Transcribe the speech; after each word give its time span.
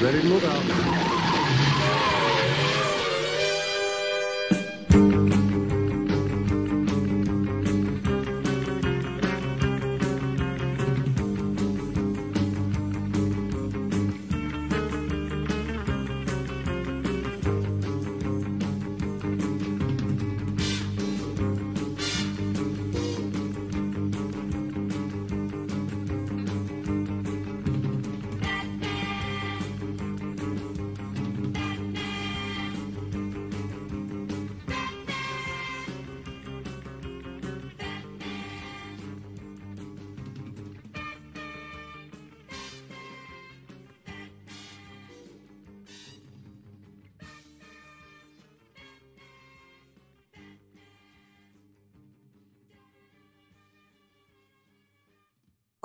Ready 0.00 0.20
to 0.20 0.28
move 0.28 0.44
out. 0.44 2.27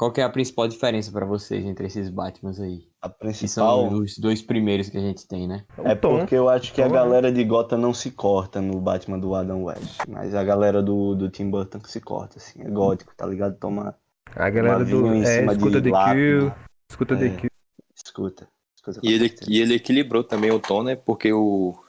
Qual 0.03 0.11
que 0.11 0.19
é 0.19 0.23
a 0.25 0.29
principal 0.29 0.67
diferença 0.67 1.09
pra 1.13 1.25
vocês 1.25 1.63
entre 1.65 1.87
esses 1.87 2.09
Batmans 2.09 2.59
aí? 2.59 2.81
A 3.01 3.07
Que 3.07 3.19
principal 3.19 3.89
são 3.89 3.99
os 3.99 4.17
dois 4.17 4.41
primeiros 4.41 4.89
que 4.89 4.97
a 4.97 4.99
gente 4.99 5.25
tem, 5.25 5.47
né? 5.47 5.63
é 5.77 5.95
tom. 5.95 6.17
porque 6.19 6.35
eu 6.35 6.49
acho 6.49 6.73
que 6.73 6.81
a 6.81 6.87
Tom, 6.87 6.93
galera 6.93 7.31
de 7.31 7.41
Gotham 7.45 7.77
não 7.77 7.93
se 7.93 8.11
corta 8.11 8.59
no 8.59 8.81
Batman 8.81 9.17
do 9.17 9.33
Adam 9.33 9.63
West. 9.63 10.01
Mas 10.09 10.35
a 10.35 10.43
galera 10.43 10.83
do, 10.83 11.15
do 11.15 11.29
Tim 11.29 11.49
Burton 11.49 11.79
que 11.79 11.89
se 11.89 12.01
corta, 12.01 12.37
assim. 12.37 12.61
É 12.63 12.69
gótico, 12.69 13.13
tá 13.15 13.25
ligado? 13.25 13.57
Toma. 13.57 13.95
A 14.35 14.49
galera 14.49 14.83
do. 14.83 15.07
É, 15.23 15.45
escuta 15.45 15.79
de 15.79 15.89
The 15.89 16.13
Kill. 16.13 16.51
Escuta 16.91 17.13
É. 17.13 17.17
The 17.17 17.29
Kill. 17.37 17.49
Escuta. 17.95 18.47
escuta 18.75 18.99
E 19.01 19.13
ele, 19.13 19.33
e 19.47 19.61
ele 19.61 19.75
equilibrou 19.75 20.25
também 20.25 20.51
o 20.51 20.59
tom, 20.59 20.83
né? 20.83 20.97
Porque 20.97 21.31
o. 21.31 21.81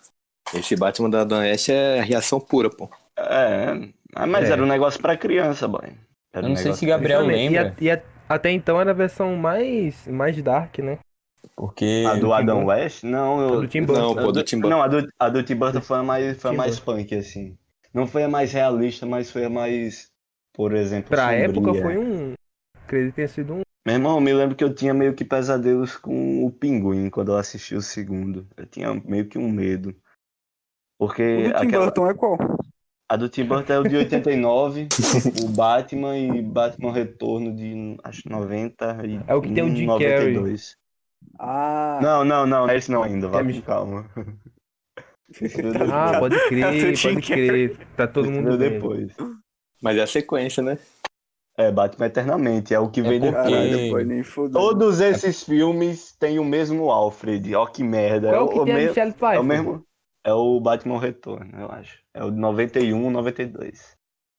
Esse 0.54 0.76
Batman 0.76 1.10
da 1.10 1.24
Dan 1.24 1.40
West 1.40 1.68
é 1.68 2.00
reação 2.00 2.38
pura, 2.38 2.70
pô. 2.70 2.88
É, 3.18 3.90
ah, 4.14 4.24
mas 4.24 4.48
É. 4.48 4.52
era 4.52 4.62
um 4.62 4.66
negócio 4.66 5.02
pra 5.02 5.16
criança, 5.16 5.66
boy. 5.66 5.94
Era 6.34 6.44
Eu 6.46 6.50
um 6.50 6.54
não 6.54 6.56
sei 6.56 6.72
se 6.72 6.84
Gabriel 6.84 7.20
Justamente. 7.20 7.52
E 7.54 7.58
a- 7.58 7.62
lembra, 7.62 7.76
E, 7.80 7.90
a- 7.90 8.02
até 8.28 8.50
então 8.50 8.80
era 8.80 8.90
a 8.90 8.94
versão 8.94 9.36
mais, 9.36 10.06
mais 10.08 10.42
dark, 10.42 10.78
né? 10.80 10.98
porque... 11.56 12.04
A 12.08 12.14
do 12.16 12.32
Adam. 12.32 12.64
West? 12.66 13.04
Não, 13.04 13.40
eu. 13.40 13.60
do 13.60 13.68
Tim 13.68 13.84
Burton. 13.84 14.00
Não, 14.02 14.14
pô, 14.16 14.32
do 14.32 14.42
Tim 14.42 14.56
Burton. 14.58 14.70
Não, 14.76 14.82
a 14.82 14.88
do, 14.88 15.08
a 15.20 15.28
do 15.28 15.42
Tim 15.42 15.54
Burton 15.54 15.80
foi 15.80 15.98
a 15.98 16.02
mais, 16.02 16.40
foi 16.42 16.50
a 16.50 16.54
mais 16.54 16.80
punk, 16.80 17.14
assim. 17.14 17.56
Não 17.92 18.06
foi 18.06 18.24
a 18.24 18.28
mais 18.28 18.52
realista, 18.52 19.06
mas 19.06 19.30
foi 19.30 19.44
a 19.44 19.50
mais, 19.50 20.10
por 20.52 20.74
exemplo, 20.74 21.10
Pra 21.10 21.24
sombria. 21.28 21.44
época 21.44 21.74
foi 21.74 21.98
um. 21.98 22.32
Acredito 22.84 23.10
que 23.10 23.16
tenha 23.16 23.28
sido 23.28 23.54
um. 23.54 23.60
Meu 23.86 23.94
irmão, 23.96 24.14
eu 24.16 24.20
me 24.20 24.32
lembro 24.32 24.56
que 24.56 24.64
eu 24.64 24.74
tinha 24.74 24.92
meio 24.94 25.14
que 25.14 25.24
pesadelos 25.24 25.94
com 25.96 26.44
o 26.44 26.50
Pinguim 26.50 27.08
quando 27.10 27.30
eu 27.32 27.36
assisti 27.36 27.74
o 27.76 27.82
segundo. 27.82 28.48
Eu 28.56 28.66
tinha 28.66 28.92
meio 29.04 29.28
que 29.28 29.38
um 29.38 29.48
medo. 29.48 29.94
Porque 30.98 31.22
O 31.22 31.52
do 31.52 31.60
Tim 31.60 31.66
aquela- 31.68 31.84
Burton 31.84 32.10
é 32.10 32.14
qual? 32.14 32.38
A 33.08 33.16
do 33.16 33.28
Tim 33.28 33.44
Burton 33.44 33.72
é 33.72 33.78
o 33.78 33.82
de 33.88 33.96
89, 33.96 34.88
o 35.44 35.48
Batman 35.48 36.16
e 36.16 36.42
Batman 36.42 36.92
Retorno 36.92 37.54
de 37.54 37.96
acho 38.02 38.22
90 38.28 39.02
e 39.06 39.20
É 39.26 39.34
o 39.34 39.40
que 39.42 39.52
tem 39.52 39.62
o 39.64 39.74
Jim 39.74 39.86
92. 39.86 40.76
Ah, 41.38 41.98
Não, 42.02 42.24
não, 42.24 42.46
não, 42.46 42.66
não 42.66 42.68
é 42.70 42.76
esse 42.76 42.90
não 42.90 43.02
ainda, 43.02 43.28
vai 43.28 43.42
É, 43.42 43.60
calma. 43.62 44.08
Ah, 45.92 46.18
pode 46.20 46.36
É 46.36 46.48
crer, 46.48 46.96
Jim 46.96 47.14
pode 47.14 47.26
crer. 47.26 47.76
Tá 47.96 48.06
todo 48.06 48.30
mundo 48.30 48.56
depois. 48.56 49.12
Mas 49.82 49.96
é 49.96 50.02
a 50.02 50.06
sequência, 50.06 50.62
né? 50.62 50.78
É, 51.56 51.70
Batman 51.70 52.06
Eternamente, 52.06 52.74
é 52.74 52.80
o 52.80 52.88
que 52.90 53.00
vem 53.00 53.20
porque- 53.20 53.70
depois. 53.70 54.52
Todos 54.52 55.00
esses 55.00 55.44
filmes 55.44 56.12
têm 56.18 56.38
o 56.40 56.44
mesmo 56.44 56.90
Alfred, 56.90 57.54
ó 57.54 57.64
que 57.66 57.84
merda. 57.84 58.30
Qual 58.32 58.48
é 58.48 58.52
que 58.52 58.58
o, 58.58 58.64
tem 58.64 58.74
a 58.74 58.76
me- 58.76 58.86
Michelle 58.88 59.10
é 59.10 59.12
Pfeiffer? 59.12 59.40
o 59.40 59.44
mesmo. 59.44 59.84
É 60.24 60.32
o 60.32 60.58
Batman 60.60 60.98
Retorno, 60.98 61.50
eu 61.60 61.70
acho. 61.70 61.98
É 62.14 62.24
o 62.24 62.30
de 62.30 62.38
91, 62.38 63.10
92. 63.10 63.96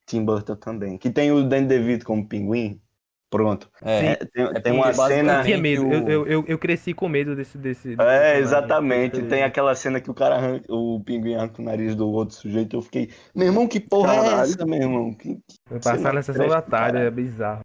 Tim 0.08 0.24
Burton 0.26 0.56
também. 0.56 0.98
Que 0.98 1.10
tem 1.10 1.32
o 1.32 1.44
Dan 1.48 1.64
DeVito 1.66 2.06
como 2.06 2.28
pinguim. 2.28 2.82
Pronto. 3.30 3.70
É, 3.84 4.12
É, 4.12 4.16
tem, 4.16 4.44
é 4.46 4.60
tem 4.62 4.74
uma 4.74 4.94
cena. 4.94 5.40
Eu 5.40 5.44
tinha 5.44 5.58
medo, 5.58 5.92
eu, 5.92 6.04
o- 6.06 6.10
eu, 6.10 6.28
eu, 6.28 6.46
eu 6.48 6.60
cresci 6.60 6.94
com 6.94 7.10
medo 7.10 7.36
desse. 7.36 7.58
desse, 7.58 7.96
desse 7.96 8.02
É, 8.02 8.38
exatamente. 8.40 9.22
Tem 9.24 9.44
aquela 9.44 9.76
cena 9.76 10.00
que 10.00 10.10
o 10.10 10.14
cara 10.14 10.36
arranca, 10.36 10.66
o 10.74 11.04
pinguim 11.04 11.36
arranca 11.36 11.62
o 11.62 11.66
nariz 11.66 11.96
do 11.96 12.08
outro 12.08 12.36
sujeito. 12.36 12.76
Eu 12.76 12.82
fiquei, 12.82 13.12
meu 13.36 13.48
irmão, 13.48 13.68
que 13.68 13.80
porra 13.80 14.14
é 14.14 14.16
Caralho. 14.24 14.52
essa, 14.52 14.66
meu 14.66 14.82
irmão? 14.82 15.14
Que, 15.14 15.40
Vai 15.70 15.80
passar 15.82 16.14
na 16.14 16.22
sessão 16.22 16.48
da 16.48 16.62
tarde, 16.62 16.98
é 17.00 17.12
bizarro. 17.12 17.62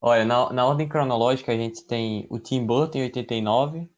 Olha, 0.00 0.24
na, 0.24 0.52
na 0.52 0.66
ordem 0.66 0.88
cronológica 0.88 1.52
a 1.52 1.56
gente 1.56 1.86
tem 1.86 2.26
o 2.30 2.38
Tim 2.38 2.64
Burton 2.66 2.98
em 2.98 3.02
89, 3.02 3.88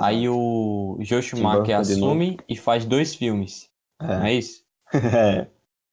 aí 0.00 0.28
o 0.28 0.96
Joe 1.00 1.22
Schumacher 1.22 1.76
assume 1.78 2.38
e 2.48 2.56
faz 2.56 2.84
dois 2.84 3.14
filmes, 3.14 3.68
não 4.00 4.24
É. 4.24 4.30
é 4.30 4.34
isso? 4.34 4.62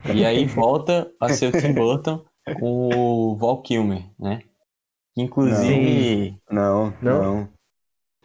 É. 0.07 0.13
E 0.13 0.23
aí 0.23 0.45
volta 0.45 1.11
a 1.19 1.29
ser 1.29 1.47
o 1.47 1.51
Tim 1.59 1.73
Burton 1.73 2.23
com 2.59 2.89
o 2.95 3.35
Val 3.35 3.61
Kilmer, 3.63 4.03
né? 4.19 4.41
Inclusive, 5.17 6.37
Não, 6.51 6.93
Não? 7.01 7.23
não. 7.23 7.49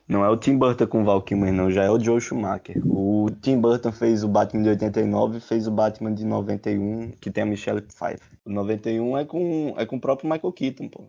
Não 0.09 0.25
é 0.25 0.29
o 0.29 0.37
Tim 0.37 0.59
Burton 0.59 0.89
com 0.89 1.03
o 1.03 1.05
Val 1.05 1.23
Kilmer, 1.23 1.53
não. 1.53 1.71
Já 1.71 1.85
é 1.85 1.91
o 1.91 1.99
Joe 2.01 2.21
Schumacher. 2.21 2.83
O 2.85 3.31
Tim 3.41 3.61
Burton 3.61 3.93
fez 3.93 4.25
o 4.25 4.29
Batman 4.29 4.65
de 4.65 4.69
89 4.71 5.39
e 5.39 5.41
fez 5.41 5.69
o 5.69 5.71
Batman 5.71 6.13
de 6.13 6.25
91, 6.25 7.13
que 7.13 7.31
tem 7.31 7.45
a 7.45 7.47
Michelle 7.47 7.81
Pfeiffer. 7.81 8.39
O 8.45 8.51
91 8.51 9.17
é 9.19 9.25
com, 9.25 9.73
é 9.79 9.87
com 9.87 9.97
o 9.97 10.01
próprio 10.01 10.29
Michael 10.29 10.53
Keaton, 10.53 10.89
pô. 10.89 11.07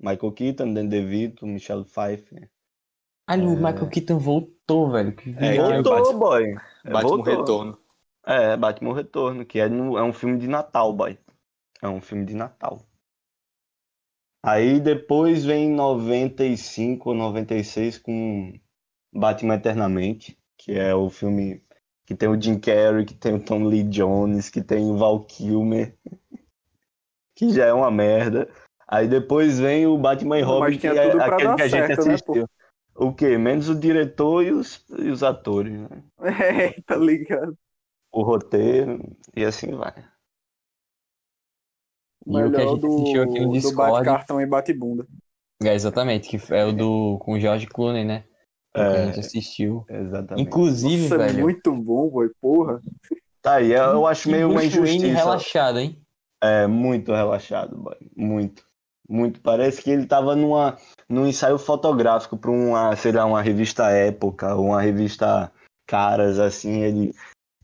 Michael 0.00 0.32
Keaton, 0.32 0.72
Dan 0.72 0.86
DeVito, 0.86 1.44
Michelle 1.46 1.84
Pfeiffer. 1.84 2.48
Aí 3.32 3.40
o 3.46 3.52
É. 3.52 3.56
Michael 3.56 3.88
Keaton 3.88 4.18
voltou, 4.18 4.90
velho. 4.90 5.12
Que 5.14 5.30
É, 5.38 5.56
é 5.56 5.60
voltou, 5.82 5.94
Batman- 5.96 6.18
boy. 6.18 6.44
É, 6.84 6.90
Batman 6.90 7.08
voltou. 7.16 7.36
Retorno. 7.38 7.78
É, 8.26 8.56
Batman 8.56 8.94
Retorno, 8.94 9.44
que 9.46 9.58
é, 9.58 9.68
no- 9.68 9.96
é 9.98 10.02
um 10.02 10.12
filme 10.12 10.38
de 10.38 10.46
Natal, 10.46 10.92
boy. 10.92 11.18
É 11.82 11.88
um 11.88 12.00
filme 12.00 12.24
de 12.24 12.34
Natal. 12.34 12.82
Aí 14.42 14.80
depois 14.80 15.44
vem 15.44 15.70
95 15.70 17.10
ou 17.10 17.14
96 17.14 17.98
com 17.98 18.52
Batman 19.12 19.54
Eternamente, 19.56 20.38
que 20.56 20.72
é 20.72 20.94
o 20.94 21.10
filme 21.10 21.62
que 22.06 22.14
tem 22.14 22.28
o 22.28 22.40
Jim 22.40 22.58
Carrey, 22.58 23.04
que 23.04 23.14
tem 23.14 23.34
o 23.34 23.44
Tom 23.44 23.64
Lee 23.64 23.84
Jones, 23.84 24.48
que 24.48 24.62
tem 24.62 24.84
o 24.90 24.96
Val 24.96 25.24
Kilmer, 25.24 25.94
que 27.36 27.50
já 27.50 27.66
é 27.66 27.72
uma 27.72 27.90
merda. 27.90 28.48
Aí 28.88 29.06
depois 29.06 29.60
vem 29.60 29.86
o 29.86 29.96
Batman 29.96 30.38
e 30.38 30.42
Robin, 30.42 30.76
que 30.78 30.86
é 30.86 30.90
aquele 30.90 31.12
que 31.56 31.62
a 31.62 31.68
gente 31.68 31.70
certo, 31.70 32.04
né, 32.06 32.14
assistiu. 32.14 32.48
O 32.94 33.12
quê? 33.14 33.38
Menos 33.38 33.68
o 33.68 33.74
diretor 33.74 34.44
e 34.44 34.52
os, 34.52 34.84
e 34.98 35.08
os 35.10 35.22
atores, 35.22 35.72
né? 35.72 36.02
É, 36.22 36.80
tá 36.82 36.96
ligado. 36.96 37.56
o 38.12 38.22
roteiro 38.22 39.16
e 39.36 39.44
assim 39.44 39.74
vai. 39.74 39.94
E 42.26 42.30
o 42.30 42.32
que 42.32 42.38
a 42.38 42.44
melhor 42.44 42.66
gente 42.68 42.80
do, 42.80 42.88
assistiu 42.88 43.22
aqui 43.22 43.40
no 43.40 43.46
do 43.46 43.52
Discord- 43.52 43.92
bate-cartão 43.92 44.40
e 44.40 44.46
bate-bunda. 44.46 45.06
É, 45.62 45.74
exatamente, 45.74 46.28
que 46.28 46.54
é 46.54 46.64
o 46.64 46.72
do 46.72 47.18
com 47.20 47.32
o 47.34 47.40
George 47.40 47.66
Clooney, 47.66 48.04
né? 48.04 48.24
Que 48.72 48.80
a 48.80 48.84
É, 48.84 49.06
gente 49.06 49.20
assistiu. 49.20 49.84
exatamente. 49.88 50.48
Inclusive, 50.48 51.02
Nossa, 51.02 51.14
é 51.16 51.18
velho, 51.18 51.42
muito 51.42 51.74
bom, 51.74 52.08
boy, 52.08 52.30
porra. 52.40 52.80
Tá 53.42 53.54
aí, 53.56 53.72
eu, 53.72 53.82
eu 53.82 54.06
acho 54.06 54.30
meio 54.30 54.48
uma 54.48 54.56
Wayne 54.60 54.66
injustiça. 54.66 55.14
relaxado, 55.14 55.78
hein? 55.78 56.00
É, 56.42 56.66
muito 56.66 57.12
relaxado, 57.12 57.76
boy. 57.76 57.96
Muito. 58.16 58.66
Muito. 59.10 59.40
Parece 59.40 59.82
que 59.82 59.90
ele 59.90 60.06
tava 60.06 60.36
numa, 60.36 60.78
num 61.08 61.26
ensaio 61.26 61.58
fotográfico 61.58 62.36
para 62.38 62.50
uma, 62.52 62.94
sei 62.94 63.10
lá, 63.10 63.26
uma 63.26 63.42
revista 63.42 63.90
Época, 63.90 64.54
uma 64.54 64.80
revista 64.80 65.52
Caras, 65.84 66.38
assim, 66.38 66.82
ele. 66.82 67.12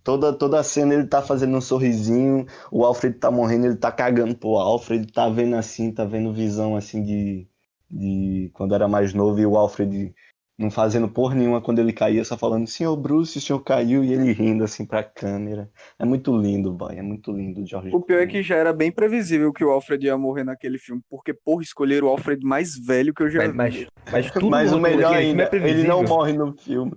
Toda, 0.02 0.32
toda 0.32 0.60
a 0.60 0.64
cena 0.64 0.94
ele 0.94 1.06
tá 1.06 1.22
fazendo 1.22 1.56
um 1.56 1.60
sorrisinho, 1.60 2.46
o 2.70 2.84
Alfred 2.84 3.18
tá 3.18 3.30
morrendo, 3.30 3.66
ele 3.66 3.76
tá 3.76 3.90
cagando 3.92 4.36
pro 4.36 4.56
Alfred, 4.56 5.12
tá 5.12 5.28
vendo 5.28 5.56
assim, 5.56 5.92
tá 5.92 6.04
vendo 6.04 6.32
visão 6.32 6.76
assim 6.76 7.02
de, 7.02 7.48
de 7.90 8.50
quando 8.54 8.74
era 8.74 8.86
mais 8.86 9.12
novo 9.12 9.40
e 9.40 9.46
o 9.46 9.56
Alfred 9.56 10.14
não 10.58 10.70
fazendo 10.70 11.06
porra 11.08 11.34
nenhuma 11.34 11.60
quando 11.60 11.78
ele 11.80 11.92
caía, 11.92 12.24
só 12.24 12.36
falando, 12.38 12.66
senhor 12.66 12.96
Bruce, 12.96 13.36
o 13.36 13.40
senhor 13.40 13.60
caiu, 13.60 14.02
e 14.02 14.12
ele 14.12 14.32
rindo 14.32 14.64
assim 14.64 14.86
pra 14.86 15.02
câmera. 15.02 15.70
É 15.98 16.04
muito 16.04 16.34
lindo, 16.36 16.72
boy, 16.72 16.96
é 16.96 17.02
muito 17.02 17.30
lindo, 17.32 17.66
George. 17.66 17.90
O 17.94 18.00
pior 18.00 18.22
é 18.22 18.26
que 18.26 18.42
já 18.42 18.56
era 18.56 18.72
bem 18.72 18.90
previsível 18.90 19.52
que 19.52 19.62
o 19.64 19.70
Alfred 19.70 20.06
ia 20.06 20.16
morrer 20.16 20.44
naquele 20.44 20.78
filme, 20.78 21.02
porque, 21.10 21.34
porra, 21.34 21.62
escolheram 21.62 22.06
o 22.06 22.10
Alfred 22.10 22.42
mais 22.44 22.74
velho 22.78 23.12
que 23.12 23.22
eu 23.22 23.30
já 23.30 23.52
Mas, 23.52 23.74
vi. 23.74 23.86
mas, 24.04 24.12
mas 24.12 24.30
tudo 24.30 24.48
Mas 24.48 24.72
o 24.72 24.80
melhor 24.80 25.14
ainda, 25.14 25.50
é 25.52 25.56
ele 25.56 25.84
não 25.86 26.02
morre 26.02 26.32
no 26.32 26.56
filme. 26.56 26.92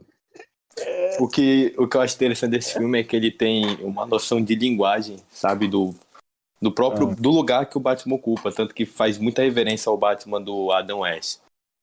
O 1.20 1.28
que, 1.28 1.74
o 1.78 1.86
que 1.88 1.98
eu 1.98 2.02
acho 2.02 2.16
interessante 2.16 2.52
desse 2.52 2.74
filme 2.74 3.00
é 3.00 3.04
que 3.04 3.14
ele 3.16 3.30
tem 3.32 3.66
uma 3.82 4.06
noção 4.06 4.42
de 4.42 4.56
linguagem, 4.56 5.18
sabe? 5.30 5.68
Do, 5.68 5.94
do 6.62 6.72
próprio 6.72 7.10
Ah. 7.10 7.16
do 7.20 7.30
lugar 7.30 7.66
que 7.66 7.78
o 7.78 7.82
Batman 7.82 8.16
ocupa. 8.16 8.50
Tanto 8.54 8.74
que 8.74 8.86
faz 8.86 9.18
muita 9.18 9.42
reverência 9.42 9.90
ao 9.90 9.98
Batman 9.98 10.42
do 10.42 10.72
Adam 10.72 11.00
West. 11.00 11.40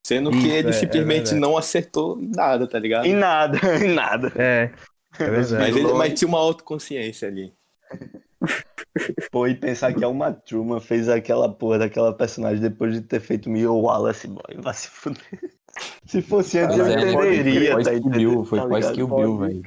Sendo 0.06 0.30
que 0.30 0.36
Isso, 0.36 0.46
ele 0.46 0.68
é- 0.68 0.70
é 0.70 0.72
simplesmente 0.72 1.16
verdade. 1.32 1.40
não 1.40 1.58
acertou 1.58 2.16
em 2.20 2.30
nada, 2.32 2.64
tá 2.68 2.78
ligado? 2.78 3.06
Em 3.06 3.14
nada, 3.16 3.58
em 3.84 3.92
nada. 3.92 4.32
É, 4.36 4.70
é. 5.18 5.28
Mas 5.28 5.50
ele 5.50 5.92
mas 5.94 6.16
tinha 6.16 6.28
uma 6.28 6.38
autoconsciência 6.38 7.26
ali. 7.26 7.52
Pô, 9.32 9.48
e 9.48 9.56
pensar 9.56 9.92
que 9.92 10.04
a 10.04 10.08
Uma 10.08 10.32
Truman 10.32 10.78
fez 10.78 11.08
aquela 11.08 11.52
porra 11.52 11.80
daquela 11.80 12.12
personagem 12.12 12.60
depois 12.60 12.94
de 12.94 13.00
ter 13.00 13.18
feito 13.18 13.50
Mio 13.50 13.74
Wallace, 13.74 14.28
boy. 14.28 14.56
Vai 14.58 14.74
se 14.74 14.88
fuder. 14.88 15.20
Se 16.06 16.22
fosse 16.22 16.60
antes, 16.60 16.78
Mas 16.78 16.88
eu 16.88 17.22
é, 17.22 17.34
entenderia, 17.34 17.74
Pós 17.74 17.84
tá 17.84 17.90
Kill 17.90 17.98
entendendo? 17.98 18.18
Bill, 18.30 18.44
foi 18.44 18.58
Tá 18.60 18.66
ligado? 18.66 18.94
Kill 18.94 19.08
Bill, 19.08 19.38
velho. 19.38 19.62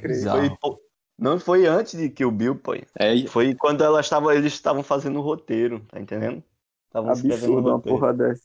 Foi, 0.58 0.76
não 1.18 1.38
foi 1.38 1.66
antes 1.66 2.00
de 2.00 2.08
Kill 2.08 2.30
Bill, 2.30 2.56
pô. 2.56 2.74
É, 2.98 3.26
Foi 3.28 3.54
quando 3.54 3.84
ela 3.84 4.00
estava, 4.00 4.34
eles 4.34 4.54
estavam 4.54 4.82
fazendo 4.82 5.18
o 5.18 5.22
roteiro, 5.22 5.80
tá 5.86 6.00
entendendo? 6.00 6.42
Estavam 6.86 7.12
escrevendo 7.12 7.58
uma 7.58 7.78
porra 7.78 8.14
dessa. 8.14 8.42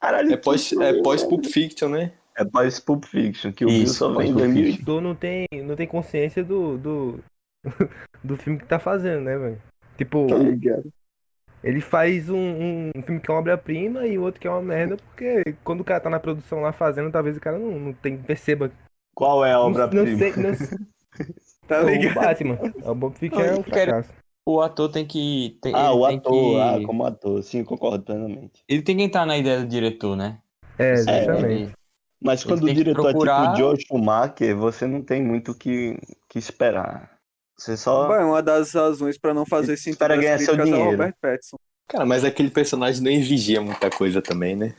Caralho, 0.00 0.32
é 0.32 0.36
pós, 0.36 0.72
é 0.72 1.02
pós. 1.02 1.24
Pulp 1.24 1.44
Fiction, 1.46 1.88
né? 1.88 2.12
É 2.36 2.44
pós 2.44 2.78
Pulp 2.80 3.04
Fiction, 3.04 3.52
que 3.52 3.64
o 3.64 3.68
Bill 3.68 3.86
só 3.86 4.14
vem 4.14 4.30
em 4.30 4.34
pós 4.34 4.42
Pulp 4.42 4.54
2000. 4.54 4.64
Fiction. 4.64 4.84
Tu 4.84 5.00
não 5.00 5.14
tem, 5.14 5.46
não 5.64 5.76
tem 5.76 5.86
consciência 5.86 6.44
do, 6.44 6.78
do, 6.78 7.24
do 8.22 8.36
filme 8.36 8.58
que 8.58 8.66
tá 8.66 8.78
fazendo, 8.78 9.22
né, 9.24 9.36
velho? 9.36 9.62
Tipo, 9.96 10.26
Tá 10.26 10.36
ele 11.62 11.80
faz 11.80 12.30
um, 12.30 12.36
um 12.96 13.02
filme 13.04 13.20
que 13.20 13.30
é 13.30 13.34
uma 13.34 13.40
obra-prima 13.40 14.06
e 14.06 14.18
outro 14.18 14.40
que 14.40 14.46
é 14.46 14.50
uma 14.50 14.62
merda, 14.62 14.96
porque 14.96 15.42
quando 15.64 15.80
o 15.80 15.84
cara 15.84 16.00
tá 16.00 16.08
na 16.08 16.20
produção 16.20 16.60
lá 16.60 16.72
fazendo, 16.72 17.10
talvez 17.10 17.36
o 17.36 17.40
cara 17.40 17.58
não, 17.58 17.78
não 17.78 17.92
tem, 17.92 18.16
perceba. 18.16 18.70
Qual 19.14 19.44
é 19.44 19.52
a 19.52 19.54
Não, 19.54 19.70
não 19.70 19.70
obra-prima? 19.70 20.16
sei, 20.16 20.32
não 20.36 20.54
sei. 20.54 20.78
Tá 21.66 21.82
o 21.82 21.88
ligado? 21.90 22.14
Batman. 22.14 22.58
O 22.82 22.94
Bob 22.94 23.18
Fiction 23.18 23.42
é 23.42 23.58
um 23.58 23.62
fracasso. 23.62 24.10
O 24.50 24.62
ator 24.62 24.88
tem 24.90 25.04
que. 25.06 25.58
Tem, 25.60 25.74
Ah, 25.74 25.92
o 25.92 26.06
tem 26.08 26.16
ator, 26.16 26.32
que- 26.32 26.60
ah, 26.62 26.86
como 26.86 27.04
ator, 27.04 27.42
sim, 27.42 27.62
concordo 27.62 28.02
plenamente. 28.02 28.64
Ele 28.66 28.80
tem 28.80 28.96
que 28.96 29.02
entrar 29.02 29.26
na 29.26 29.36
ideia 29.36 29.60
do 29.60 29.66
diretor, 29.66 30.16
né? 30.16 30.38
É, 30.78 30.88
É, 30.88 30.92
exatamente. 30.94 31.44
Ele- 31.64 31.72
Mas 32.18 32.42
quando 32.44 32.62
o 32.62 32.66
que 32.66 32.72
diretor 32.72 33.02
procurar- 33.02 33.42
é 33.42 33.46
tipo 33.48 33.56
Joe 33.58 33.76
Schumacher, 33.86 34.56
você 34.56 34.86
não 34.86 35.02
tem 35.02 35.22
muito 35.22 35.52
o 35.52 35.54
que, 35.54 35.98
que 36.30 36.38
esperar. 36.38 37.18
Você 37.58 37.76
só. 37.76 38.08
Bom, 38.08 38.28
uma 38.30 38.42
das 38.42 38.72
razões 38.72 39.18
pra 39.18 39.34
não 39.34 39.44
fazer 39.44 39.74
Espera 39.74 40.14
das 40.16 40.24
ganhar 40.24 40.38
seu 40.38 40.54
é 40.54 40.64
dinheiro. 40.64 41.14
Cara, 41.86 42.06
mas 42.06 42.24
aquele 42.24 42.50
personagem 42.50 43.02
não 43.02 43.10
exigia 43.10 43.60
muita 43.60 43.90
coisa 43.90 44.22
também, 44.22 44.56
né? 44.56 44.74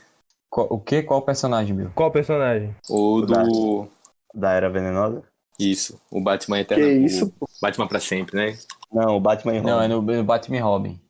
Qual- 0.50 0.66
o 0.68 0.80
que? 0.80 1.00
Qual 1.04 1.22
personagem, 1.22 1.72
meu? 1.76 1.90
Qual 1.94 2.10
personagem? 2.10 2.74
O 2.88 3.20
do. 3.20 3.86
Da 4.34 4.52
Era 4.52 4.68
Venenosa? 4.68 5.22
Isso, 5.60 6.00
o 6.10 6.20
Batman 6.20 6.56
Que 6.56 6.62
Eterno. 6.74 7.06
isso, 7.06 7.32
o 7.40 7.46
Batman 7.62 7.86
pra 7.86 8.00
sempre, 8.00 8.34
né? 8.36 8.58
Não, 8.92 9.16
o 9.16 9.20
Batman 9.20 9.54
e 9.56 9.60
Não, 9.60 9.80
é 9.82 9.86
Robin. 9.86 10.12
no, 10.12 10.18
no 10.18 10.24
Batman 10.24 10.56
e 10.56 10.60
Robin. 10.60 11.00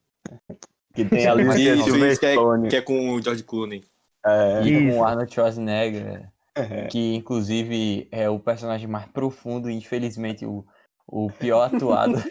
Que 0.94 1.04
tem 1.04 1.26
a 1.26 1.34
isso, 1.36 1.52
que 1.54 2.26
é, 2.26 2.68
que 2.68 2.76
é 2.76 2.80
com 2.82 3.10
o 3.14 3.22
George 3.22 3.42
Clooney. 3.44 3.84
É, 4.26 4.62
E 4.62 4.72
Isso. 4.72 4.94
com 4.96 5.00
o 5.00 5.04
Arnold 5.04 5.32
Schwarzenegger, 5.32 6.28
é. 6.54 6.86
que 6.88 7.14
inclusive 7.14 8.06
é 8.10 8.28
o 8.28 8.38
personagem 8.38 8.86
mais 8.86 9.06
profundo 9.06 9.70
e 9.70 9.74
infelizmente 9.74 10.44
o, 10.44 10.64
o 11.08 11.30
pior 11.30 11.62
atuado. 11.74 12.14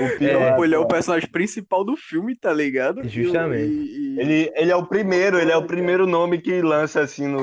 O 0.00 0.18
pior. 0.18 0.56
Pô, 0.56 0.64
ele 0.64 0.74
é 0.74 0.78
o 0.78 0.86
personagem 0.86 1.28
principal 1.28 1.84
do 1.84 1.94
filme, 1.94 2.34
tá 2.34 2.50
ligado? 2.54 3.06
Justamente. 3.06 3.70
E- 3.70 4.14
e- 4.16 4.20
Ele, 4.20 4.52
ele 4.56 4.70
é 4.72 4.76
o 4.76 4.86
primeiro, 4.86 5.38
ele 5.38 5.52
é 5.52 5.56
o 5.56 5.66
primeiro 5.66 6.06
nome 6.06 6.40
que 6.40 6.62
lança 6.62 7.02
assim 7.02 7.26
no, 7.26 7.42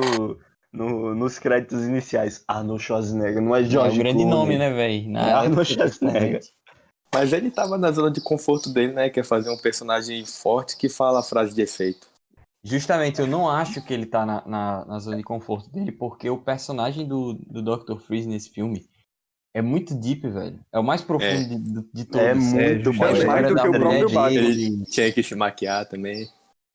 no- 0.73 1.13
nos 1.13 1.37
créditos 1.37 1.85
iniciais. 1.85 2.43
Arnold 2.47 2.81
Schwarzenegger, 2.81 3.41
não 3.41 3.55
é 3.55 3.61
é 3.61 3.63
George 3.65 3.95
um 3.99 3.99
grande 3.99 4.23
Clooney. 4.23 4.35
nome, 4.39 4.57
né, 4.57 4.73
velho? 4.73 5.17
É 5.17 5.31
Arnold 5.33 5.65
Schwarzenegger. 5.71 6.39
Mas 7.19 7.33
ele 7.33 7.49
tava 7.51 7.77
na 7.77 7.91
zona 7.91 8.11
de 8.11 8.21
conforto 8.21 8.69
dele, 8.69 8.93
né? 8.93 9.09
Que 9.09 9.19
é 9.19 9.23
fazer 9.23 9.49
um 9.49 9.57
personagem 9.57 10.25
forte 10.25 10.77
que 10.77 10.89
fala 10.89 11.19
a 11.19 11.23
frase 11.23 11.53
de 11.55 11.61
efeito. 11.61 12.07
Justamente, 12.63 13.19
eu 13.21 13.27
não 13.27 13.49
acho 13.49 13.81
que 13.81 13.93
ele 13.93 14.05
tá 14.05 14.25
na, 14.25 14.43
na, 14.45 14.85
na 14.85 14.99
zona 14.99 15.17
de 15.17 15.23
conforto 15.23 15.69
dele, 15.69 15.91
porque 15.91 16.29
o 16.29 16.37
personagem 16.37 17.07
do, 17.07 17.33
do 17.33 17.61
Dr. 17.61 17.97
Freeze 17.99 18.27
nesse 18.27 18.49
filme 18.49 18.85
é 19.55 19.61
muito 19.61 19.95
deep, 19.95 20.27
velho. 20.29 20.59
É 20.73 20.77
o 20.79 20.83
mais 20.83 21.01
profundo 21.01 21.31
É. 21.31 21.43
de, 21.43 21.57
de, 21.57 21.85
de 21.93 22.05
todos. 22.05 22.27
É 22.27 22.33
muito 22.35 22.93
bom. 22.93 23.05
história 23.05 23.25
Mais 23.27 23.47
do 23.47 23.55
da 23.55 23.61
que 23.61 23.67
o 23.69 23.71
próprio 23.71 24.09
Batman. 24.09 24.31
Ele 24.31 24.83
tinha 24.85 25.11
que 25.11 25.23
se 25.23 25.35
maquiar 25.35 25.85
também. 25.87 26.27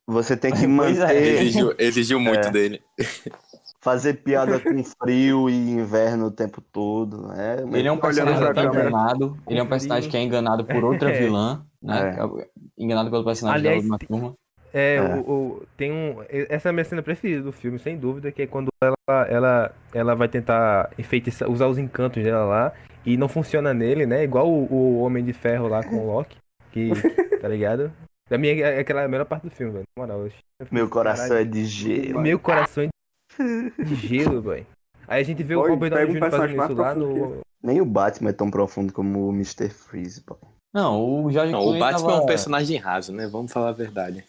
Você 0.09 0.37
tem 0.37 0.53
que 0.53 0.65
é. 0.65 0.67
manter, 0.67 1.15
Exigiu, 1.17 1.75
exigiu 1.79 2.21
muito 2.21 2.49
É. 2.49 2.51
dele. 2.51 2.83
fazer 3.83 4.15
piada 4.23 4.59
com 4.61 4.71
frio 5.03 5.51
e 5.51 5.71
inverno 5.73 6.27
o 6.27 6.31
tempo 6.31 6.61
todo. 6.73 7.33
É, 7.33 7.63
Ele 7.77 7.89
é 7.89 7.93
um 7.93 7.99
personagem 7.99 8.53
pra 8.53 8.63
é 8.63 8.67
enganado. 8.67 9.37
Ele 9.49 9.59
é 9.59 9.63
um 9.63 9.67
personagem 9.69 10.09
que 10.11 10.17
é 10.17 10.23
enganado 10.23 10.65
por 10.65 10.85
outra 10.85 11.11
É. 11.11 11.19
vilã, 11.19 11.65
né? 11.83 12.17
Enganado 12.79 13.11
pelo 13.11 13.25
personagem 13.25 13.61
Aliás, 13.61 13.87
da 13.87 13.93
última 13.95 13.99
turma. 13.99 14.35
É, 14.73 14.95
É. 14.97 15.15
O, 15.17 15.21
o- 15.31 15.63
tem 15.77 15.93
um. 15.93 16.17
Essa 16.49 16.69
é 16.69 16.71
a 16.71 16.73
minha 16.73 16.85
cena 16.85 17.03
preferida 17.03 17.43
do 17.43 17.53
filme, 17.53 17.79
sem 17.79 17.99
dúvida, 17.99 18.33
que 18.33 18.41
é 18.43 18.47
quando 18.47 18.69
ela, 18.83 19.27
ela, 19.29 19.75
ela 19.93 20.15
vai 20.15 20.29
tentar 20.29 20.89
enfeitiçar, 20.99 21.51
usar 21.51 21.67
os 21.67 21.77
encantos 21.77 22.23
dela 22.23 22.45
lá 22.47 22.73
e 23.05 23.17
não 23.17 23.29
funciona 23.29 23.75
nele, 23.75 24.07
né? 24.07 24.23
Igual 24.25 24.49
o, 24.49 24.73
o 24.73 25.01
Homem 25.03 25.23
de 25.25 25.33
Ferro 25.35 25.69
lá 25.69 25.83
com 25.83 25.97
o 25.97 26.07
Loki, 26.07 26.39
que, 26.71 26.91
tá 27.43 27.49
ligado? 27.49 27.93
Da 28.31 28.39
minha, 28.39 28.55
é 28.65 28.79
aquela 28.79 29.07
melhor 29.09 29.27
parte 29.27 29.43
do 29.43 29.51
filme, 29.51 29.73
velho. 29.73 29.85
Na 29.95 30.07
moral. 30.07 30.25
eu 30.27 30.33
Meu 30.71 30.89
coração 30.89 31.29
Caralho, 31.29 31.47
é 31.47 31.51
de 31.51 31.65
gelo. 31.67 32.21
Meu 32.23 32.39
coração 32.39 32.85
é 32.85 32.89
de 33.79 33.95
gelo, 33.95 34.41
velho. 34.43 34.67
Aí 35.07 35.21
a 35.21 35.25
gente 35.25 35.43
vê 35.43 35.57
o 35.57 35.67
Robert 35.67 35.91
Downey 35.91 36.15
Jr. 36.15 36.31
fazendo 36.31 36.63
isso 36.63 36.75
lá 36.75 36.95
no. 36.95 37.41
Nem 37.63 37.81
o 37.81 37.87
Batman 37.87 38.31
é 38.31 38.33
tão 38.33 38.51
profundo 38.51 38.93
como 38.93 39.29
o 39.29 39.33
Mr. 39.33 39.69
Freeze, 39.69 40.21
pô. 40.23 40.37
Não, 40.75 41.25
o 41.25 41.31
Jorge 41.31 41.53
Não, 41.53 41.61
o 41.61 41.79
Batman 41.79 42.09
é 42.09 42.13
tava... 42.13 42.23
um 42.23 42.27
personagem 42.27 42.79
raso, 42.79 43.13
né? 43.13 43.27
Vamos 43.27 43.53
falar 43.53 43.69
a 43.69 43.73
verdade. 43.73 44.25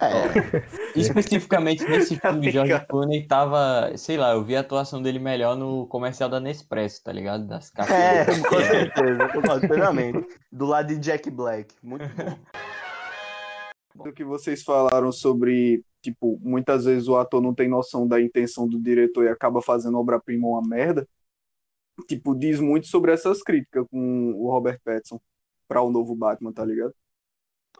É, 0.00 0.62
Especificamente 0.94 1.82
nesse 1.84 2.14
filme, 2.20 2.48
o 2.48 2.52
George 2.52 2.86
Clooney 2.86 3.26
tava, 3.26 3.90
sei 3.96 4.16
lá, 4.16 4.32
eu 4.32 4.44
vi 4.44 4.54
a 4.54 4.60
atuação 4.60 5.02
dele 5.02 5.18
melhor 5.18 5.56
no 5.56 5.86
comercial 5.86 6.28
da 6.28 6.38
Nespresso, 6.38 7.02
tá 7.02 7.12
ligado? 7.12 7.44
Das 7.46 7.72
é, 7.72 7.76
cafés. 7.76 8.46
com 8.46 8.60
certeza, 8.60 9.28
concordo 9.28 9.66
plenamente. 9.66 10.24
Do 10.52 10.66
lado 10.66 10.88
de 10.88 10.98
Jack 10.98 11.28
Black. 11.30 11.74
Muito 11.82 12.08
bom. 12.14 12.38
do 13.94 14.12
que 14.12 14.24
vocês 14.24 14.62
falaram 14.62 15.10
sobre, 15.12 15.84
tipo, 16.02 16.38
muitas 16.42 16.84
vezes 16.84 17.08
o 17.08 17.16
ator 17.16 17.40
não 17.42 17.54
tem 17.54 17.68
noção 17.68 18.06
da 18.06 18.20
intenção 18.20 18.68
do 18.68 18.78
diretor 18.80 19.24
e 19.24 19.28
acaba 19.28 19.60
fazendo 19.60 19.98
obra-prima 19.98 20.46
uma 20.48 20.62
merda. 20.62 21.06
Tipo, 22.08 22.34
diz 22.34 22.60
muito 22.60 22.86
sobre 22.86 23.12
essas 23.12 23.42
críticas 23.42 23.84
com 23.90 24.32
o 24.32 24.50
Robert 24.50 24.80
Pattinson 24.84 25.20
pra 25.68 25.82
o 25.82 25.90
novo 25.90 26.14
Batman, 26.14 26.52
tá 26.52 26.64
ligado? 26.64 26.94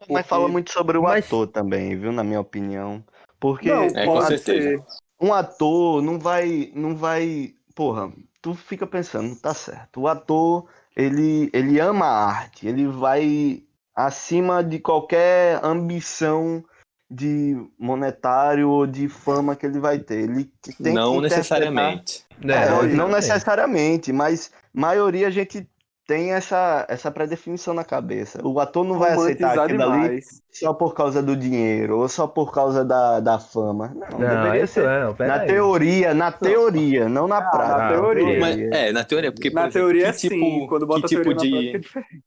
Mas 0.00 0.06
Porque- 0.08 0.22
fala 0.24 0.48
muito 0.48 0.70
sobre 0.72 0.98
o 0.98 1.02
Mas- 1.02 1.24
ator 1.26 1.46
também, 1.46 1.96
viu? 1.98 2.12
Na 2.12 2.22
minha 2.24 2.40
opinião. 2.40 3.02
Porque 3.38 3.68
Não, 3.68 3.84
É, 3.84 4.04
com 4.06 4.12
pode 4.14 4.26
certeza. 4.28 4.68
ser. 4.78 4.84
um 5.20 5.32
ator 5.32 6.02
não 6.02 6.18
vai. 6.18 6.70
Não 6.74 6.94
vai. 6.96 7.54
Porra, 7.74 8.12
tu 8.42 8.54
fica 8.54 8.86
pensando, 8.86 9.34
tá 9.40 9.54
certo. 9.54 10.00
O 10.02 10.08
ator, 10.08 10.68
ele, 10.94 11.50
ele 11.52 11.78
ama 11.80 12.04
a 12.06 12.26
arte, 12.26 12.66
ele 12.68 12.86
vai 12.86 13.62
acima 14.06 14.62
de 14.62 14.78
qualquer 14.78 15.60
ambição 15.64 16.64
de 17.10 17.56
monetário 17.78 18.68
ou 18.68 18.86
de 18.86 19.08
fama 19.08 19.56
que 19.56 19.66
ele 19.66 19.80
vai 19.80 19.98
ter. 19.98 20.20
Ele 20.24 20.44
tem 20.62 20.74
que 20.74 20.82
não 20.92 21.16
interpretar- 21.16 21.38
necessariamente. 21.38 22.24
É, 22.42 22.46
né? 22.46 22.82
não 22.94 23.08
necessariamente, 23.08 24.12
mas 24.12 24.50
maioria 24.72 25.26
a 25.26 25.30
gente 25.30 25.68
tem 26.06 26.32
essa, 26.32 26.86
essa 26.88 27.08
pré-definição 27.10 27.72
na 27.74 27.84
cabeça. 27.84 28.40
O 28.44 28.58
ator 28.58 28.84
não 28.84 28.98
vai 28.98 29.12
aceitar 29.12 29.56
aquilo 29.58 29.82
ali 29.84 30.20
só 30.52 30.72
por 30.74 30.92
causa 30.94 31.22
do 31.22 31.36
dinheiro 31.36 31.98
ou 31.98 32.08
só 32.08 32.26
por 32.26 32.52
causa 32.52 32.84
da, 32.84 33.20
da 33.20 33.38
fama. 33.38 33.92
Não, 33.94 34.18
Não, 34.18 34.42
deveria 34.42 34.66
ser 34.66 34.84
é, 34.88 35.04
não, 35.04 35.14
pera 35.14 35.36
na 35.36 35.42
aí. 35.42 35.46
teoria, 35.46 36.14
na 36.14 36.32
teoria, 36.32 37.08
não 37.08 37.28
na 37.28 37.38
Ah, 37.38 37.42
prática. 37.50 37.78
na 37.78 37.88
teoria. 37.90 38.40
Mas, 38.40 38.58
é, 38.72 38.92
na 38.92 39.04
teoria, 39.04 39.30
porque. 39.30 39.50
por 39.50 39.54
Na 39.56 39.68
exemplo, 39.68 39.80
teoria, 39.88 40.12
que 40.12 40.18
sim. 40.18 40.28
tipo- 40.30 40.66
Quando 40.68 40.86
bota 40.86 41.02
que 41.02 41.08
tipo 41.16 41.30
na 41.30 41.36
de- 41.36 41.50
prática, 41.50 41.76
é 41.76 41.80
diferente. 41.80 42.24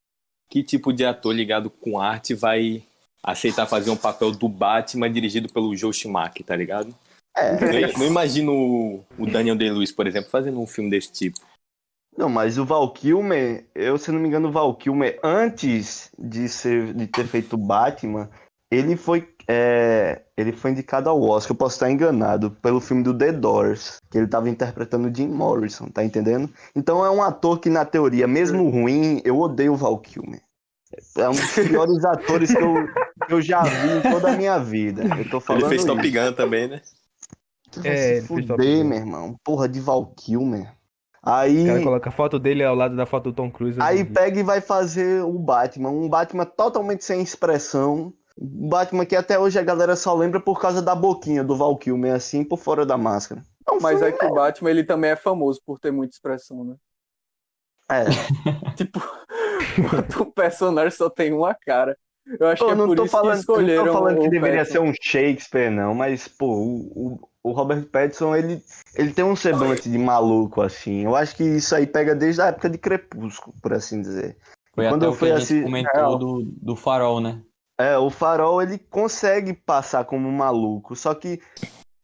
Que 0.53 0.61
tipo 0.61 0.93
de 0.93 1.03
ator 1.03 1.33
ligado 1.33 1.67
com 1.67 1.99
arte 1.99 2.35
vai 2.35 2.83
aceitar 3.23 3.65
fazer 3.65 3.89
um 3.89 3.97
papel 3.97 4.29
do 4.29 4.47
Batman 4.47 5.11
dirigido 5.11 5.51
pelo 5.51 5.75
Joe 5.75 5.91
Schumacher, 5.91 6.45
tá 6.45 6.55
ligado? 6.55 6.93
É. 7.35 7.87
Não, 7.87 7.93
não 7.97 8.05
imagino 8.05 8.53
o- 9.17 9.25
Daniel 9.25 9.55
Day-Lewis, 9.55 9.91
por 9.91 10.05
exemplo, 10.05 10.29
fazendo 10.29 10.61
um 10.61 10.67
filme 10.67 10.91
desse 10.91 11.11
tipo. 11.11 11.39
Não, 12.15 12.29
mas 12.29 12.59
o 12.59 12.65
Val 12.65 12.87
Kilmer, 12.93 13.65
eu 13.73 13.97
se 13.97 14.11
não 14.11 14.19
me 14.19 14.27
engano, 14.27 14.49
o 14.49 14.51
Val 14.51 14.75
Kilmer, 14.75 15.19
antes 15.23 16.11
de, 16.19 16.47
ser, 16.47 16.93
de 16.93 17.07
ter 17.07 17.25
feito 17.25 17.57
Batman, 17.57 18.29
ele 18.71 18.95
foi, 18.95 19.27
é, 19.47 20.21
ele 20.37 20.51
foi 20.51 20.69
indicado 20.69 21.09
ao 21.09 21.19
Oscar, 21.19 21.53
eu 21.53 21.57
posso 21.57 21.77
estar 21.77 21.89
enganado, 21.89 22.51
pelo 22.51 22.79
filme 22.79 23.01
do 23.01 23.17
The 23.17 23.31
Doors, 23.31 23.97
que 24.11 24.19
ele 24.19 24.25
estava 24.25 24.47
interpretando 24.47 25.07
o 25.07 25.15
Jim 25.15 25.29
Morrison, 25.29 25.87
tá 25.87 26.03
entendendo? 26.03 26.47
Então 26.75 27.03
é 27.03 27.09
um 27.09 27.23
ator 27.23 27.59
que, 27.59 27.71
na 27.71 27.85
teoria, 27.85 28.27
mesmo 28.27 28.69
ruim, 28.69 29.19
eu 29.25 29.39
odeio 29.39 29.73
o 29.73 29.77
Val 29.77 29.97
Kilmer. 29.97 30.42
É 31.17 31.29
um 31.29 31.33
dos 31.33 31.53
piores 31.53 32.03
atores 32.05 32.53
que 32.53 32.61
eu, 32.61 32.73
que 33.27 33.33
eu 33.33 33.41
já 33.41 33.63
vi 33.63 33.97
em 33.97 34.01
toda 34.01 34.31
a 34.31 34.37
minha 34.37 34.57
vida. 34.57 35.03
Eu 35.17 35.29
tô 35.29 35.39
falando 35.39 35.63
Ele 35.63 35.69
fez 35.69 35.85
Top 35.85 36.01
isso. 36.01 36.13
Gun 36.13 36.33
também, 36.33 36.67
né? 36.67 36.81
É, 37.83 38.21
se 38.21 38.33
ele 38.33 38.47
Top 38.47 38.61
fuder, 38.61 38.85
meu 38.85 38.97
irmão. 38.97 39.35
Porra 39.43 39.67
de 39.67 39.79
Val 39.79 40.13
Kilmer. 40.15 40.71
Aí... 41.21 41.63
O 41.63 41.67
cara 41.67 41.83
coloca 41.83 42.09
a 42.09 42.11
foto 42.11 42.37
dele 42.37 42.63
ao 42.63 42.75
lado 42.75 42.95
da 42.95 43.05
foto 43.05 43.31
do 43.31 43.33
Tom 43.33 43.49
Cruise. 43.49 43.79
Aí 43.81 44.03
pega 44.03 44.39
e 44.39 44.43
vai 44.43 44.59
fazer 44.59 45.23
o 45.23 45.39
Batman, 45.39 45.89
um 45.89 46.09
Batman 46.09 46.45
totalmente 46.45 47.05
sem 47.05 47.21
expressão, 47.21 48.13
Batman 48.37 49.05
que 49.05 49.15
até 49.15 49.39
hoje 49.39 49.59
a 49.59 49.63
galera 49.63 49.95
só 49.95 50.13
lembra 50.13 50.39
por 50.39 50.59
causa 50.59 50.81
da 50.81 50.95
boquinha 50.95 51.43
do 51.43 51.55
Val 51.55 51.77
Kilmer, 51.77 52.13
assim, 52.13 52.43
por 52.43 52.57
fora 52.57 52.85
da 52.85 52.97
máscara. 52.97 53.43
É 53.67 53.71
um 53.71 53.79
Mas 53.79 54.01
é 54.01 54.11
que 54.11 54.25
o 54.25 54.33
Batman 54.33 54.69
ele 54.69 54.83
também 54.83 55.11
é 55.11 55.15
famoso 55.15 55.61
por 55.65 55.79
ter 55.79 55.91
muita 55.91 56.15
expressão, 56.15 56.63
né? 56.63 56.75
É, 57.91 58.03
Tipo, 58.75 59.01
o 60.19 60.25
personagem 60.31 60.91
só 60.91 61.09
tem 61.09 61.33
uma 61.33 61.53
cara. 61.53 61.97
Eu 62.39 62.47
acho 62.47 62.59
Pô, 62.61 62.67
que 62.67 62.71
é 62.71 62.75
não 62.75 62.85
por 62.87 62.95
tô 62.95 63.03
isso 63.03 63.11
falando, 63.11 63.33
que 63.33 63.39
escolheram 63.41 63.85
não 63.85 63.91
tô 63.93 63.99
falando 63.99 64.19
que 64.21 64.27
o 64.27 64.29
deveria 64.29 64.59
Pattinson. 64.59 64.71
ser 64.71 64.79
um 64.89 64.93
Shakespeare, 65.01 65.69
não, 65.69 65.93
mas, 65.93 66.27
pô, 66.27 66.47
o, 66.47 66.77
o, 66.95 67.29
o 67.43 67.51
Robert 67.51 67.85
Pattinson, 67.87 68.33
ele, 68.35 68.63
ele 68.95 69.11
tem 69.11 69.25
um 69.25 69.35
semblante 69.35 69.89
de 69.89 69.97
maluco, 69.97 70.61
assim. 70.61 71.03
Eu 71.03 71.15
acho 71.15 71.35
que 71.35 71.43
isso 71.43 71.75
aí 71.75 71.85
pega 71.85 72.15
desde 72.15 72.41
a 72.41 72.45
época 72.47 72.69
de 72.69 72.77
Crepúsculo, 72.77 73.53
por 73.61 73.73
assim 73.73 74.01
dizer. 74.01 74.37
Foi 74.73 74.87
Quando 74.87 75.03
até 75.03 75.07
eu 75.07 75.09
o 75.09 75.13
que 75.13 75.19
fui 75.19 75.31
a 75.31 75.39
gente 75.39 75.43
assi- 75.43 75.61
comentou 75.63 76.17
do, 76.17 76.43
do 76.61 76.75
farol, 76.77 77.19
né? 77.19 77.41
É, 77.77 77.97
o 77.97 78.09
Farol, 78.11 78.61
ele 78.61 78.77
consegue 78.77 79.51
passar 79.51 80.05
como 80.05 80.29
um 80.29 80.31
maluco, 80.31 80.95
só 80.95 81.13
que 81.15 81.41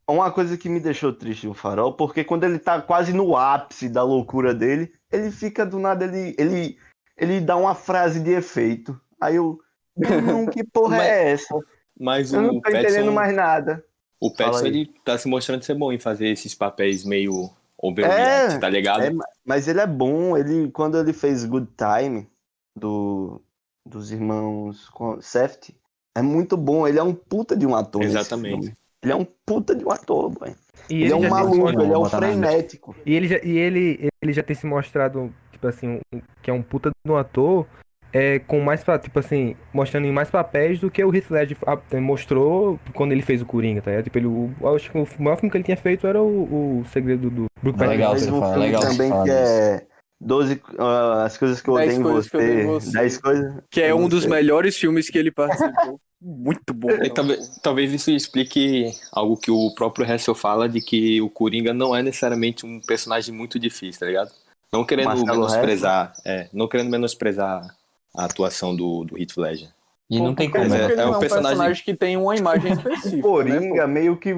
uma 0.10 0.32
coisa 0.32 0.58
que 0.58 0.68
me 0.68 0.80
deixou 0.80 1.14
triste 1.14 1.46
no 1.46 1.54
Farol, 1.54 1.94
porque 1.94 2.24
quando 2.24 2.44
ele 2.44 2.58
tá 2.58 2.82
quase 2.82 3.14
no 3.14 3.38
ápice 3.38 3.88
da 3.88 4.02
loucura 4.04 4.52
dele, 4.54 4.92
ele 5.12 5.32
fica 5.32 5.66
do 5.66 5.80
nada, 5.80 6.06
ele, 6.06 6.36
ele, 6.38 6.78
ele 7.18 7.42
dá 7.42 7.56
uma 7.58 7.76
frase 7.76 8.20
de 8.20 8.32
efeito. 8.32 9.00
Aí 9.20 9.36
eu, 9.36 9.60
não, 9.98 10.46
que 10.46 10.64
porra 10.64 10.98
Mas- 10.98 11.08
é 11.08 11.32
essa? 11.32 11.60
Mas 12.00 12.32
Eu 12.32 12.42
não 12.42 12.62
tô 12.62 12.70
entendendo 12.70 12.84
Pattinson, 12.94 13.12
mais 13.12 13.36
nada. 13.36 13.86
o 14.22 14.34
aí. 14.40 14.68
ele 14.68 14.94
tá 15.04 15.18
se 15.18 15.28
mostrando 15.28 15.64
ser 15.64 15.76
bom 15.76 15.92
em 15.92 16.00
fazer 16.00 16.28
esses 16.28 16.56
papéis 16.56 17.04
meio 17.04 17.50
overreact, 17.78 18.56
É, 18.56 18.58
tá 18.58 18.70
ligado? 18.70 19.04
É, 19.04 19.12
mas 19.46 19.68
ele 19.68 19.82
é 19.82 19.88
bom, 19.88 20.38
ele 20.38 20.72
quando 20.72 20.98
ele 20.98 21.12
fez 21.12 21.44
Good 21.44 21.68
Time 21.78 22.30
do 22.76 23.42
dos 23.86 24.12
irmãos 24.12 24.90
Safety, 25.22 25.76
é 26.16 26.22
muito 26.22 26.56
bom, 26.56 26.88
ele 26.88 27.00
é 27.00 27.04
um 27.04 27.14
puta 27.14 27.56
de 27.56 27.66
um 27.66 27.76
ator. 27.76 28.04
Exatamente. 28.04 28.74
Ele 29.04 29.14
é 29.14 29.16
um 29.16 29.26
puta 29.46 29.74
de 29.76 29.86
um 29.86 29.92
ator, 29.92 30.32
velho. 30.40 30.56
E 30.90 31.04
Ele, 31.04 31.14
é 31.14 31.16
um 31.16 31.30
maluco, 31.30 31.70
ele 31.70 31.94
é 31.94 31.98
um 31.98 32.06
frenético. 32.06 32.96
E 33.06 33.16
ele 33.16 33.28
já, 33.28 33.40
e 33.44 33.58
ele, 33.58 34.10
ele 34.22 34.34
já 34.34 34.44
tem 34.44 34.56
se 34.56 34.66
mostrado, 34.66 35.34
tipo 35.52 35.68
assim, 35.68 36.00
um- 36.14 36.22
que 36.42 36.50
é 36.50 36.54
um 36.54 36.62
puta 36.62 36.90
de 36.90 37.12
um 37.12 37.16
ator, 37.16 37.66
é, 38.12 38.40
com 38.40 38.60
mais, 38.60 38.84
tipo 39.02 39.20
assim, 39.20 39.56
mostrando 39.74 40.08
em 40.08 40.12
mais 40.12 40.30
papéis 40.30 40.80
do 40.80 40.90
que 40.90 41.04
o 41.04 41.14
Heath 41.16 41.30
Ledger 41.30 41.58
ah, 41.66 41.80
mostrou 42.02 42.80
quando 42.94 43.12
ele 43.12 43.22
fez 43.22 43.42
o 43.42 43.46
Coringa, 43.46 43.82
tá 43.82 43.92
ligado? 43.92 44.06
Tipo, 44.06 44.18
ele, 44.18 44.28
o, 44.28 44.52
acho 44.76 44.92
que 44.92 44.98
o 44.98 45.08
maior 45.20 45.36
filme 45.36 45.52
que 45.52 45.58
ele 45.58 45.64
tinha 45.64 45.78
feito 45.78 46.08
era 46.08 46.22
o, 46.22 46.80
o 46.80 46.86
Segredo 46.86 47.30
do 47.30 47.46
Brook 47.62 47.82
É 47.82 47.88
legal 47.88 48.18
você 48.18 48.32
um 48.32 48.42
filme 48.42 48.58
legal 48.58 48.82
também 48.82 49.12
que 49.24 49.30
é 49.30 49.86
12 50.20 50.62
ah, 50.78 51.24
as 51.24 51.38
coisas 51.38 51.62
que 51.62 51.70
eu 51.70 51.76
10 51.76 52.00
odeio 52.00 52.00
em 52.00 52.14
você. 52.14 52.64
você. 52.66 52.92
10 52.92 53.18
coisas. 53.20 53.64
Que 53.70 53.82
é 53.82 53.94
um 53.96 54.10
dos 54.10 54.26
melhores 54.26 54.76
filmes 54.76 55.10
que 55.10 55.18
ele 55.18 55.32
participou. 55.32 56.00
Muito 56.22 56.74
bom. 56.74 56.92
E 56.92 57.10
talvez, 57.10 57.60
talvez 57.62 57.94
isso 57.94 58.12
explique 58.12 58.92
algo 59.12 59.38
que 59.38 59.50
o 59.50 59.74
próprio 59.74 60.06
Hessel 60.06 60.36
fala 60.36 60.68
de 60.68 60.82
que 60.82 61.22
o 61.22 61.30
Coringa 61.30 61.74
não 61.74 61.96
é 61.96 62.04
necessariamente 62.04 62.66
um 62.66 62.82
personagem 62.82 63.34
muito 63.34 63.58
difícil, 63.58 64.00
tá 64.02 64.06
ligado? 64.06 64.32
Não 64.72 64.86
querendo 64.86 65.08
Marcelo 65.08 65.32
menosprezar, 65.32 66.14
é, 66.26 66.50
não 66.54 66.68
querendo 66.68 66.90
menosprezar 66.90 67.76
a 68.16 68.26
atuação 68.26 68.76
do, 68.76 69.06
do 69.06 69.18
Heath 69.18 69.38
Ledger. 69.38 69.70
E 70.10 70.20
não 70.20 70.34
tem 70.34 70.50
como, 70.50 70.64
é- 70.64 70.68
né? 70.68 70.94
é 70.96 71.08
um 71.08 71.12
não 71.12 71.20
personagem- 71.20 71.84
que 71.84 71.94
tem 71.94 72.18
uma 72.18 72.36
imagem 72.36 72.74
específica. 72.74 73.16
né, 73.16 73.22
Coringa, 73.22 73.88
meio 73.88 74.18
que 74.18 74.36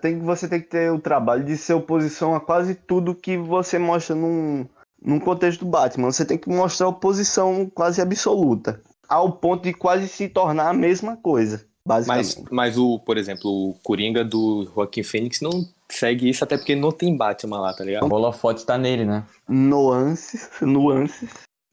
tem, 0.00 0.18
você 0.20 0.46
tem 0.46 0.60
que 0.60 0.68
ter 0.68 0.92
o 0.92 0.98
trabalho 0.98 1.42
de 1.42 1.56
ser 1.56 1.74
oposição 1.74 2.34
a 2.34 2.40
quase 2.40 2.74
tudo 2.74 3.14
que 3.14 3.36
você 3.36 3.78
mostra 3.78 4.14
num, 4.14 4.66
num 5.02 5.18
contexto 5.18 5.64
do 5.64 5.70
Batman. 5.70 6.12
Você 6.12 6.24
tem 6.24 6.36
que 6.38 6.48
mostrar 6.48 6.88
oposição 6.88 7.70
quase 7.74 8.00
absoluta. 8.00 8.80
Ao 9.08 9.32
ponto 9.32 9.62
de 9.64 9.72
quase 9.74 10.08
se 10.08 10.28
tornar 10.28 10.68
a 10.70 10.74
mesma 10.74 11.16
coisa, 11.16 11.66
basicamente. 11.86 12.36
Mas, 12.42 12.50
mas 12.50 12.78
o, 12.78 12.98
por 12.98 13.16
exemplo, 13.16 13.50
o 13.50 13.74
Coringa 13.82 14.24
do 14.24 14.64
Joaquim 14.74 15.02
Phoenix 15.02 15.40
não 15.40 15.50
segue 15.88 16.28
isso, 16.28 16.42
até 16.42 16.56
porque 16.56 16.74
não 16.74 16.90
tem 16.90 17.16
Batman 17.16 17.60
lá, 17.60 17.74
tá 17.74 17.82
O 17.82 17.86
ligado? 17.86 18.12
holofote 18.12 18.66
tá 18.66 18.76
nele, 18.76 19.04
né? 19.04 19.24
Nuances, 19.48 20.50
nuances. 20.62 21.30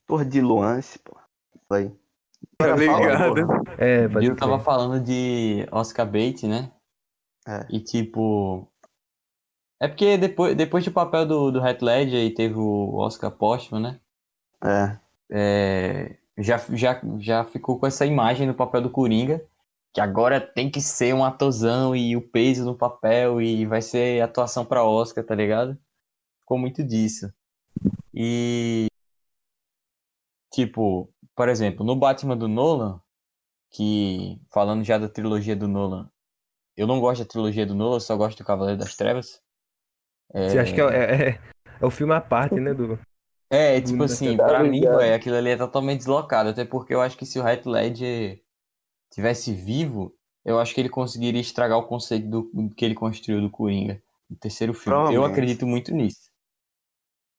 Porra 0.07 0.25
de 0.25 0.41
nuance, 0.41 0.99
pô. 0.99 1.15
Foi. 1.67 1.91
Tá 2.57 2.75
ligado? 2.75 3.39
É, 3.77 4.05
O 4.05 4.09
crer. 4.11 4.35
tava 4.35 4.59
falando 4.59 5.03
de 5.03 5.65
Oscar 5.71 6.05
Bate, 6.05 6.45
né? 6.47 6.71
É. 7.47 7.65
E 7.69 7.79
tipo. 7.79 8.67
É 9.81 9.87
porque 9.87 10.17
depois, 10.17 10.55
depois 10.55 10.85
do 10.85 10.91
papel 10.91 11.25
do, 11.25 11.51
do 11.51 11.59
Heath 11.65 11.81
Ledger 11.81 12.23
e 12.23 12.33
teve 12.33 12.55
o 12.55 12.95
Oscar 12.95 13.31
póstumo, 13.31 13.79
né? 13.81 13.99
É. 14.63 14.97
É, 15.31 16.17
já, 16.37 16.57
já, 16.71 17.01
já 17.19 17.43
ficou 17.45 17.79
com 17.79 17.85
essa 17.87 18.05
imagem 18.05 18.47
no 18.47 18.53
papel 18.53 18.81
do 18.81 18.89
Coringa, 18.89 19.45
que 19.93 20.01
agora 20.01 20.41
tem 20.41 20.69
que 20.71 20.81
ser 20.81 21.13
um 21.13 21.23
atorzão 21.23 21.95
e 21.95 22.15
o 22.15 22.21
peso 22.21 22.65
no 22.65 22.75
papel 22.75 23.41
e 23.41 23.65
vai 23.65 23.81
ser 23.81 24.21
atuação 24.21 24.65
pra 24.65 24.83
Oscar, 24.83 25.23
tá 25.23 25.35
ligado? 25.35 25.77
Ficou 26.41 26.57
muito 26.57 26.83
disso. 26.83 27.31
E. 28.13 28.87
Tipo, 30.51 31.09
por 31.35 31.49
exemplo, 31.49 31.85
no 31.85 31.95
Batman 31.95 32.37
do 32.37 32.47
Nolan, 32.47 33.01
que 33.71 34.39
falando 34.51 34.83
já 34.83 34.97
da 34.97 35.09
trilogia 35.09 35.55
do 35.55 35.67
Nolan, 35.67 36.09
eu 36.77 36.85
não 36.85 36.99
gosto 36.99 37.23
da 37.23 37.27
trilogia 37.29 37.65
do 37.65 37.73
Nolan, 37.75 37.95
eu 37.97 38.01
só 38.01 38.15
gosto 38.15 38.37
do 38.37 38.45
Cavaleiro 38.45 38.79
das 38.79 38.95
Trevas. 38.95 39.41
É, 40.33 40.49
Você 40.49 40.59
acha 40.59 40.73
que 40.73 40.81
é, 40.81 40.85
é, 40.85 41.29
é- 41.29 41.39
é 41.81 41.85
o 41.85 41.89
filme 41.89 42.13
à 42.13 42.21
parte, 42.21 42.59
né, 42.59 42.73
do... 42.73 42.99
é, 43.55 43.81
tipo 43.81 43.97
Tá 43.97 44.05
assim, 44.05 44.37
Tá 44.37 44.45
pra 44.45 44.63
mim, 44.63 44.81
véio, 44.81 45.15
aquilo 45.15 45.35
ali 45.35 45.49
é 45.51 45.57
totalmente 45.57 45.99
deslocado. 45.99 46.49
Até 46.49 46.65
porque 46.65 46.93
eu 46.93 47.01
acho 47.01 47.17
que 47.17 47.25
se 47.25 47.39
o 47.39 47.47
Heath 47.47 47.65
Ledger 47.65 48.41
tivesse 49.11 49.53
vivo, 49.53 50.13
eu 50.45 50.59
acho 50.59 50.73
que 50.73 50.81
ele 50.81 50.89
conseguiria 50.89 51.41
estragar 51.41 51.77
o 51.77 51.87
conceito 51.87 52.27
do, 52.27 52.51
do 52.53 52.69
que 52.75 52.85
ele 52.85 52.95
construiu 52.95 53.41
do 53.41 53.49
Coringa 53.49 54.01
no 54.29 54.35
terceiro 54.37 54.73
filme. 54.73 55.15
Eu 55.15 55.23
acredito 55.25 55.67
muito 55.67 55.93
nisso. 55.93 56.31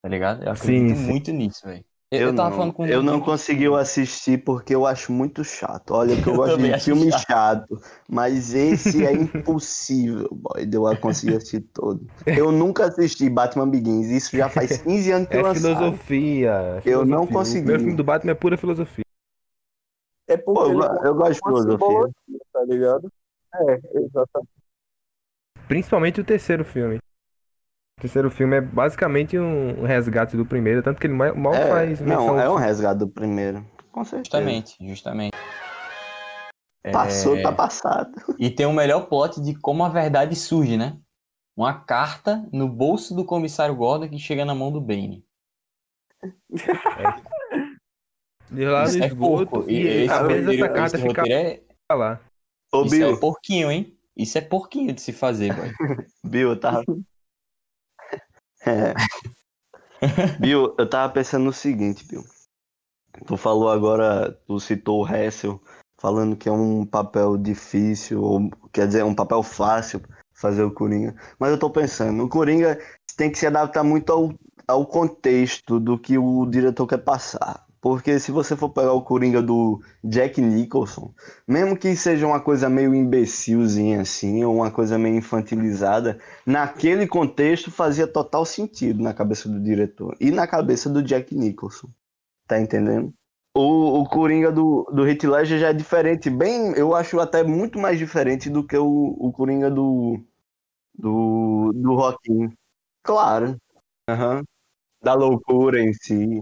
Tá 0.01 0.09
ligado? 0.09 0.43
Eu 0.43 0.51
Sim, 0.55 0.87
acredito 0.87 0.95
sim. 0.95 1.05
muito 1.07 1.31
nisso, 1.31 1.61
velho. 1.67 1.85
Eu, 2.17 2.35
tava 2.35 2.57
não, 2.57 2.71
com 2.71 2.85
eu 2.85 3.01
não 3.01 3.19
consegui 3.19 3.67
assistir 3.75 4.43
porque 4.43 4.73
eu 4.75 4.85
acho 4.85 5.11
muito 5.11 5.43
chato. 5.43 5.91
Olha 5.91 6.15
que 6.21 6.27
eu 6.27 6.33
Eu 6.33 6.37
gosto 6.37 6.57
de 6.57 6.79
filme 6.79 7.11
chato. 7.11 7.25
chato. 7.27 7.81
mas 8.09 8.53
esse 8.53 9.05
é 9.05 9.11
impossível, 9.13 10.27
boy, 10.31 10.65
de 10.65 10.77
eu 10.77 10.97
conseguir 10.97 11.35
assistir 11.35 11.61
todo. 11.73 12.05
Eu 12.25 12.51
nunca 12.51 12.85
assisti 12.85 13.29
Batman 13.29 13.69
Begins, 13.69 14.07
isso 14.07 14.35
já 14.37 14.49
faz 14.49 14.77
15 14.83 15.11
anos 15.11 15.27
que 15.29 15.35
É 15.37 15.41
lançaram. 15.41 15.77
filosofia. 15.77 16.51
é 16.51 16.81
Eu 16.85 17.05
não 17.05 17.25
filosofia. 17.27 17.33
consegui. 17.37 17.63
O 17.65 17.67
meu 17.71 17.79
filme 17.79 17.95
do 17.95 18.03
Batman 18.03 18.31
é 18.31 18.35
pura 18.35 18.57
filosofia. 18.57 19.05
É 20.27 20.37
Pô, 20.37 20.53
porque 20.53 20.71
eu, 20.71 20.73
ele 20.79 20.87
go- 20.87 21.05
eu 21.05 21.15
gosto 21.15 21.33
de 21.33 21.39
filosofia. 21.39 22.09
tá 22.51 22.63
ligado? 22.65 23.11
É, 23.53 23.73
exatamente. 23.99 24.49
Principalmente 25.67 26.21
o 26.21 26.23
terceiro 26.23 26.63
filme. 26.65 26.99
O 27.97 28.01
terceiro 28.01 28.29
filme 28.29 28.57
é 28.57 28.61
basicamente 28.61 29.39
um 29.39 29.83
resgate 29.83 30.35
do 30.35 30.45
primeiro, 30.45 30.83
tanto 30.83 30.99
que 30.99 31.07
ele 31.07 31.13
mal, 31.13 31.53
É, 31.55 31.69
faz 31.69 32.01
menção 32.01 32.27
não, 32.35 32.39
é 32.39 32.49
um 32.49 32.55
resgate 32.55 32.99
do 32.99 33.07
primeiro. 33.07 33.65
Com 33.91 34.03
certeza. 34.03 34.25
Justamente, 34.25 34.75
justamente. 34.85 35.37
Passou, 36.91 37.37
É, 37.37 37.41
tá 37.41 37.51
passado. 37.53 38.11
E 38.37 38.49
tem 38.49 38.65
o 38.65 38.73
melhor 38.73 39.07
plot 39.07 39.41
de 39.41 39.55
como 39.55 39.83
a 39.83 39.89
verdade 39.89 40.35
surge, 40.35 40.75
né? 40.75 40.97
Uma 41.55 41.73
carta 41.73 42.45
no 42.51 42.67
bolso 42.67 43.15
do 43.15 43.23
comissário 43.23 43.73
Gordon 43.73 44.09
que 44.09 44.19
chega 44.19 44.43
na 44.43 44.53
mão 44.53 44.69
do 44.73 44.81
Bane. 44.81 45.25
De 48.51 48.65
lá 48.65 48.83
do 48.83 48.89
Isso 48.89 49.03
é 49.03 49.07
esgoto 49.07 49.47
porco. 49.47 49.69
e 49.71 49.87
esse 49.87 50.13
às 50.13 50.27
vezes 50.27 50.45
roteiro- 50.45 50.65
essa 50.65 50.73
carta 50.73 50.97
esse 50.97 51.07
fica 51.07 51.23
é, 51.29 51.61
lá. 51.89 52.19
Ô, 52.73 52.81
isso 52.81 52.89
Bill, 52.91 53.13
é 53.13 53.19
porquinho, 53.19 53.71
hein? 53.71 53.97
Isso 54.17 54.37
é 54.37 54.41
porquinho 54.41 54.93
de 54.93 55.01
se 55.01 55.13
fazer, 55.13 55.53
boy. 55.55 55.71
Bill, 56.25 56.49
eu 56.49 56.59
tava. 56.59 56.81
É. 56.81 57.14
Bill, 60.39 60.75
eu 60.77 60.89
tava 60.89 61.11
pensando 61.13 61.45
no 61.45 61.53
seguinte, 61.53 62.05
Bill. 62.05 62.23
Tu 63.25 63.37
falou 63.37 63.69
agora, 63.69 64.37
tu 64.45 64.59
citou 64.59 65.03
o 65.03 65.07
Hessel, 65.07 65.61
falando 65.97 66.35
que 66.35 66.49
é 66.49 66.51
um 66.51 66.85
papel 66.85 67.37
difícil, 67.37 68.21
ou 68.21 68.49
quer 68.73 68.87
dizer, 68.87 69.03
um 69.03 69.15
papel 69.15 69.41
fácil 69.41 70.01
fazer 70.33 70.63
o 70.63 70.71
Coringa. 70.71 71.15
Mas 71.39 71.51
eu 71.51 71.57
tô 71.57 71.69
pensando, 71.69 72.23
o 72.23 72.29
Coringa 72.29 72.79
tem 73.15 73.31
que 73.31 73.39
se 73.39 73.47
adaptar 73.47 73.83
muito 73.83 74.11
ao, 74.11 74.33
ao 74.67 74.85
contexto 74.85 75.79
do 75.79 75.97
que 75.97 76.17
o 76.17 76.45
diretor 76.45 76.85
quer 76.85 76.97
passar. 76.97 77.64
Porque 77.85 78.19
se 78.19 78.31
você 78.31 78.55
for 78.55 78.69
pegar 78.69 78.93
o 78.93 79.03
Coringa 79.03 79.43
do 79.43 79.79
Jack 80.03 80.41
Nicholson, 80.41 81.13
mesmo 81.47 81.77
que 81.77 81.95
seja 81.95 82.25
uma 82.25 82.39
coisa 82.39 82.67
meio 82.67 82.95
imbecilzinha 82.95 84.01
assim, 84.01 84.43
ou 84.43 84.55
uma 84.55 84.71
coisa 84.71 84.97
meio 84.97 85.17
infantilizada, 85.17 86.17
naquele 86.47 87.05
contexto 87.05 87.69
fazia 87.69 88.07
total 88.07 88.43
sentido 88.43 89.03
na 89.03 89.13
cabeça 89.13 89.47
do 89.47 89.61
diretor 89.61 90.17
e 90.19 90.31
na 90.31 90.47
cabeça 90.47 90.89
do 90.89 91.03
Jack 91.03 91.35
Nicholson. 91.35 91.87
Tá 92.47 92.59
entendendo? 92.59 93.13
O, 93.55 94.01
o 94.01 94.09
Coringa 94.09 94.51
do, 94.51 94.91
do 94.91 95.07
Heath 95.07 95.23
Ledger 95.23 95.59
já 95.59 95.69
é 95.69 95.73
diferente, 95.73 96.27
bem, 96.27 96.71
eu 96.75 96.95
acho 96.95 97.19
até 97.19 97.43
muito 97.43 97.77
mais 97.77 97.99
diferente 97.99 98.49
do 98.49 98.65
que 98.65 98.75
o, 98.75 99.15
o 99.19 99.31
Coringa 99.31 99.69
do 99.69 100.19
do, 100.97 101.71
do 101.71 101.93
Joaquim. 101.93 102.51
Claro. 103.03 103.57
Aham. 104.09 104.41
Da 105.03 105.13
loucura 105.13 105.79
em 105.79 105.93
si. 105.93 106.41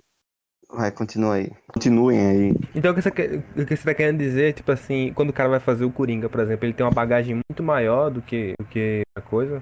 Vai, 0.73 0.91
continua 0.91 1.35
aí. 1.35 1.51
Continuem 1.71 2.19
aí. 2.19 2.55
Então 2.73 2.91
o 2.91 2.95
que, 2.95 3.01
você 3.01 3.11
quer, 3.11 3.43
o 3.55 3.65
que 3.65 3.75
você 3.75 3.83
tá 3.83 3.93
querendo 3.93 4.17
dizer, 4.17 4.53
tipo 4.53 4.71
assim, 4.71 5.13
quando 5.13 5.29
o 5.29 5.33
cara 5.33 5.47
vai 5.47 5.59
fazer 5.59 5.85
o 5.85 5.91
Coringa, 5.91 6.27
por 6.27 6.41
exemplo, 6.41 6.65
ele 6.65 6.73
tem 6.73 6.83
uma 6.83 6.91
bagagem 6.91 7.35
muito 7.35 7.61
maior 7.61 8.09
do 8.09 8.21
que, 8.21 8.53
do 8.59 8.65
que 8.65 9.03
a 9.15 9.21
coisa? 9.21 9.61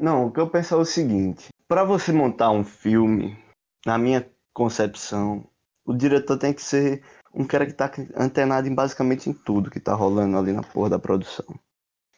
Não, 0.00 0.26
o 0.26 0.32
que 0.32 0.40
eu 0.40 0.48
penso 0.48 0.74
é 0.74 0.78
o 0.78 0.84
seguinte: 0.84 1.48
pra 1.68 1.84
você 1.84 2.10
montar 2.10 2.50
um 2.50 2.64
filme, 2.64 3.36
na 3.84 3.98
minha 3.98 4.26
concepção, 4.54 5.46
o 5.84 5.92
diretor 5.94 6.38
tem 6.38 6.54
que 6.54 6.62
ser 6.62 7.02
um 7.34 7.44
cara 7.44 7.66
que 7.66 7.74
tá 7.74 7.90
antenado 8.16 8.66
em 8.66 8.74
basicamente 8.74 9.28
em 9.28 9.34
tudo 9.34 9.70
que 9.70 9.78
tá 9.78 9.94
rolando 9.94 10.38
ali 10.38 10.52
na 10.52 10.62
porra 10.62 10.88
da 10.88 10.98
produção. 10.98 11.46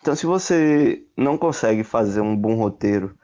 Então, 0.00 0.14
se 0.14 0.26
você 0.26 1.04
não 1.16 1.36
consegue 1.36 1.82
fazer 1.82 2.20
um 2.20 2.36
bom 2.36 2.54
roteiro 2.54 3.18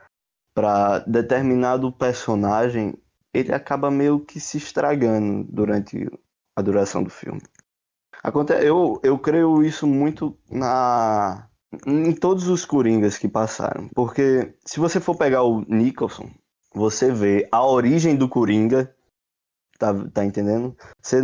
pra 0.53 0.99
determinado 1.01 1.93
personagem, 1.93 2.99
ele 3.35 3.53
acaba 3.53 3.91
meio 3.91 4.21
que 4.21 4.39
se 4.39 4.57
estragando 4.57 5.45
durante 5.51 6.09
a 6.57 6.63
duração 6.63 7.03
do 7.03 7.11
filme. 7.11 7.43
Eu, 8.63 9.01
eu 9.03 9.19
creio 9.19 9.63
isso 9.63 9.87
muito 9.87 10.37
na 10.51 11.49
em 11.87 12.15
todos 12.15 12.49
os 12.49 12.65
Coringas 12.65 13.19
que 13.19 13.29
passaram. 13.29 13.89
Porque 13.95 14.55
se 14.65 14.79
você 14.79 15.01
for 15.01 15.17
pegar 15.17 15.43
o 15.43 15.63
Nicholson, 15.69 16.31
você 16.73 17.11
vê 17.13 17.49
a 17.51 17.67
origem 17.67 18.15
do 18.17 18.29
Coringa. 18.29 18.95
Tá, 19.77 19.93
tá 20.13 20.25
entendendo? 20.25 20.77
Você- 21.03 21.21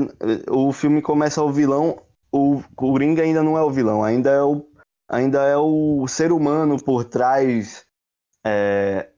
o 0.51 0.73
filme 0.73 1.01
começa 1.01 1.43
o 1.43 1.53
vilão. 1.53 2.03
O 2.33 2.63
Coringa 2.75 3.23
ainda 3.23 3.43
não 3.43 3.57
é 3.57 3.63
o 3.63 3.71
vilão, 3.71 4.03
ainda 4.03 4.31
é 4.31 4.43
o, 4.43 4.67
ainda 5.09 5.45
é 5.45 5.57
o 5.57 6.07
ser 6.09 6.33
humano 6.33 6.83
por 6.83 7.05
trás 7.05 7.85
é, 8.45 9.09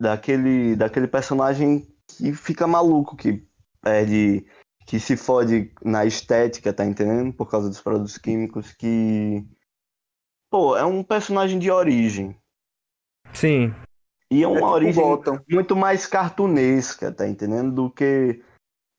daquele, 0.00 0.74
daquele 0.76 1.06
personagem 1.06 1.91
que 2.16 2.32
fica 2.32 2.66
maluco, 2.66 3.16
que 3.16 3.46
perde, 3.80 4.46
que 4.86 5.00
se 5.00 5.16
fode 5.16 5.72
na 5.84 6.04
estética, 6.04 6.72
tá 6.72 6.84
entendendo? 6.84 7.32
Por 7.32 7.50
causa 7.50 7.68
dos 7.68 7.80
produtos 7.80 8.18
químicos, 8.18 8.72
que 8.72 9.44
Pô, 10.50 10.76
é 10.76 10.84
um 10.84 11.02
personagem 11.02 11.58
de 11.58 11.70
origem. 11.70 12.36
Sim. 13.32 13.74
E 14.30 14.42
é 14.42 14.44
É 14.44 14.46
uma 14.46 14.58
tipo 14.60 14.70
origem 14.74 15.02
Gotham. 15.02 15.40
muito 15.50 15.74
mais 15.74 16.06
cartunesca, 16.06 17.10
tá 17.10 17.26
entendendo? 17.26 17.72
Do 17.72 17.90
que 17.90 18.42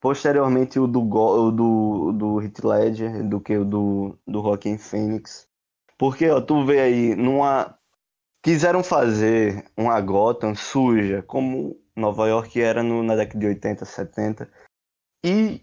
posteriormente 0.02 0.80
o 0.80 0.88
do, 0.88 1.02
Go- 1.04 1.48
o 1.48 1.52
do, 1.52 2.12
do 2.12 2.42
Heath 2.42 2.64
Ledger, 2.64 3.24
do 3.30 3.40
que 3.40 3.56
o 3.56 3.64
do, 3.64 4.18
do 4.28 4.42
Joaquin 4.42 4.80
Phoenix. 4.80 5.48
Porque, 5.96 6.28
ó, 6.28 6.42
tu 6.42 6.66
vê 6.66 6.80
aí, 6.80 7.16
numa... 7.16 7.78
Quiseram 8.44 8.84
fazer 8.84 9.64
uma 9.78 10.02
Gotham 10.02 10.56
suja, 10.56 11.22
como 11.22 11.80
Nova 11.96 12.28
York 12.28 12.60
era 12.60 12.82
no- 12.82 13.04
na 13.04 13.16
década 13.16 13.40
de 13.40 13.46
80, 13.48 13.86
70. 13.86 14.50
E 15.26 15.62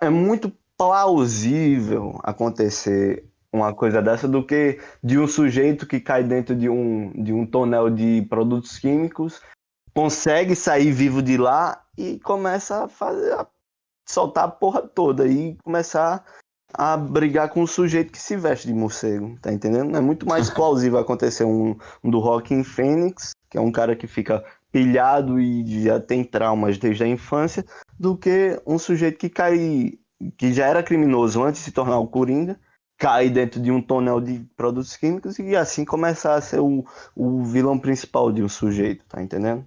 é 0.00 0.08
muito 0.08 0.52
plausível 0.76 2.18
acontecer 2.22 3.28
uma 3.52 3.74
coisa 3.74 4.00
dessa 4.00 4.26
do 4.26 4.44
que 4.44 4.80
de 5.02 5.18
um 5.18 5.26
sujeito 5.28 5.86
que 5.86 6.00
cai 6.00 6.24
dentro 6.24 6.56
de 6.56 6.68
um, 6.68 7.12
de 7.22 7.32
um 7.32 7.46
tonel 7.46 7.90
de 7.90 8.22
produtos 8.28 8.78
químicos, 8.78 9.42
consegue 9.94 10.56
sair 10.56 10.90
vivo 10.90 11.22
de 11.22 11.36
lá 11.36 11.84
e 11.96 12.18
começa 12.20 12.84
a 12.84 12.88
fazer 12.88 13.32
a 13.34 13.46
soltar 14.08 14.44
a 14.44 14.48
porra 14.48 14.82
toda 14.82 15.26
e 15.26 15.56
começar 15.62 16.24
a 16.74 16.96
brigar 16.96 17.50
com 17.50 17.62
o 17.62 17.68
sujeito 17.68 18.10
que 18.10 18.18
se 18.18 18.34
veste 18.34 18.66
de 18.66 18.72
morcego, 18.72 19.38
tá 19.42 19.52
entendendo? 19.52 19.94
É 19.96 20.00
muito 20.00 20.26
mais 20.26 20.48
plausível 20.50 20.98
acontecer 20.98 21.44
um, 21.44 21.76
um 22.02 22.10
do 22.10 22.18
Rockin' 22.18 22.64
Phoenix, 22.64 23.32
que 23.50 23.58
é 23.58 23.60
um 23.60 23.70
cara 23.70 23.94
que 23.94 24.06
fica 24.06 24.42
pilhado 24.72 25.38
e 25.38 25.84
já 25.84 26.00
tem 26.00 26.24
traumas 26.24 26.78
desde 26.78 27.04
a 27.04 27.06
infância, 27.08 27.64
do 27.98 28.16
que 28.16 28.60
um 28.66 28.78
sujeito 28.78 29.18
que 29.18 29.28
cai 29.28 29.92
que 30.38 30.52
já 30.52 30.66
era 30.66 30.82
criminoso 30.82 31.42
antes 31.42 31.60
de 31.60 31.64
se 31.66 31.72
tornar 31.72 31.98
o 31.98 32.06
Coringa, 32.06 32.58
cai 32.96 33.28
dentro 33.28 33.60
de 33.60 33.70
um 33.72 33.82
tonel 33.82 34.20
de 34.20 34.38
produtos 34.56 34.96
químicos 34.96 35.38
e 35.38 35.56
assim 35.56 35.84
começar 35.84 36.34
a 36.34 36.40
ser 36.40 36.60
o, 36.60 36.84
o 37.16 37.42
vilão 37.44 37.78
principal 37.78 38.32
de 38.32 38.42
um 38.42 38.48
sujeito, 38.48 39.04
tá 39.06 39.20
entendendo? 39.20 39.66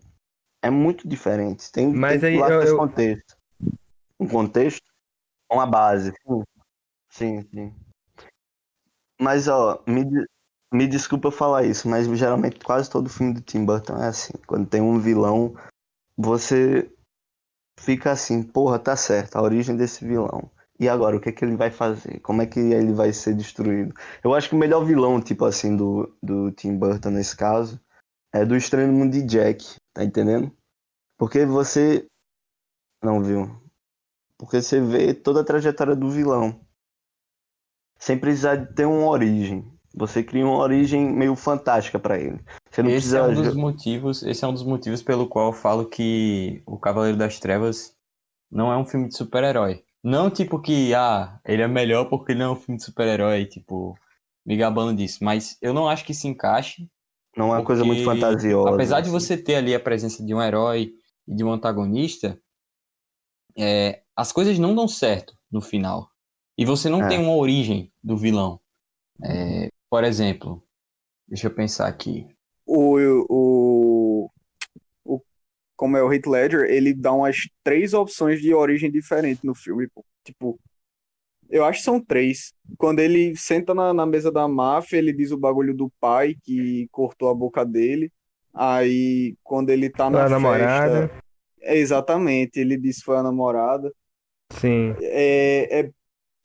É 0.63 0.69
muito 0.69 1.07
diferente. 1.07 1.69
Tem, 1.71 1.93
Mas 1.93 2.21
tem 2.21 2.41
aí 2.41 2.49
eu- 2.51 2.61
eu- 2.63 2.77
contexto. 2.77 3.37
Um 4.17 4.27
contexto, 4.27 4.89
uma 5.51 5.67
base. 5.67 6.13
Sim, 7.09 7.45
sim. 7.53 7.73
Mas, 9.19 9.47
ó, 9.47 9.83
me, 9.85 10.05
me 10.75 10.87
desculpa 10.87 11.31
falar 11.31 11.63
isso, 11.63 11.87
mas 11.87 12.07
geralmente 12.17 12.59
quase 12.63 12.89
todo 12.89 13.09
filme 13.09 13.33
do 13.33 13.41
Tim 13.41 13.65
Burton 13.65 13.97
é 13.97 14.07
assim. 14.07 14.33
Quando 14.45 14.67
tem 14.67 14.81
um 14.81 14.99
vilão, 14.99 15.55
você 16.17 16.91
fica 17.79 18.11
assim, 18.11 18.43
porra, 18.43 18.79
tá 18.79 18.95
certo, 18.95 19.35
a 19.35 19.41
origem 19.41 19.75
desse 19.75 20.05
vilão. 20.05 20.51
E 20.79 20.89
agora, 20.89 21.15
o 21.15 21.21
que 21.21 21.29
é 21.29 21.31
que 21.31 21.45
ele 21.45 21.55
vai 21.55 21.71
fazer? 21.71 22.19
Como 22.19 22.41
é 22.41 22.45
que 22.45 22.59
ele 22.59 22.93
vai 22.93 23.13
ser 23.13 23.33
destruído? 23.33 23.93
Eu 24.23 24.33
acho 24.33 24.49
que 24.49 24.55
o 24.55 24.57
melhor 24.57 24.83
vilão, 24.83 25.21
tipo 25.21 25.45
assim, 25.45 25.75
do, 25.75 26.13
do 26.21 26.51
Tim 26.51 26.77
Burton 26.77 27.11
nesse 27.11 27.35
caso, 27.35 27.79
é 28.33 28.43
do 28.45 28.57
Estranho 28.57 28.91
Mundo 28.91 29.13
de 29.13 29.23
Jack, 29.23 29.77
tá 29.93 30.03
entendendo? 30.03 30.51
Porque 31.17 31.45
você 31.45 32.05
não 33.01 33.23
viu. 33.23 33.49
Porque 34.37 34.61
você 34.61 34.81
vê 34.81 35.13
toda 35.13 35.41
a 35.41 35.45
trajetória 35.45 35.95
do 35.95 36.09
vilão. 36.09 36.59
Sem 37.97 38.19
precisar 38.19 38.57
de 38.57 38.73
ter 38.73 38.85
uma 38.85 39.07
origem. 39.07 39.74
Você 39.97 40.21
cria 40.23 40.45
uma 40.45 40.57
origem 40.57 41.09
meio 41.09 41.35
fantástica 41.35 41.97
pra 41.97 42.19
ele. 42.19 42.39
Você 42.69 42.83
não 42.83 42.89
Esse 42.89 43.15
é 43.15 43.21
precisa. 43.21 43.41
um 43.41 43.43
dos 43.43 43.55
motivos, 43.55 44.23
esse 44.23 44.43
é 44.43 44.47
um 44.47 44.53
dos 44.53 44.63
motivos 44.63 45.01
pelo 45.01 45.27
qual 45.27 45.47
eu 45.47 45.53
falo 45.53 45.85
que 45.85 46.61
o 46.65 46.77
Cavaleiro 46.77 47.17
das 47.17 47.39
Trevas 47.39 47.95
não 48.51 48.71
é 48.71 48.77
um 48.77 48.85
filme 48.85 49.07
de 49.07 49.15
super-herói. 49.15 49.83
Não 50.03 50.29
tipo 50.29 50.59
que, 50.61 50.93
ah, 50.93 51.39
ele 51.45 51.61
é 51.61 51.67
melhor 51.67 52.05
porque 52.05 52.33
ele 52.33 52.39
não 52.39 52.47
é 52.47 52.51
um 52.51 52.55
filme 52.55 52.77
de 52.77 52.83
super-herói, 52.83 53.45
tipo, 53.45 53.97
me 54.45 54.55
gabando 54.57 54.95
disso. 54.95 55.23
Mas 55.23 55.57
eu 55.61 55.73
não 55.73 55.87
acho 55.87 56.03
que 56.05 56.13
se 56.13 56.27
encaixe. 56.27 56.87
Não 57.35 57.53
é 57.53 57.57
uma 57.57 57.65
coisa 57.65 57.83
muito 57.83 58.03
fantasiosa. 58.03 58.73
Apesar 58.75 59.01
de 59.01 59.09
assim. 59.09 59.19
você 59.19 59.37
ter 59.37 59.55
ali 59.55 59.73
a 59.73 59.79
presença 59.79 60.23
de 60.23 60.33
um 60.33 60.41
herói 60.41 60.93
e 61.27 61.33
de 61.35 61.43
um 61.43 61.51
antagonista, 61.51 62.39
é, 63.57 64.01
as 64.15 64.31
coisas 64.31 64.59
não 64.59 64.75
dão 64.75 64.87
certo 64.87 65.35
no 65.51 65.61
final. 65.61 66.09
E 66.57 66.65
você 66.65 66.89
não 66.89 67.03
É. 67.03 67.07
tem 67.09 67.19
uma 67.19 67.35
origem 67.35 67.91
do 68.03 68.15
vilão. 68.15 68.59
É, 69.23 69.69
por 69.95 70.03
exemplo, 70.03 70.61
deixa 71.25 71.47
eu 71.47 71.55
pensar 71.55 71.87
aqui. 71.87 72.27
o, 72.65 72.97
o, 73.29 74.29
o 75.05 75.21
como 75.73 75.95
é 75.95 76.03
o 76.03 76.11
Heath 76.11 76.27
Ledger, 76.27 76.65
ele 76.65 76.93
dá 76.93 77.13
umas 77.13 77.47
três 77.63 77.93
opções 77.93 78.41
de 78.41 78.53
origem 78.53 78.91
diferente 78.91 79.45
no 79.45 79.55
filme. 79.55 79.87
Tipo, 80.21 80.59
eu 81.49 81.63
acho 81.63 81.79
que 81.79 81.85
são 81.85 82.03
três. 82.03 82.53
Quando 82.77 82.99
ele 82.99 83.37
senta 83.37 83.73
na, 83.73 83.93
na 83.93 84.05
mesa 84.05 84.29
da 84.29 84.49
máfia, 84.49 84.97
ele 84.97 85.13
diz 85.13 85.31
o 85.31 85.37
bagulho 85.37 85.73
do 85.73 85.89
pai 85.97 86.35
que 86.43 86.89
cortou 86.91 87.29
a 87.29 87.33
boca 87.33 87.65
dele. 87.65 88.11
Aí, 88.53 89.37
quando 89.45 89.69
ele 89.69 89.89
tá 89.89 90.09
na 90.09 90.25
a 90.25 90.29
namorada. 90.29 91.07
festa, 91.07 91.23
é 91.61 91.77
exatamente, 91.77 92.59
ele 92.59 92.75
diz 92.75 92.97
que 92.97 93.05
foi 93.05 93.15
a 93.15 93.23
namorada. 93.23 93.93
Sim. 94.51 94.93
É, 94.99 95.79
é, 95.79 95.91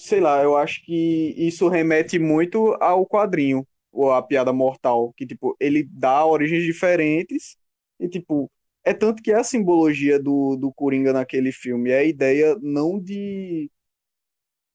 sei 0.01 0.19
lá, 0.19 0.43
eu 0.43 0.57
acho 0.57 0.83
que 0.83 1.35
isso 1.37 1.69
remete 1.69 2.19
muito 2.19 2.75
ao 2.81 3.07
quadrinho, 3.07 3.67
ou 3.93 4.11
a 4.11 4.23
piada 4.23 4.51
mortal, 4.51 5.13
que 5.15 5.27
tipo, 5.27 5.55
ele 5.61 5.87
dá 5.93 6.25
origens 6.25 6.65
diferentes 6.65 7.57
e 7.99 8.09
tipo, 8.09 8.51
é 8.83 8.95
tanto 8.95 9.23
que 9.23 9.31
é 9.31 9.35
a 9.37 9.45
simbologia 9.45 10.19
do, 10.19 10.57
do 10.57 10.73
Coringa 10.73 11.13
naquele 11.13 11.53
filme, 11.53 11.91
é 11.91 11.99
a 11.99 12.05
ideia 12.05 12.57
não 12.63 12.99
de 12.99 13.71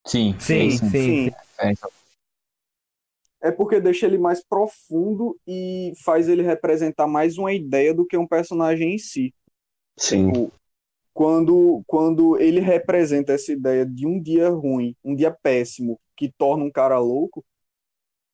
Sim, 0.06 0.36
Sim, 0.40 0.70
sim. 0.70 0.90
sim, 0.92 1.32
É, 3.42 3.48
é 3.48 3.52
porque 3.52 3.82
deixa 3.82 4.06
ele 4.06 4.20
mais 4.20 4.46
profundo 4.46 5.36
e 5.48 5.92
faz 6.04 6.30
ele 6.30 6.44
representar 6.44 7.08
mais 7.08 7.36
uma 7.40 7.52
ideia 7.52 7.96
do 7.96 8.06
que 8.06 8.16
um 8.16 8.28
personagem 8.28 8.94
em 8.94 8.98
si. 9.00 9.34
Sim. 9.98 10.32
Tipo, 10.32 10.54
quando, 11.16 11.82
quando 11.88 12.38
ele 12.42 12.60
representa 12.60 13.32
essa 13.32 13.54
ideia 13.54 13.86
de 13.86 14.06
um 14.06 14.22
dia 14.22 14.50
ruim, 14.50 14.94
um 15.02 15.16
dia 15.16 15.32
péssimo, 15.32 15.98
que 16.16 16.30
torna 16.38 16.66
um 16.66 16.70
cara 16.70 17.00
louco, 17.00 17.44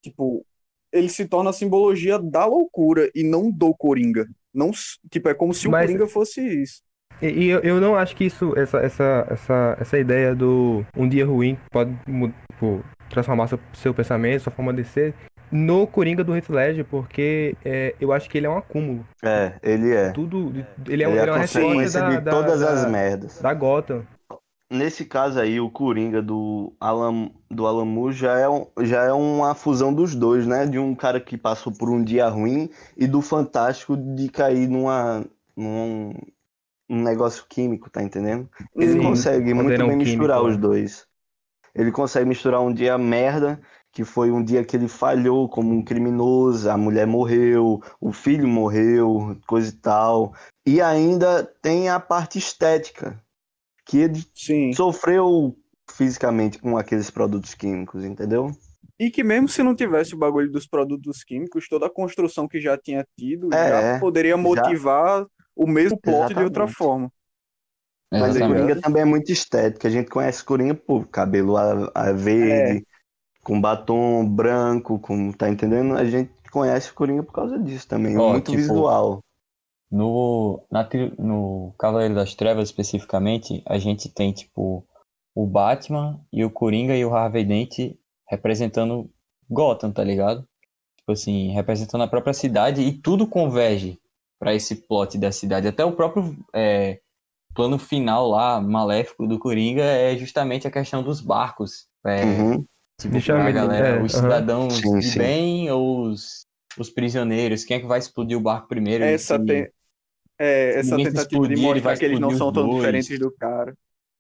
tipo, 0.02 0.44
ele 0.92 1.08
se 1.08 1.28
torna 1.28 1.52
a 1.52 1.54
simbologia 1.54 2.18
da 2.18 2.44
loucura 2.44 3.10
e 3.14 3.24
não 3.24 3.52
do 3.52 3.72
Coringa. 3.76 4.28
Não, 4.52 4.72
tipo, 5.12 5.30
é 5.30 5.34
como 5.36 5.54
se 5.54 5.68
o 5.68 5.72
Mas- 5.72 5.86
Coringa 5.86 6.08
fosse 6.08 6.42
isso. 6.42 6.82
E, 7.22 7.50
eu, 7.50 7.60
eu 7.60 7.80
não 7.80 7.96
acho 7.96 8.16
que 8.16 8.26
isso, 8.26 8.58
essa, 8.58 8.80
essa, 8.80 9.28
essa, 9.30 9.78
essa 9.80 10.00
ideia 10.00 10.34
do 10.34 10.84
um 10.98 11.08
dia 11.08 11.24
ruim 11.24 11.56
pode 11.70 11.96
tipo, 12.52 12.84
transformar 13.12 13.48
seu, 13.48 13.60
seu 13.74 13.94
pensamento, 13.94 14.42
sua 14.42 14.52
forma 14.52 14.74
de 14.74 14.84
ser, 14.84 15.14
no 15.52 15.86
Coringa 15.88 16.24
do 16.24 16.36
Heath 16.36 16.50
Ledger, 16.50 16.86
porque 16.86 17.56
é, 17.64 17.96
eu 18.00 18.12
acho 18.12 18.30
que 18.30 18.38
ele 18.38 18.48
é 18.48 18.50
um 18.50 18.58
acúmulo. 18.58 19.06
É, 19.24 19.60
ele 19.64 19.94
é. 19.94 20.12
Tudo, 20.14 20.52
ele 20.88 21.04
é, 21.04 21.08
um- 21.08 21.14
Ele 21.14 21.20
é 21.22 21.24
ele 21.24 21.30
é 21.30 21.32
a 21.32 21.34
uma 21.34 21.40
consequência 21.40 22.02
da, 22.02 22.10
de 22.10 22.18
da- 22.20 22.32
todas 22.32 22.62
da- 22.62 22.72
as 22.84 22.86
merdas. 22.86 23.40
da 23.42 23.54
Gotham. 23.54 24.06
Nesse 24.70 25.04
caso 25.06 25.38
aí, 25.40 25.60
o 25.60 25.70
Coringa 25.70 26.22
do 26.22 26.74
Alan, 26.80 27.30
do 27.50 27.86
Moore 27.86 28.14
já 28.16 28.38
é, 28.40 28.48
um- 28.48 28.68
já 28.84 29.04
é 29.04 29.12
uma 29.12 29.54
fusão 29.54 29.94
dos 29.94 30.16
dois, 30.16 30.48
né? 30.48 30.66
De 30.66 30.80
um 30.80 30.96
cara 30.96 31.20
que 31.20 31.38
passou 31.38 31.74
por 31.74 31.90
um 31.90 32.02
dia 32.02 32.28
ruim 32.30 32.70
e 32.96 33.06
do 33.06 33.22
Fantástico 33.22 33.98
de 33.98 34.30
cair 34.30 34.70
numa, 34.70 35.26
num, 35.58 36.14
um 36.90 37.04
negócio 37.04 37.46
químico, 37.50 37.90
tá 37.90 38.04
entendendo? 38.04 38.50
Ele 38.78 38.96
Sim, 38.96 38.98
consegue 38.98 39.54
muito 39.54 39.84
bem 39.84 39.98
misturar 39.98 40.44
os 40.44 40.56
né? 40.56 40.58
dois. 40.58 41.08
Ele 41.76 41.92
consegue 41.92 42.26
misturar 42.28 42.62
um 42.62 42.74
dia 42.74 42.98
merda, 42.98 43.62
que 43.92 44.06
foi 44.06 44.32
um 44.32 44.44
dia 44.44 44.64
que 44.64 44.76
ele 44.76 44.88
falhou 44.88 45.50
como 45.50 45.74
um 45.74 45.84
criminoso, 45.84 46.70
a 46.70 46.78
mulher 46.78 47.06
morreu, 47.06 47.82
o 48.00 48.14
filho 48.14 48.48
morreu, 48.48 49.38
coisa 49.46 49.70
e 49.70 49.78
tal. 49.78 50.34
E 50.66 50.82
ainda 50.82 51.44
tem 51.62 51.90
a 51.90 52.00
parte 52.00 52.38
estética, 52.40 53.22
que 53.86 53.98
ele 53.98 54.26
Sim. 54.34 54.72
sofreu 54.74 55.56
fisicamente 55.90 56.58
com 56.58 56.78
aqueles 56.78 57.10
produtos 57.10 57.54
químicos, 57.54 58.06
entendeu? 58.06 58.52
E 58.98 59.10
que 59.10 59.24
mesmo 59.24 59.50
se 59.50 59.64
não 59.64 59.76
tivesse 59.76 60.14
o 60.14 60.18
bagulho 60.18 60.50
dos 60.50 60.68
produtos 60.68 61.24
químicos, 61.24 61.68
toda 61.68 61.88
a 61.88 61.90
construção 61.90 62.48
que 62.48 62.62
já 62.62 62.78
tinha 62.78 63.06
tido 63.18 63.54
É, 63.54 63.68
já 63.68 64.00
poderia 64.00 64.38
motivar 64.38 65.26
o 65.56 65.68
mesmo 65.68 66.00
plot 66.00 66.34
de 66.34 66.44
outra 66.44 66.64
Exatamente. 66.64 66.74
forma. 66.76 67.12
Mas 68.12 68.24
a 68.24 68.30
Exatamente. 68.30 68.62
Coringa 68.62 68.82
também 68.82 69.02
é 69.02 69.06
muito 69.06 69.32
estética. 69.32 69.88
A 69.88 69.92
gente 69.92 70.10
conhece 70.10 70.44
Coringa 70.44 70.76
por 70.76 71.08
cabelo 71.08 71.58
a, 71.58 71.92
a 71.96 72.12
verde, 72.12 72.86
com 73.44 73.60
batom 73.60 74.28
branco, 74.28 75.00
com, 75.00 75.32
tá 75.32 75.50
entendendo? 75.50 75.96
A 75.96 76.06
gente 76.06 76.32
conhece 76.52 76.92
o 76.92 76.94
Coringa 76.94 77.24
por 77.24 77.34
causa 77.34 77.58
disso 77.60 77.88
também. 77.88 78.18
Ó, 78.18 78.32
muito 78.32 78.52
tipo, 78.52 78.58
visual. 78.58 79.20
No, 79.92 80.64
na, 80.72 80.88
no 81.20 81.74
Cavaleiro 81.78 82.16
das 82.16 82.34
Trevas, 82.34 82.70
especificamente, 82.70 83.62
a 83.66 83.78
gente 83.78 84.08
tem, 84.10 84.32
tipo, 84.32 84.86
o 85.36 85.46
Batman 85.46 86.20
e 86.32 86.46
o 86.46 86.50
Coringa 86.50 86.96
e 86.96 87.04
o 87.04 87.14
Harvey 87.14 87.44
Dent 87.44 87.98
representando 88.30 89.10
Gotham, 89.50 89.92
tá 89.92 90.04
ligado? 90.04 90.48
Tipo 90.98 91.12
assim, 91.12 91.52
representando 91.52 92.04
a 92.04 92.08
própria 92.08 92.34
cidade 92.34 92.82
e 92.82 92.94
tudo 92.94 93.28
converge 93.28 94.00
pra 94.40 94.54
esse 94.54 94.76
plot 94.76 95.18
da 95.18 95.32
cidade. 95.32 95.68
Até 95.68 95.84
o 95.84 95.92
próprio 95.92 96.38
é, 96.54 97.00
plano 97.54 97.78
final 97.78 98.30
lá, 98.30 98.62
maléfico 98.62 99.28
do 99.28 99.38
Coringa, 99.38 99.84
é 99.84 100.16
justamente 100.16 100.68
a 100.68 100.72
questão 100.72 101.04
dos 101.04 101.20
barcos. 101.20 101.88
É, 102.06 102.24
Uhum. 102.24 102.66
Tipo, 103.00 103.14
Deixa 103.14 103.34
pra 103.34 103.52
galera, 103.52 103.88
é, 103.88 104.02
os 104.02 104.12
cidadãos 104.12 104.78
Sim, 104.78 105.00
de 105.00 105.08
sim. 105.12 105.18
bem 105.20 105.72
ou 105.72 106.04
os, 106.04 106.46
os 106.78 106.90
prisioneiros? 106.90 107.64
Quem 107.64 107.78
é 107.78 107.80
que 107.80 107.88
vai 107.88 108.00
explodir 108.00 108.38
o 108.38 108.42
barco 108.42 108.68
primeiro? 108.68 109.04
Essa, 109.04 109.38
Se- 109.40 109.46
tem, 109.46 109.68
é, 110.38 110.74
se 110.74 110.80
essa 110.80 110.98
se 110.98 111.04
tentativa 111.04 111.48
de 111.48 111.54
explodir, 111.54 111.58
ele 111.58 111.80
vai 111.80 111.94
mostrar 111.94 111.98
que 111.98 112.06
eles 112.06 112.20
não 112.20 112.32
são 112.38 112.52
tão 112.54 112.68
dois. 112.68 112.78
diferentes 112.78 113.20
do 113.20 113.32
cara. 113.32 113.76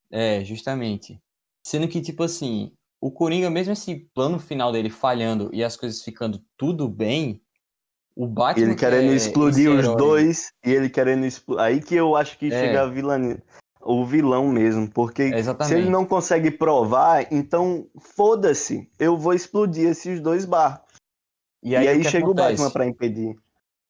É, 0.10 0.43
justamente. 0.43 1.19
Sendo 1.65 1.88
que, 1.88 2.01
tipo 2.01 2.23
assim, 2.23 2.73
o 2.99 3.12
Coringa, 3.12 3.49
mesmo 3.49 3.73
esse 3.73 4.07
plano 4.15 4.39
final 4.39 4.71
dele 4.71 4.89
falhando 4.89 5.49
e 5.53 5.63
as 5.63 5.77
coisas 5.77 6.01
ficando 6.01 6.43
tudo 6.57 6.88
bem, 6.89 7.39
o 8.15 8.27
Batman. 8.27 8.65
Ele 8.65 8.73
que 8.73 8.79
querendo 8.79 9.12
é 9.12 9.15
explodir 9.15 9.69
os 9.71 9.86
herói- 9.86 9.95
dois 9.97 10.51
e 10.65 10.71
ele 10.71 10.89
querendo 10.89 11.25
explodir. 11.25 11.63
Aí 11.63 11.81
que 11.81 11.95
eu 11.95 12.15
acho 12.15 12.38
que 12.38 12.47
É. 12.47 12.49
chega 12.49 12.81
a 12.81 12.88
vilã... 12.88 13.38
o 13.83 14.05
vilão 14.05 14.47
mesmo. 14.47 14.89
Porque 14.89 15.23
É, 15.23 15.41
se 15.63 15.75
ele 15.75 15.89
não 15.89 16.05
consegue 16.05 16.51
provar, 16.51 17.31
então 17.31 17.87
foda-se. 17.99 18.89
Eu 18.99 19.17
vou 19.17 19.33
explodir 19.33 19.89
esses 19.89 20.19
dois 20.19 20.45
barcos. 20.45 20.95
E 21.63 21.71
E 21.71 21.75
aí, 21.75 21.87
aí, 21.87 21.99
o 21.99 22.03
que 22.03 22.09
chega 22.09 22.25
acontece? 22.25 22.53
o 22.53 22.57
Batman 22.57 22.71
pra 22.71 22.87
impedir. 22.87 23.35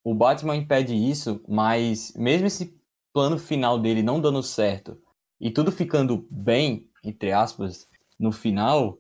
O 0.04 0.15
Batman 0.15 0.56
impede 0.56 0.95
isso, 0.95 1.41
mas 1.47 2.13
mesmo 2.15 2.47
esse 2.47 2.75
plano 3.13 3.38
final 3.38 3.80
dele 3.80 4.01
não 4.01 4.19
dando 4.19 4.41
certo 4.41 4.97
e 5.39 5.51
tudo 5.51 5.71
ficando 5.71 6.27
bem, 6.30 6.88
entre 7.04 7.32
aspas, 7.32 7.88
no 8.19 8.32
final, 8.32 8.99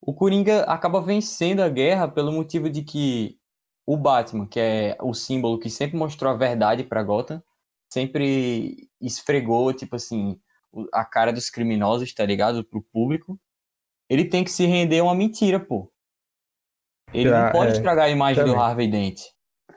o 0.00 0.14
Coringa 0.14 0.62
acaba 0.62 1.00
vencendo 1.00 1.60
a 1.60 1.68
guerra 1.68 2.08
pelo 2.08 2.32
motivo 2.32 2.70
de 2.70 2.82
que 2.82 3.38
o 3.86 3.96
Batman, 3.96 4.46
que 4.46 4.58
é 4.58 4.96
o 5.00 5.14
símbolo 5.14 5.58
que 5.58 5.70
sempre 5.70 5.96
mostrou 5.96 6.32
a 6.32 6.36
verdade 6.36 6.82
pra 6.82 7.02
Gotham, 7.02 7.42
sempre 7.96 8.90
esfregou, 9.00 9.72
tipo 9.72 9.96
assim, 9.96 10.38
a 10.92 11.02
cara 11.02 11.32
dos 11.32 11.48
criminosos, 11.48 12.12
tá 12.12 12.26
ligado? 12.26 12.62
Pro 12.62 12.82
público. 12.92 13.40
Ele 14.08 14.26
tem 14.26 14.44
que 14.44 14.50
se 14.50 14.66
render 14.66 14.98
a 14.98 15.04
uma 15.04 15.14
mentira, 15.14 15.58
pô. 15.58 15.90
Ele 17.14 17.30
Já, 17.30 17.46
não 17.46 17.52
pode 17.52 17.70
é, 17.70 17.74
estragar 17.74 18.04
a 18.06 18.10
imagem 18.10 18.44
do 18.44 18.50
também. 18.50 18.62
Harvey 18.62 18.90
Dent. 18.90 19.20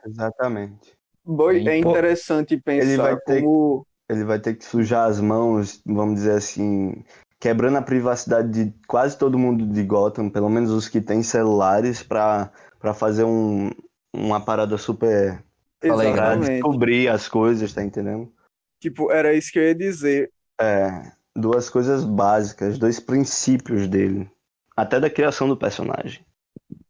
Exatamente. 0.04 0.94
Boy, 1.24 1.66
é 1.66 1.80
Pô, 1.80 1.90
interessante 1.92 2.56
pensar 2.58 2.96
vai 3.04 3.16
ter- 3.20 3.40
como. 3.42 3.86
Ele 4.08 4.24
vai 4.24 4.40
ter 4.40 4.54
que 4.56 4.64
sujar 4.64 5.08
as 5.08 5.20
mãos, 5.20 5.80
vamos 5.86 6.16
dizer 6.16 6.32
assim, 6.32 7.04
quebrando 7.38 7.78
a 7.78 7.82
privacidade 7.82 8.50
de 8.66 8.74
quase 8.88 9.16
todo 9.16 9.38
mundo 9.38 9.64
de 9.66 9.82
Gotham, 9.84 10.28
pelo 10.28 10.48
menos 10.48 10.70
os 10.72 10.88
que 10.88 11.00
têm 11.00 11.22
celulares, 11.22 12.02
pra, 12.02 12.50
pra 12.80 12.92
fazer 12.92 13.22
um, 13.24 13.70
uma 14.12 14.44
parada 14.44 14.76
super. 14.76 15.42
Fala 15.88 16.02
aí, 16.02 16.54
descobrir 16.54 17.08
as 17.08 17.28
coisas, 17.28 17.72
tá 17.72 17.82
entendendo? 17.82 18.32
Tipo, 18.80 19.10
era 19.10 19.32
isso 19.34 19.52
que 19.52 19.58
eu 19.58 19.62
ia 19.64 19.74
dizer. 19.74 20.30
É, 20.60 21.12
duas 21.36 21.70
coisas 21.70 22.04
básicas, 22.04 22.78
dois 22.78 23.00
princípios 23.00 23.88
dele. 23.88 24.30
Até 24.76 24.98
da 24.98 25.10
criação 25.10 25.48
do 25.48 25.56
personagem. 25.56 26.24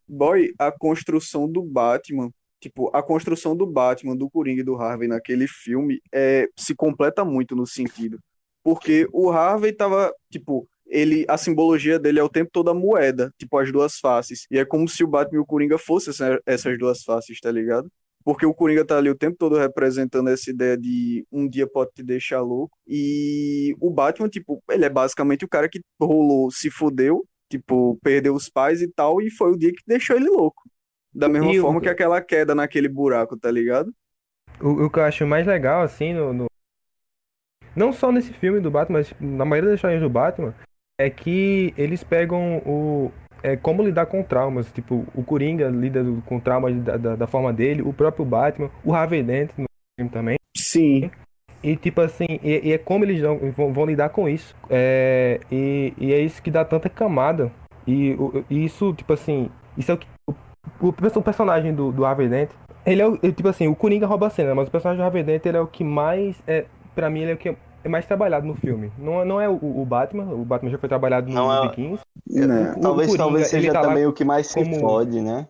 Boy, 0.09 0.53
a 0.59 0.73
construção 0.73 1.51
do 1.51 1.63
Batman, 1.63 2.31
tipo, 2.61 2.91
a 2.95 3.03
construção 3.03 3.57
do 3.57 3.67
Batman, 3.67 4.17
do 4.17 4.29
Coringa 4.29 4.61
e 4.61 4.65
do 4.65 4.77
Harvey 4.77 5.09
naquele 5.09 5.47
filme 5.47 6.01
é, 6.13 6.49
se 6.57 6.75
completa 6.75 7.25
muito 7.25 7.55
no 7.55 7.67
sentido. 7.67 8.19
Porque 8.63 9.09
o 9.13 9.31
Harvey 9.31 9.73
tava, 9.73 10.13
tipo, 10.31 10.69
ele, 10.87 11.25
a 11.29 11.39
simbologia 11.39 11.99
dele 11.99 12.19
é 12.19 12.23
o 12.23 12.29
tempo 12.29 12.51
todo 12.53 12.71
a 12.71 12.75
moeda, 12.75 13.33
tipo, 13.39 13.57
as 13.57 13.71
duas 13.73 13.99
faces. 13.99 14.47
E 14.51 14.59
é 14.59 14.65
como 14.65 14.89
se 14.89 15.03
o 15.05 15.09
Batman 15.09 15.39
e 15.39 15.41
o 15.41 15.47
Coringa 15.47 15.79
fossem 15.79 16.11
essa- 16.11 16.41
essas 16.45 16.77
duas 16.79 17.03
faces, 17.03 17.41
tá 17.41 17.51
ligado? 17.51 17.91
Porque 18.25 18.45
o 18.45 18.53
Coringa 18.55 18.85
tá 18.85 18.99
ali 18.99 19.09
o 19.09 19.15
tempo 19.15 19.37
todo 19.39 19.57
representando 19.57 20.29
essa 20.29 20.51
ideia 20.51 20.77
de 20.77 21.27
um 21.33 21.49
dia 21.49 21.67
pode 21.67 21.91
te 21.95 22.03
deixar 22.03 22.41
louco. 22.43 22.77
E 22.87 23.75
o 23.81 23.91
Batman, 23.91 24.29
tipo, 24.29 24.63
ele 24.71 24.85
é 24.85 24.91
basicamente 24.91 25.45
o 25.45 25.49
cara 25.49 25.69
que 25.69 25.81
rolou, 26.01 26.51
se 26.51 26.71
fudeu, 26.71 27.25
tipo, 27.49 27.99
perdeu 28.03 28.35
os 28.35 28.49
pais 28.49 28.83
e 28.83 28.89
tal, 28.89 29.21
e 29.23 29.31
foi 29.31 29.53
o 29.53 29.57
dia 29.57 29.73
que 29.73 29.83
deixou 29.87 30.17
ele 30.17 30.29
louco. 30.29 30.63
Da 31.13 31.29
mesma 31.29 31.51
E 31.53 31.59
o- 31.59 31.63
forma 31.63 31.81
que 31.81 31.89
aquela 31.89 32.21
queda 32.21 32.55
naquele 32.55 32.89
buraco, 32.89 33.37
tá 33.39 33.51
ligado? 33.51 33.91
O, 34.61 34.85
o 34.85 34.91
que 34.91 34.99
eu 34.99 35.05
acho 35.05 35.27
mais 35.27 35.47
legal, 35.47 35.83
assim, 35.83 36.13
no, 36.13 36.33
no- 36.33 36.47
Não 37.75 37.93
só 37.93 38.13
nesse 38.13 38.33
filme 38.33 38.61
do 38.61 38.71
Batman, 38.71 38.99
mas 38.99 39.15
na 39.21 39.45
maioria 39.45 39.71
das 39.71 39.79
histórias 39.79 40.01
do 40.03 40.11
Batman, 40.11 40.55
é 41.01 41.09
que 41.09 41.73
eles 41.77 42.05
pegam 42.05 42.59
o. 42.67 43.11
É, 43.43 43.57
como 43.57 43.83
lidar 43.83 44.07
com 44.07 44.23
traumas. 44.23 44.71
Tipo, 44.73 45.07
o 45.15 45.23
Coringa 45.23 45.69
lida 45.69 46.05
com 46.27 46.39
traumas 46.39 46.75
da, 46.83 46.97
da, 46.97 47.17
da 47.17 47.27
forma 47.27 47.53
dele, 47.53 47.83
o 47.83 47.93
próprio 47.93 48.25
Batman, 48.25 48.71
o 48.85 48.95
Harvey 48.95 49.23
Dent 49.23 49.51
no 49.57 49.67
filme 49.99 50.11
também. 50.11 50.37
Sim. 50.57 51.11
E 51.63 51.77
tipo 51.77 52.01
assim, 52.01 52.39
e, 52.43 52.69
e 52.69 52.73
é 52.73 52.79
como 52.79 53.05
eles 53.05 53.21
vão, 53.21 53.73
vão, 53.73 53.87
lidar 53.87 54.09
com 54.11 54.29
isso. 54.29 54.55
É, 54.69 55.41
e, 55.51 55.93
e 55.99 56.13
é 56.13 56.21
isso 56.21 56.43
que 56.43 56.51
dá 56.51 56.65
tanta 56.65 56.89
camada. 56.89 57.53
E, 57.87 58.17
e 58.49 58.65
isso, 58.65 58.95
tipo 58.95 59.13
assim, 59.13 59.51
isso 59.77 59.91
é 59.91 59.95
o 59.95 59.99
que. 59.99 60.07
O, 60.27 60.35
o 60.81 60.93
perso- 60.93 61.19
o 61.19 61.23
personagem 61.23 61.75
do, 61.75 61.93
do 61.93 62.05
Harvey 62.05 62.29
Dent, 62.29 62.51
ele 62.87 63.03
é 63.03 63.07
o. 63.07 63.17
tipo 63.17 63.49
assim, 63.49 63.69
o 63.69 63.77
Coringa 63.77 64.07
rouba 64.07 64.29
a 64.29 64.31
cena, 64.31 64.55
mas 64.55 64.69
o 64.69 64.71
personagem 64.71 65.03
do 65.03 65.05
Harvey 65.05 65.23
Dent 65.23 65.45
ele 65.45 65.57
é 65.57 65.61
o 65.61 65.67
que 65.67 65.85
mais. 65.85 66.43
É, 66.47 66.65
pra 66.95 67.11
mim, 67.11 67.21
ele 67.21 67.33
é 67.33 67.35
o 67.35 67.39
que 67.39 67.55
é 67.85 67.89
mais 67.89 68.05
trabalhado 68.07 68.47
no 68.47 68.55
filme. 68.55 68.91
Não, 68.99 69.23
é- 69.23 69.25
não 69.25 69.41
é 69.41 69.49
o, 69.49 69.55
o 69.55 69.85
Batman, 69.85 70.25
o 70.33 70.45
Batman 70.45 70.71
já 70.71 70.79
foi 70.79 70.89
trabalhado 70.89 71.29
no, 71.29 71.35
Não 71.35 71.53
é- 71.65 71.69
Vikings. 71.69 72.03
Né? 72.29 72.75
O 72.77 72.81
talvez 72.81 73.09
Coringa, 73.09 73.17
talvez 73.25 73.47
seja 73.49 73.73
tá 73.73 73.81
também 73.83 74.07
o 74.07 74.13
que 74.13 74.25
mais 74.25 74.47
se 74.47 74.55
como- 74.55 74.79
fode, 74.81 75.21
né? 75.21 75.47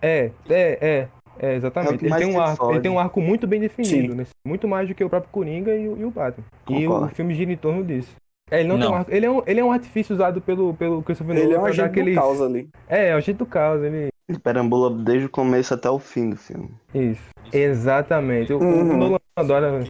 É, 0.00 0.30
é, 0.48 0.78
é. 0.80 1.08
É, 1.38 1.52
É 1.52 1.54
exatamente. 1.56 1.98
que 1.98 2.06
ele, 2.06 2.14
tem 2.14 2.26
um 2.26 2.38
arco, 2.40 2.70
ele 2.70 2.80
tem 2.80 2.90
um 2.90 2.98
arco 2.98 3.20
muito 3.20 3.46
bem 3.46 3.58
definido, 3.58 4.14
nesse- 4.14 4.34
muito 4.46 4.68
mais 4.68 4.86
do 4.86 4.94
que 4.94 5.02
o 5.02 5.08
próprio 5.08 5.32
Coringa 5.32 5.74
e 5.74 5.88
o, 5.88 5.96
e 5.98 6.04
o 6.04 6.10
Batman. 6.10 6.44
E 6.68 6.74
o, 6.86 6.90
Concordo. 6.90 7.06
o 7.06 7.08
filme 7.08 7.34
gira 7.34 7.50
em 7.50 7.56
torno 7.56 7.82
disso. 7.82 8.14
É, 8.50 8.60
ele 8.60 8.68
não, 8.68 8.76
tem 8.78 8.84
Não. 8.84 8.92
um 8.92 8.96
arco, 8.96 9.10
ele 9.10 9.24
é 9.26 9.30
um, 9.30 9.42
ele 9.46 9.60
é 9.60 9.64
um 9.64 9.72
artifício 9.72 10.14
usado 10.14 10.42
pelo, 10.42 10.74
pelo 10.74 11.02
Christopher 11.02 11.34
Ele 11.36 11.44
é 11.54 11.58
um 11.58 11.62
pra 11.62 11.62
dar 11.62 11.68
agente 11.70 11.86
aquele- 11.88 12.10
do 12.14 12.20
caos 12.20 12.42
ali. 12.42 12.68
É, 12.86 13.08
é 13.08 13.16
o 13.16 13.20
jeito 13.20 13.38
do 13.38 13.46
caos, 13.46 13.82
ele. 13.82 14.11
Ele 14.28 14.38
perambula 14.38 14.90
desde 15.02 15.26
o 15.26 15.30
começo 15.30 15.74
até 15.74 15.90
o 15.90 15.98
fim 15.98 16.30
do 16.30 16.36
filme. 16.36 16.74
Isso. 16.94 17.22
Exatamente. 17.52 18.52
O, 18.52 18.58
o 18.58 18.62
Uhum. 18.62 18.96
Nolan 18.96 19.18
adora. 19.36 19.84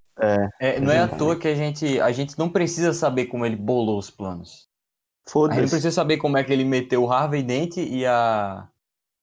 É, 0.61 0.79
não 0.81 0.93
é 0.93 0.99
à 1.01 1.09
toa 1.09 1.37
que 1.39 1.49
a 1.49 1.55
gente, 1.55 2.01
a 2.01 2.13
gente 2.13 2.39
não 2.39 2.49
precisa 2.49 2.93
saber 2.93 3.27
como 3.27 3.45
ele 3.47 3.57
bolou 3.57 3.99
os 3.99 4.11
planos. 4.11 4.51
A 4.51 4.55
gente 4.55 5.27
não 5.27 5.33
Foda-se. 5.33 5.61
precisa 5.61 5.91
saber 5.91 6.17
como 6.19 6.37
é 6.37 6.45
que 6.45 6.53
ele 6.53 6.65
meteu 6.65 7.05
o 7.05 7.11
Harvey 7.13 7.43
Dent 7.43 7.77
e 7.77 8.05
a. 8.07 8.69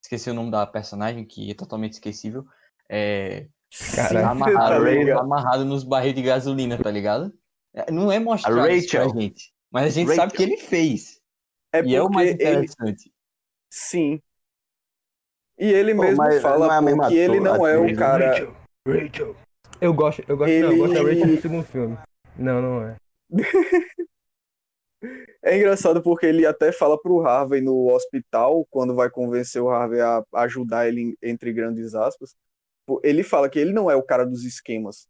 Esqueci 0.04 0.30
o 0.30 0.34
nome 0.34 0.50
da 0.52 0.65
personagem, 0.65 1.26
que 1.26 1.52
é 1.52 1.54
totalmente 1.54 1.93
esquecível. 1.93 2.45
É. 2.89 3.48
Caralho. 3.95 4.28
Amarrado, 4.28 4.86
Tá 5.06 5.19
amarrado 5.19 5.65
nos 5.65 5.84
barris 5.84 6.15
de 6.15 6.22
gasolina, 6.22 6.78
tá 6.78 6.89
ligado? 6.89 7.32
É, 7.76 7.91
Não 7.91 8.12
é 8.12 8.17
mostrar 8.19 8.63
A 8.63 8.72
isso 8.74 8.89
pra 8.89 9.08
gente. 9.10 9.52
Mas 9.72 9.86
a 9.86 9.89
gente 9.89 10.08
Rachel. 10.08 10.24
sabe 10.24 10.34
que 10.34 10.43
ele 10.43 10.58
fez. 10.58 11.19
É 11.74 11.84
e 11.84 11.95
é 11.95 12.02
o 12.02 12.10
mais 12.10 12.32
porque 12.32 12.43
ele. 12.43 12.52
interessante. 12.65 13.12
Sim. 13.72 14.19
E 15.60 15.72
ele 15.72 15.93
Pô, 15.93 16.02
mesmo 16.04 16.17
mas 16.17 16.41
fala 16.41 16.65
é 16.78 16.80
pô, 16.95 17.08
que 17.10 17.17
ele 17.17 17.39
não 17.39 17.67
é 17.67 17.78
o 17.78 17.82
atriz, 17.84 17.98
né? 17.98 18.04
cara. 18.06 18.28
Rachel. 18.30 18.54
Rachel. 18.88 19.36
Eu 19.82 19.93
gosto, 19.93 20.24
eu 20.28 20.38
gosto, 20.38 20.52
não, 20.52 20.72
eu 20.72 20.78
gosto 20.78 20.93
da 20.93 21.00
Ele- 21.02 21.10
Rachel 21.19 21.28
no 21.36 21.41
segundo 21.41 21.63
filme. 21.65 21.98
Não, 22.38 22.62
não 22.62 22.84
é. 22.88 22.95
É 25.41 25.56
engraçado 25.58 26.02
porque 26.04 26.26
ele 26.26 26.45
até 26.45 26.74
fala 26.74 27.02
pro 27.02 27.22
Harvey 27.26 27.62
no 27.62 27.89
hospital, 27.93 28.67
quando 28.69 28.93
vai 28.93 29.10
convencer 29.10 29.62
o 29.62 29.69
Harvey 29.69 30.02
a 30.02 30.22
ajudar 30.34 30.89
ele, 30.89 31.17
entre 31.24 31.54
grandes 31.54 31.95
aspas. 31.95 32.36
pô, 32.86 33.00
Ele 33.04 33.24
fala 33.24 33.50
que 33.50 33.58
ele 33.58 33.72
não 33.72 33.89
é 33.89 33.95
o 33.95 34.04
cara 34.04 34.26
dos 34.26 34.43
esquemas. 34.43 35.08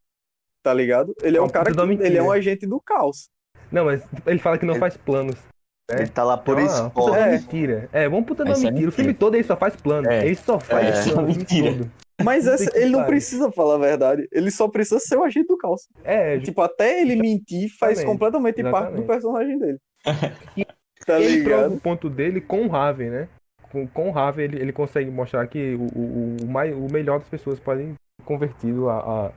tá 0.62 0.74
ligado? 0.74 1.16
Ele 1.24 1.38
é 1.38 1.40
É 1.40 1.42
um 1.42 1.50
cara 1.50 1.72
que 1.74 1.80
ele 2.04 2.18
é 2.18 2.22
um 2.22 2.32
agente 2.32 2.68
do 2.68 2.80
caos. 2.80 3.30
Não, 3.72 3.86
mas 3.86 4.04
ele 4.28 4.38
fala 4.40 4.58
que 4.60 4.66
não 4.66 4.74
Ele- 4.76 4.80
faz 4.80 4.96
planos. 4.98 5.40
É. 5.90 6.02
Ele 6.02 6.08
tá 6.08 6.24
lá 6.24 6.38
por 6.38 6.58
É 6.60 6.64
uma 6.64 6.88
esporte. 6.88 7.18
É. 7.18 7.32
mentira. 7.32 7.90
É, 7.92 8.08
vamos 8.10 8.26
puta 8.26 8.44
Essa 8.50 8.68
é 8.68 8.72
mentira. 8.72 8.90
O 8.90 8.92
filme 8.92 9.14
todo 9.14 9.36
ele 9.36 9.44
só 9.44 9.56
faz 9.58 9.76
plano. 9.76 10.10
É. 10.10 10.26
Ele 10.26 10.36
só 10.36 10.60
faz 10.60 10.88
É, 10.88 10.92
plano. 10.92 11.00
essa 11.00 11.10
o 11.10 11.14
filme 11.16 11.38
mentira. 11.38 11.72
todo. 11.72 11.92
Mas 12.22 12.46
essa- 12.48 12.78
ele 12.78 12.90
não 12.92 13.06
precisa 13.06 13.52
falar 13.52 13.76
a 13.76 13.78
verdade. 13.78 14.28
Ele 14.32 14.52
só 14.52 14.68
precisa 14.68 15.00
ser 15.00 15.16
o 15.18 15.24
agente 15.24 15.48
do 15.48 15.58
caos. 15.58 15.88
É, 16.04 16.38
Tipo, 16.40 16.62
até 16.62 17.02
ele 17.02 17.16
mentir 17.16 17.70
faz 17.80 17.94
Exatamente. 17.94 18.06
completamente 18.20 18.64
parte 18.64 18.92
do 18.94 19.02
Exatamente. 19.02 19.08
personagem 19.08 19.58
dele. 19.58 19.78
tá 21.06 21.20
ele 21.20 21.38
ligado? 21.44 21.74
o 21.76 21.80
ponto 21.80 22.10
dele 22.10 22.42
com 22.42 22.64
o 22.66 22.68
Raven, 22.68 23.10
né? 23.10 23.28
Com, 23.72 23.88
com 23.88 24.10
o 24.10 24.12
Raven 24.12 24.46
ele, 24.46 24.60
ele 24.62 24.74
consegue 24.74 25.10
mostrar 25.10 25.48
que 25.48 25.76
o, 25.76 25.84
o, 25.98 26.38
o, 26.44 26.48
mai- 26.48 26.74
o 26.74 26.88
melhor 26.92 27.20
das 27.20 27.28
pessoas 27.30 27.60
podem 27.60 27.94
ser 27.94 28.26
convertido 28.26 28.90
a, 28.90 28.98
a, 28.98 29.32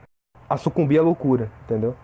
a 0.49 0.57
sucumbir 0.57 0.99
à 0.99 1.03
loucura, 1.03 1.49
entendeu? 1.63 1.95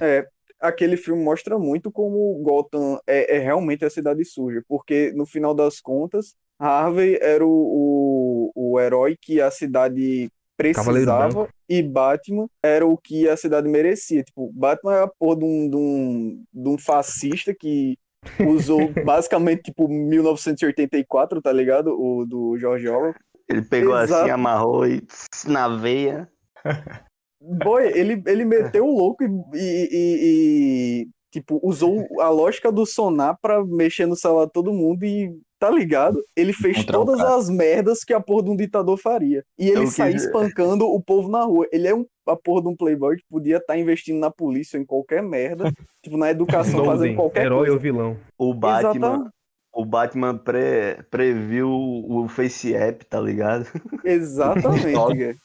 É. 0.00 0.26
Aquele 0.60 0.96
filme 0.96 1.22
mostra 1.22 1.58
muito 1.58 1.90
como 1.90 2.40
Gotham 2.42 2.98
é, 3.06 3.36
é 3.36 3.38
realmente 3.38 3.84
a 3.84 3.90
cidade 3.90 4.24
suja. 4.24 4.62
Porque, 4.68 5.12
no 5.14 5.26
final 5.26 5.54
das 5.54 5.80
contas, 5.80 6.34
Harvey 6.58 7.18
era 7.20 7.46
o, 7.46 8.50
o, 8.54 8.72
o 8.72 8.80
herói 8.80 9.16
que 9.20 9.40
a 9.40 9.50
cidade 9.50 10.30
precisava 10.56 11.48
e 11.68 11.80
Batman 11.80 12.48
era 12.60 12.84
o 12.84 12.98
que 12.98 13.28
a 13.28 13.36
cidade 13.36 13.68
merecia. 13.68 14.24
Tipo, 14.24 14.52
Batman 14.52 14.94
é 14.94 15.02
a 15.04 15.08
porra 15.08 15.38
de 15.38 15.44
um, 15.44 15.70
de 15.70 15.76
um, 15.76 16.44
de 16.52 16.68
um 16.68 16.76
fascista 16.76 17.54
que 17.54 17.96
usou 18.40 18.92
basicamente, 19.04 19.62
tipo, 19.62 19.88
1984, 19.88 21.40
tá 21.40 21.52
ligado? 21.52 21.90
O 21.90 22.26
do 22.26 22.58
George 22.58 22.88
Orwell. 22.88 23.14
Ele 23.48 23.62
pegou 23.62 23.98
Exato. 23.98 24.22
assim, 24.22 24.30
amarrou 24.30 24.86
e 24.86 25.06
na 25.46 25.68
veia. 25.68 26.28
Boy, 27.40 27.86
ele, 27.94 28.22
ele 28.26 28.44
meteu 28.44 28.84
o 28.86 28.96
louco 28.98 29.22
e, 29.22 29.26
e- 29.54 29.88
e- 29.92 30.18
e, 31.02 31.08
tipo, 31.30 31.60
usou 31.62 32.04
a 32.20 32.28
lógica 32.30 32.70
do 32.72 32.84
sonar 32.84 33.38
pra 33.40 33.64
mexer 33.64 34.06
no 34.06 34.16
celular 34.16 34.46
de 34.46 34.52
todo 34.52 34.72
mundo 34.72 35.04
e, 35.04 35.32
tá 35.58 35.70
ligado? 35.70 36.20
Ele 36.36 36.52
fez 36.52 36.78
Encontrar 36.78 36.98
o 37.00 37.04
todas 37.04 37.20
as 37.20 37.48
merdas 37.48 38.02
que 38.02 38.12
a 38.12 38.20
porra 38.20 38.42
de 38.44 38.50
um 38.50 38.56
ditador 38.56 38.96
faria. 38.96 39.44
E 39.58 39.68
ele 39.68 39.82
Eu 39.84 39.86
saía 39.86 40.14
quis- 40.14 40.24
espancando 40.24 40.84
o 40.86 41.00
povo 41.00 41.28
na 41.28 41.44
rua. 41.44 41.66
Ele 41.70 41.86
é 41.86 41.94
um, 41.94 42.04
a 42.26 42.34
porra 42.36 42.62
de 42.62 42.68
um 42.68 42.76
playboy 42.76 43.16
que 43.16 43.24
podia 43.30 43.58
estar 43.58 43.78
investindo 43.78 44.18
na 44.18 44.30
polícia 44.30 44.76
ou 44.76 44.82
em 44.82 44.86
qualquer 44.86 45.22
merda, 45.22 45.64
tipo, 46.02 46.16
na 46.16 46.30
educação, 46.30 46.84
fazendo 46.84 47.14
qualquer 47.16 47.46
herói 47.46 47.58
coisa. 47.68 47.72
ou 47.74 47.78
vilão. 47.78 48.16
O 48.36 48.52
Batman, 48.52 48.90
Exatamente. 48.90 49.30
o 49.72 49.84
Batman 49.84 50.36
pre- 50.38 51.02
previu 51.10 51.70
o 51.70 52.26
Face 52.28 52.74
App, 52.74 53.04
tá 53.04 53.20
ligado? 53.20 53.66
Exatamente. 54.04 55.38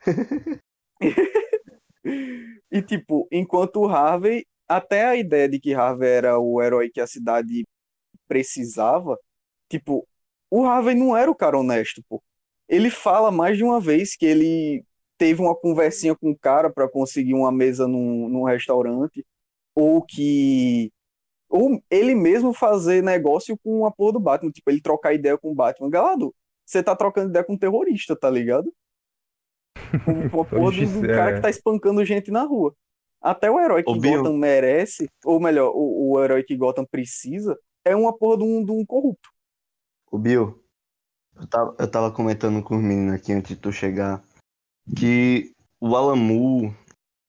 E 2.70 2.82
tipo, 2.82 3.26
enquanto 3.32 3.76
o 3.80 3.88
Harvey, 3.88 4.46
até 4.68 5.04
a 5.06 5.16
ideia 5.16 5.48
de 5.48 5.58
que 5.60 5.74
Harvey 5.74 6.08
era 6.08 6.38
o 6.38 6.62
herói 6.62 6.90
que 6.90 7.00
a 7.00 7.06
cidade 7.06 7.66
precisava, 8.28 9.18
tipo, 9.68 10.06
o 10.50 10.64
Harvey 10.66 10.94
não 10.94 11.16
era 11.16 11.30
o 11.30 11.34
cara 11.34 11.58
honesto, 11.58 12.02
pô. 12.08 12.22
Ele 12.68 12.90
fala 12.90 13.30
mais 13.32 13.56
de 13.58 13.64
uma 13.64 13.80
vez 13.80 14.16
que 14.16 14.26
ele 14.26 14.84
teve 15.18 15.42
uma 15.42 15.54
conversinha 15.56 16.16
com 16.16 16.30
o 16.30 16.38
cara 16.38 16.70
pra 16.70 16.88
conseguir 16.90 17.34
uma 17.34 17.52
mesa 17.52 17.88
num, 17.88 18.28
num 18.28 18.44
restaurante, 18.44 19.26
ou 19.74 20.02
que 20.04 20.92
ou 21.48 21.82
ele 21.90 22.14
mesmo 22.14 22.52
fazer 22.54 23.02
negócio 23.02 23.58
com 23.58 23.86
a 23.86 23.90
porra 23.92 24.14
do 24.14 24.20
Batman, 24.20 24.50
tipo, 24.52 24.70
ele 24.70 24.80
trocar 24.80 25.14
ideia 25.14 25.38
com 25.38 25.50
o 25.52 25.54
Batman. 25.54 25.90
Galado, 25.90 26.34
você 26.66 26.82
tá 26.82 26.96
trocando 26.96 27.30
ideia 27.30 27.44
com 27.44 27.54
um 27.54 27.58
terrorista, 27.58 28.16
tá 28.16 28.30
ligado? 28.30 28.72
Com 30.30 30.40
a 30.40 30.44
porra 30.44 30.70
do, 30.72 31.00
do 31.00 31.10
É. 31.10 31.14
cara 31.14 31.34
que 31.34 31.40
tá 31.40 31.50
espancando 31.50 32.04
gente 32.04 32.30
na 32.30 32.42
rua. 32.42 32.74
Até 33.20 33.50
o 33.50 33.60
herói 33.60 33.82
que 33.82 33.98
Bill. 33.98 34.18
Gotham 34.22 34.36
merece, 34.36 35.08
ou 35.24 35.38
melhor, 35.38 35.72
o, 35.74 36.12
o 36.12 36.24
herói 36.24 36.42
que 36.42 36.56
Gotham 36.56 36.84
precisa, 36.84 37.58
é 37.84 37.94
uma 37.94 38.16
porra 38.16 38.38
de 38.38 38.44
um, 38.44 38.64
de 38.64 38.72
um 38.72 38.84
corrupto. 38.84 39.28
O 40.10 40.18
Bill, 40.18 40.62
eu 41.36 41.46
tava, 41.46 41.76
eu 41.78 41.90
tava 41.90 42.10
comentando 42.10 42.62
com 42.62 42.76
os 42.76 42.82
meninos 42.82 43.14
aqui 43.14 43.32
antes 43.32 43.54
de 43.54 43.56
tu 43.56 43.70
chegar 43.72 44.22
que 44.96 45.52
o 45.80 46.16
Moore, 46.16 46.74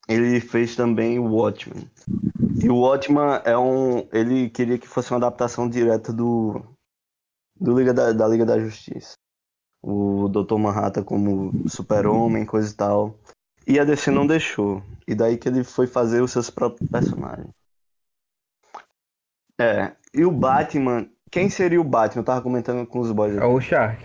ele 0.08 0.40
fez 0.42 0.76
também 0.76 1.20
o 1.20 1.34
Watchmen. 1.34 1.90
E 2.62 2.70
o 2.70 2.78
Watchmen 2.78 3.42
é 3.46 3.58
um. 3.58 4.08
Ele 4.12 4.50
queria 4.50 4.78
que 4.78 4.88
fosse 4.88 5.12
uma 5.12 5.18
adaptação 5.18 5.70
direta 5.70 6.12
do. 6.12 6.62
do 7.60 7.78
Liga 7.78 7.94
da, 7.94 8.12
da 8.12 8.28
Liga 8.28 8.46
da 8.46 8.60
Justiça. 8.60 9.14
O 9.82 10.30
Dr. 10.30 10.58
Manhattan 10.58 11.04
como 11.04 11.68
super-homem, 11.68 12.46
coisa 12.46 12.72
e 12.72 12.76
tal. 12.76 13.20
E 13.66 13.80
a 13.80 13.84
DC 13.84 14.12
não 14.12 14.28
deixou. 14.28 14.84
E 15.08 15.16
daí 15.16 15.38
que 15.38 15.48
ele 15.48 15.64
foi 15.64 15.88
fazer 15.88 16.22
os 16.22 16.32
seus 16.32 16.50
próprios 16.50 16.90
personagens. 16.90 17.50
É. 19.60 19.96
E 20.14 20.26
o 20.26 20.32
Batman. 20.32 21.10
Quem 21.30 21.50
seria 21.50 21.80
o 21.80 21.84
Batman? 21.84 22.22
Eu 22.22 22.26
tava 22.26 22.42
comentando 22.42 22.86
com 22.86 23.00
os 23.00 23.12
boys. 23.12 23.36
É 23.38 23.46
o 23.46 23.60
Shark. 23.62 24.04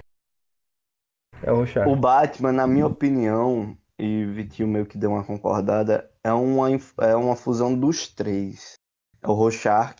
É 1.42 1.52
o 1.52 1.66
Shark. 1.66 1.90
O 1.90 1.96
Batman, 1.96 2.52
na 2.52 2.66
minha 2.66 2.86
opinião, 2.86 3.76
e 3.98 4.24
o 4.24 4.32
Vitinho 4.32 4.68
meio 4.68 4.86
que 4.86 4.98
deu 4.98 5.10
uma 5.10 5.24
concordada, 5.24 6.10
é 6.22 6.32
uma, 6.32 6.68
é 7.00 7.16
uma 7.16 7.34
fusão 7.34 7.74
dos 7.78 8.08
três. 8.08 8.74
É 9.22 9.28
o 9.28 9.32
Rorschach, 9.32 9.96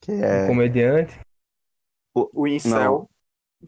que 0.00 0.12
O 0.12 0.24
é... 0.24 0.46
comediante. 0.46 1.18
O 2.14 2.46
Incel. 2.46 2.70
Não, 2.70 3.08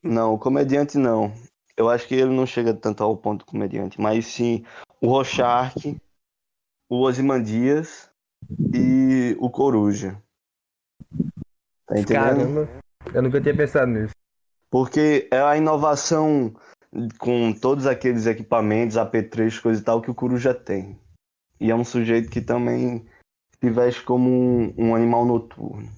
o 0.05 0.39
comediante 0.39 0.99
não. 0.99 1.33
Eu 1.77 1.91
acho 1.91 2.07
que 2.09 2.15
ele 2.15 2.35
não 2.35 2.47
chega 2.47 2.73
tanto 2.73 3.03
ao 3.03 3.17
ponto 3.17 3.45
do 3.45 3.51
comediante, 3.51 4.01
mas 4.01 4.27
sim 4.27 4.65
o 5.01 5.09
Rorschach, 5.09 5.97
o 6.89 7.03
Ozymandias 7.03 8.11
e 8.75 9.37
o 9.39 9.51
Coruja. 9.51 10.21
Tá 11.87 11.99
entendendo? 11.99 12.07
Caramba. 12.07 12.69
Eu 13.15 13.23
nunca 13.23 13.41
tinha 13.41 13.57
pensado 13.57 13.91
nisso. 13.91 14.15
Porque 14.71 15.29
é 15.31 15.41
a 15.41 15.57
inovação 15.57 16.55
com 17.19 17.53
todos 17.53 17.87
aqueles 17.87 18.27
equipamentos, 18.27 18.97
apetrechos, 18.97 19.61
coisa 19.61 19.81
e 19.81 19.85
tal, 19.85 20.01
que 20.01 20.11
o 20.11 20.15
Coruja 20.15 20.55
tem. 20.55 20.99
E 21.61 21.71
é 21.71 21.75
um 21.75 21.85
sujeito 21.85 22.31
que 22.31 22.41
também 22.41 23.07
se 23.61 23.71
veste 23.71 24.03
como 24.03 24.29
um, 24.29 24.75
um 24.77 24.95
animal 24.95 25.25
noturno. 25.25 25.89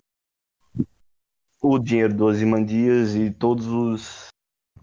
O 1.61 1.79
dinheiro 1.79 2.15
do 2.15 2.27
Ozymandias 2.27 3.15
e 3.15 3.31
todos 3.31 3.67
os 3.67 4.29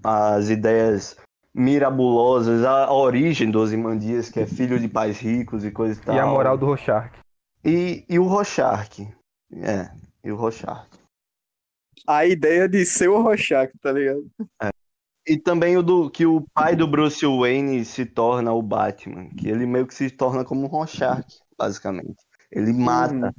as 0.03 0.49
ideias 0.49 1.17
mirabulosas, 1.53 2.63
a 2.63 2.91
origem 2.91 3.49
do 3.49 3.59
Ozymandias, 3.59 4.29
que 4.29 4.41
é 4.41 4.45
filho 4.45 4.79
de 4.79 4.87
pais 4.87 5.19
ricos 5.19 5.63
e 5.63 5.71
coisa 5.71 5.99
e 5.99 6.03
tal. 6.03 6.15
E 6.15 6.19
a 6.19 6.25
moral 6.25 6.57
do 6.57 6.65
Rorschach. 6.65 7.11
E, 7.63 8.05
e 8.09 8.19
o 8.19 8.25
Rorschach. 8.25 9.07
É, 9.53 9.89
e 10.23 10.31
o 10.31 10.35
Rorschach. 10.35 10.87
A 12.05 12.25
ideia 12.25 12.67
de 12.67 12.85
ser 12.85 13.07
o 13.07 13.21
Rorschach, 13.21 13.71
tá 13.81 13.91
ligado? 13.91 14.29
E 15.25 15.37
também 15.37 15.75
o 15.75 15.81
do 15.81 16.09
que 16.09 16.25
o 16.25 16.45
pai 16.53 16.75
do 16.75 16.87
Bruce 16.87 17.25
Wayne 17.25 17.83
se 17.83 18.05
torna 18.05 18.53
o 18.53 18.61
Batman, 18.61 19.29
que 19.29 19.47
ele 19.47 19.65
meio 19.65 19.87
que 19.87 19.95
se 19.95 20.11
torna 20.11 20.45
como 20.45 20.65
um 20.65 20.67
Rorschach, 20.67 21.25
basicamente. 21.57 22.21
Ele 22.51 22.71
mata. 22.73 23.13
Uhum. 23.13 23.31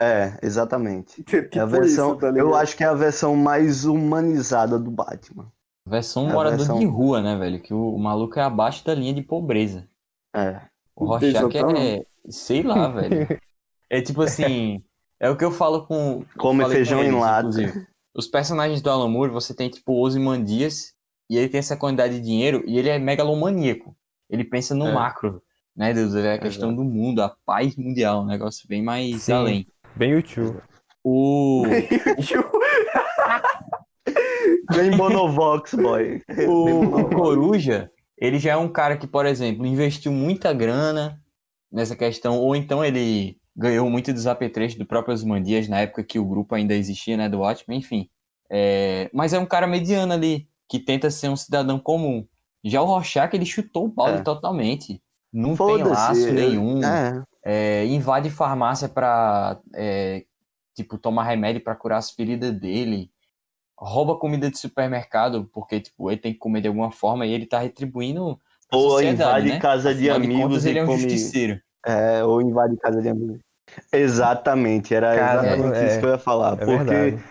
É, 0.00 0.38
exatamente. 0.42 1.22
Tipo 1.22 1.58
É 1.58 1.60
a 1.60 1.66
versão, 1.66 2.10
isso, 2.12 2.20
tá 2.20 2.28
eu 2.36 2.54
acho 2.54 2.76
que 2.76 2.82
é 2.84 2.86
a 2.86 2.94
versão 2.94 3.36
mais 3.36 3.84
humanizada 3.84 4.78
do 4.78 4.90
Batman. 4.90 5.50
Versão 5.86 6.28
É 6.28 6.32
morador 6.32 6.58
versão- 6.58 6.78
de 6.78 6.86
rua, 6.86 7.20
né, 7.22 7.36
velho? 7.36 7.60
Que 7.60 7.72
o, 7.74 7.94
o 7.94 7.98
maluco 7.98 8.38
é 8.38 8.42
abaixo 8.42 8.84
da 8.84 8.94
linha 8.94 9.12
de 9.14 9.22
pobreza. 9.22 9.86
É. 10.34 10.60
O 10.96 11.06
Rorschach 11.06 11.34
é, 11.36 11.38
Exatamente. 11.38 12.06
sei 12.28 12.62
lá, 12.62 12.88
velho. 12.88 13.28
É 13.90 14.00
tipo 14.00 14.22
assim, 14.22 14.82
é 15.20 15.28
o 15.30 15.36
que 15.36 15.44
eu 15.44 15.50
falo 15.52 15.86
com. 15.86 16.24
Come 16.38 16.64
feijão 16.68 16.98
com 16.98 17.04
em 17.04 17.08
eles, 17.08 17.20
lata. 17.20 17.40
inclusive. 17.40 17.86
Os 18.16 18.26
personagens 18.26 18.80
do 18.80 18.90
Alan 18.90 19.08
Moore, 19.08 19.30
você 19.32 19.54
tem 19.54 19.68
tipo 19.68 19.92
Ozymandias, 19.92 20.92
e 21.30 21.36
ele 21.36 21.48
tem 21.48 21.58
essa 21.58 21.76
quantidade 21.76 22.14
de 22.14 22.20
dinheiro, 22.24 22.62
e 22.66 22.78
ele 22.78 22.88
é 22.88 22.98
megalomaníaco. 22.98 23.94
Ele 24.30 24.44
pensa 24.44 24.74
no 24.74 24.86
É. 24.88 24.92
macro, 24.92 25.42
né, 25.76 25.92
Deus? 25.92 26.14
É 26.14 26.34
a 26.34 26.38
questão 26.38 26.74
do 26.74 26.82
mundo, 26.84 27.20
a 27.22 27.34
paz 27.44 27.76
mundial, 27.76 28.22
um 28.22 28.26
negócio 28.26 28.66
bem 28.68 28.82
mais 28.82 29.22
Sim. 29.24 29.32
além. 29.32 29.66
Bem 29.96 30.12
YouTube. 30.12 30.60
O, 31.06 31.64
Bem 34.74 34.96
Bonovox, 34.96 35.74
boy. 35.74 36.22
o, 36.48 36.80
o 36.80 37.10
Coruja, 37.10 37.90
ele 38.16 38.38
já 38.38 38.52
é 38.52 38.56
um 38.56 38.70
cara 38.72 38.96
que, 38.96 39.06
por 39.06 39.26
exemplo, 39.26 39.66
investiu 39.66 40.10
muita 40.10 40.50
grana 40.54 41.20
nessa 41.70 41.94
questão, 41.94 42.38
ou 42.38 42.56
então 42.56 42.82
ele 42.82 43.36
ganhou 43.54 43.90
muito 43.90 44.14
dos 44.14 44.26
apetrechos 44.26 44.78
do 44.78 44.86
próprio 44.86 45.12
Ozymandias 45.12 45.68
na 45.68 45.80
época 45.80 46.02
que 46.02 46.18
o 46.18 46.24
grupo 46.24 46.54
ainda 46.54 46.74
existia, 46.74 47.18
né, 47.18 47.28
do 47.28 47.40
Watchmen, 47.40 47.80
enfim. 47.80 48.08
É, 48.50 49.10
mas 49.12 49.34
é 49.34 49.38
um 49.38 49.44
cara 49.46 49.66
mediano 49.66 50.14
ali, 50.14 50.48
que 50.68 50.78
tenta 50.78 51.10
ser 51.10 51.28
um 51.28 51.36
cidadão 51.36 51.78
comum. 51.78 52.26
Já 52.64 52.80
o 52.80 52.86
Rorschach, 52.86 53.34
ele 53.34 53.44
chutou 53.44 53.84
o 53.84 53.92
balde 53.92 54.20
É. 54.20 54.22
totalmente. 54.22 55.02
Não 55.30 55.54
tem 55.54 55.82
laço 55.82 56.32
nenhum. 56.32 56.82
É. 56.82 57.22
É, 57.44 57.84
invade 57.84 58.30
farmácia 58.30 58.88
pra, 58.88 59.60
é, 59.74 60.24
tipo, 60.74 60.96
tomar 60.96 61.24
remédio 61.24 61.62
pra 61.62 61.74
curar 61.74 61.98
as 61.98 62.10
feridas 62.10 62.52
dele. 62.52 63.10
Rouba 63.76 64.16
comida 64.16 64.50
de 64.50 64.58
supermercado, 64.58 65.48
porque, 65.52 65.80
tipo, 65.80 66.10
ele 66.10 66.20
tem 66.20 66.32
que 66.32 66.38
comer 66.38 66.62
de 66.62 66.68
alguma 66.68 66.90
forma 66.90 67.26
e 67.26 67.32
ele 67.32 67.44
tá 67.44 67.58
retribuindo 67.58 68.40
Ou 68.72 68.90
sociedade, 68.90 69.14
invade 69.14 69.48
né? 69.48 69.58
casa 69.58 69.94
de 69.94 70.08
Afinal 70.10 70.20
de 70.20 70.26
amigos 70.26 70.44
contas, 70.44 70.64
e 70.64 70.68
ele 70.70 70.78
é 70.78 70.82
um 70.82 70.86
come... 70.86 70.98
justiceiro. 71.00 71.60
É, 71.84 72.24
ou 72.24 72.40
invade 72.40 72.76
casa 72.78 73.02
de 73.02 73.08
amigos. 73.08 73.40
Exatamente, 73.92 74.94
era 74.94 75.14
Cara, 75.14 75.46
exatamente 75.46 75.76
é- 75.76 75.86
isso 75.88 76.00
que 76.00 76.06
eu 76.06 76.10
ia 76.10 76.18
falar. 76.18 76.54
É 76.54 76.64
porque 76.64 76.94
verdade. 76.94 77.24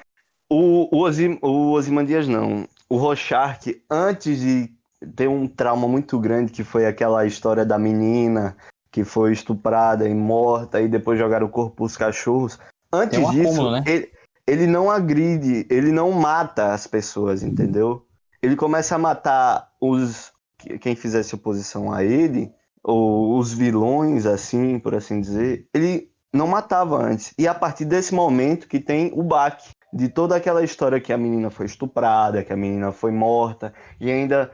o, 0.49 0.95
o, 0.95 1.03
Osim, 1.03 1.39
o 1.41 1.71
Ozymandias 1.71 2.27
não. 2.27 2.67
O 2.89 2.97
Rorschach, 2.97 3.81
antes 3.89 4.39
de 4.39 4.69
ter 5.15 5.27
um 5.27 5.47
trauma 5.47 5.87
muito 5.87 6.19
grande, 6.19 6.51
que 6.51 6.63
foi 6.63 6.85
aquela 6.85 7.25
história 7.25 7.65
da 7.65 7.79
menina 7.79 8.55
que 8.93 9.03
foi 9.03 9.33
estuprada 9.33 10.07
e 10.07 10.13
morta 10.13 10.79
e 10.79 10.87
depois 10.87 11.17
jogaram 11.17 11.47
o 11.47 11.49
corpo 11.49 11.77
pros 11.77 11.97
cachorros. 11.97 12.59
Antes 12.93 13.17
Tem 13.17 13.27
um 13.27 13.31
disso, 13.31 13.49
acúmulo, 13.49 13.71
né? 13.71 13.83
ele, 13.87 14.11
ele 14.45 14.67
não 14.67 14.91
agride, 14.91 15.65
ele 15.67 15.91
não 15.91 16.11
mata 16.11 16.73
as 16.73 16.85
pessoas, 16.85 17.41
entendeu? 17.41 18.05
Ele 18.39 18.55
começa 18.55 18.93
a 18.93 18.99
matar 18.99 19.71
os 19.81 20.31
quem 20.79 20.95
fizesse 20.95 21.33
oposição 21.33 21.91
a 21.91 22.03
ele, 22.03 22.53
ou 22.83 23.37
os 23.37 23.51
vilões, 23.51 24.27
assim, 24.27 24.77
por 24.77 24.93
assim 24.93 25.19
dizer. 25.19 25.67
Ele 25.73 26.09
não 26.31 26.47
matava 26.47 27.03
antes. 27.03 27.33
E 27.37 27.47
a 27.47 27.53
partir 27.53 27.85
desse 27.85 28.13
momento 28.13 28.67
que 28.67 28.79
tem 28.79 29.11
o 29.13 29.23
baque 29.23 29.71
de 29.91 30.07
toda 30.07 30.35
aquela 30.35 30.63
história 30.63 31.01
que 31.01 31.11
a 31.11 31.17
menina 31.17 31.49
foi 31.49 31.65
estuprada, 31.65 32.43
que 32.43 32.53
a 32.53 32.57
menina 32.57 32.91
foi 32.91 33.11
morta, 33.11 33.73
e 33.99 34.09
ainda 34.09 34.51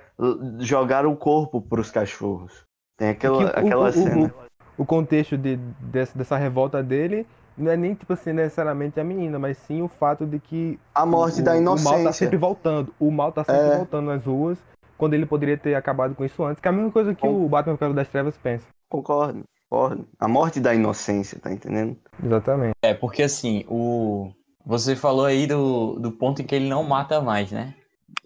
jogaram 0.59 1.11
o 1.11 1.17
corpo 1.17 1.61
para 1.61 1.81
os 1.81 1.91
cachorros. 1.91 2.68
Tem 2.99 3.09
aquela, 3.09 3.37
Que 3.37 3.43
o- 3.45 3.65
aquela 3.65 3.85
o- 3.85 3.89
o- 3.89 3.91
cena. 3.91 4.33
O 4.77 4.85
contexto 4.85 5.35
de, 5.37 5.55
dessa, 5.79 6.17
dessa 6.17 6.37
revolta 6.37 6.81
dele 6.83 7.25
não 7.57 7.69
é 7.71 7.75
nem, 7.75 7.93
tipo 7.95 8.13
assim, 8.13 8.31
necessariamente 8.31 8.97
a 8.99 9.03
menina, 9.03 9.37
mas 9.39 9.57
sim 9.57 9.81
o 9.81 9.87
fato 9.89 10.25
de 10.25 10.39
que 10.39 10.79
A 10.95 11.05
morte 11.05 11.41
o, 11.41 11.43
da 11.43 11.51
o 11.51 11.61
mal 11.61 11.75
tá 11.75 11.81
inocência. 11.81 12.13
sempre 12.13 12.37
voltando. 12.37 12.93
O 12.99 13.09
mal 13.11 13.31
tá 13.31 13.43
sempre 13.43 13.61
É. 13.61 13.75
voltando 13.77 14.05
nas 14.05 14.23
ruas, 14.23 14.57
quando 14.97 15.15
ele 15.15 15.25
poderia 15.25 15.57
ter 15.57 15.75
acabado 15.75 16.13
com 16.15 16.23
isso 16.23 16.43
antes. 16.43 16.61
Que 16.61 16.67
é 16.67 16.71
a 16.71 16.73
mesma 16.73 16.91
coisa 16.91 17.13
que 17.15 17.25
o 17.27 17.47
Batman 17.49 17.75
Cavaleiro 17.75 17.95
das 17.95 18.07
Trevas 18.09 18.37
pensa. 18.37 18.65
Concordo, 18.89 19.43
concordo. 19.69 20.05
A 20.19 20.27
morte 20.29 20.59
da 20.61 20.73
inocência, 20.73 21.37
tá 21.41 21.51
entendendo? 21.51 21.97
Exatamente. 22.23 22.75
É, 22.81 22.93
porque 22.93 23.23
assim, 23.23 23.65
o. 23.67 24.31
Você 24.65 24.95
falou 24.95 25.25
aí 25.25 25.47
do, 25.47 25.95
do 25.99 26.11
ponto 26.11 26.41
em 26.41 26.45
que 26.45 26.53
ele 26.55 26.69
não 26.69 26.83
mata 26.83 27.19
mais, 27.21 27.51
né? 27.51 27.73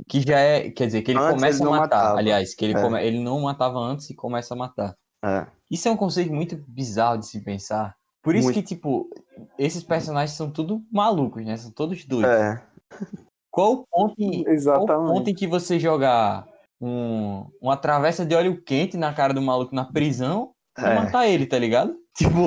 Que 0.08 0.22
já 0.22 0.40
é. 0.40 0.70
Quer 0.72 0.86
dizer, 0.88 1.02
que 1.02 1.12
ele 1.12 1.20
Antes 1.20 1.34
começa 1.36 1.60
ele 1.64 1.68
a 1.68 1.72
matar. 1.72 1.82
matava. 1.98 2.18
Aliás, 2.20 2.54
que 2.56 2.66
ele, 2.66 2.78
É. 2.78 2.82
come- 2.82 3.04
ele 3.06 3.20
não 3.20 3.40
matava 3.42 3.78
antes 3.80 4.10
e 4.10 4.16
começa 4.16 4.54
a 4.54 4.58
matar. 4.58 4.96
É. 5.24 5.46
Isso 5.72 5.88
é 5.88 5.92
um 5.92 5.98
conceito 5.98 6.34
muito 6.34 6.56
bizarro 6.68 7.18
de 7.20 7.28
se 7.28 7.40
pensar. 7.42 7.96
Por 8.22 8.36
isso 8.36 8.46
Muito. 8.46 8.56
que, 8.56 8.64
tipo, 8.64 9.10
esses 9.58 9.84
personagens 9.84 10.32
são 10.38 10.50
tudo 10.50 10.82
malucos, 10.92 11.46
né? 11.46 11.58
São 11.58 11.72
todos 11.72 12.06
doidos. 12.06 12.30
É. 12.32 12.64
Qual 13.52 13.74
o 13.74 13.86
ponto 13.88 14.16
em, 14.18 14.30
qual 14.32 14.38
o 14.42 14.46
ponto 14.46 14.50
Exatamente. 14.50 15.32
em 15.32 15.36
que 15.36 15.46
você 15.48 15.78
jogar 15.80 16.48
um, 16.82 17.46
uma 17.62 17.76
travessa 17.78 18.26
de 18.26 18.34
óleo 18.36 18.62
quente 18.62 18.98
na 18.98 19.14
cara 19.14 19.34
do 19.34 19.42
maluco 19.42 19.76
na 19.76 19.86
prisão 19.86 20.52
e 20.78 20.82
É. 20.84 20.96
matar 20.96 21.28
ele, 21.28 21.46
tá 21.46 21.58
ligado? 21.60 21.96
Tipo, 22.16 22.40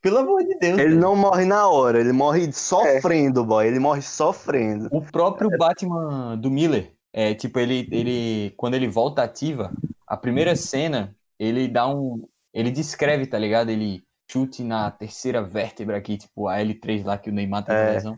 pelo 0.00 0.18
amor 0.18 0.44
de 0.44 0.54
Deus. 0.58 0.78
Ele 0.78 0.94
não 0.96 1.14
morre 1.16 1.44
na 1.44 1.68
hora, 1.68 2.00
ele 2.00 2.12
morre 2.12 2.52
sofrendo, 2.52 3.44
boy. 3.44 3.66
Ele 3.66 3.78
morre 3.78 4.02
sofrendo. 4.02 4.88
O 4.92 5.00
próprio 5.02 5.50
Batman 5.58 6.36
do 6.36 6.50
Miller, 6.50 6.92
é, 7.12 7.34
tipo, 7.34 7.58
ele, 7.58 7.88
ele, 7.90 8.52
quando 8.56 8.74
ele 8.74 8.88
volta 8.88 9.22
ativa, 9.22 9.72
a 10.06 10.16
primeira 10.16 10.54
cena, 10.56 11.14
ele 11.38 11.68
dá 11.68 11.88
um, 11.88 12.22
ele 12.54 12.70
descreve, 12.70 13.26
tá 13.26 13.38
ligado? 13.38 13.70
Ele 13.70 14.02
chute 14.30 14.62
na 14.62 14.90
terceira 14.90 15.42
vértebra 15.42 15.96
aqui, 15.96 16.16
tipo, 16.18 16.48
a 16.48 16.58
L3 16.58 17.04
lá 17.04 17.16
que 17.18 17.30
o 17.30 17.32
Neymar 17.32 17.64
tem 17.64 17.74
É. 17.74 17.92
lesão. 17.92 18.16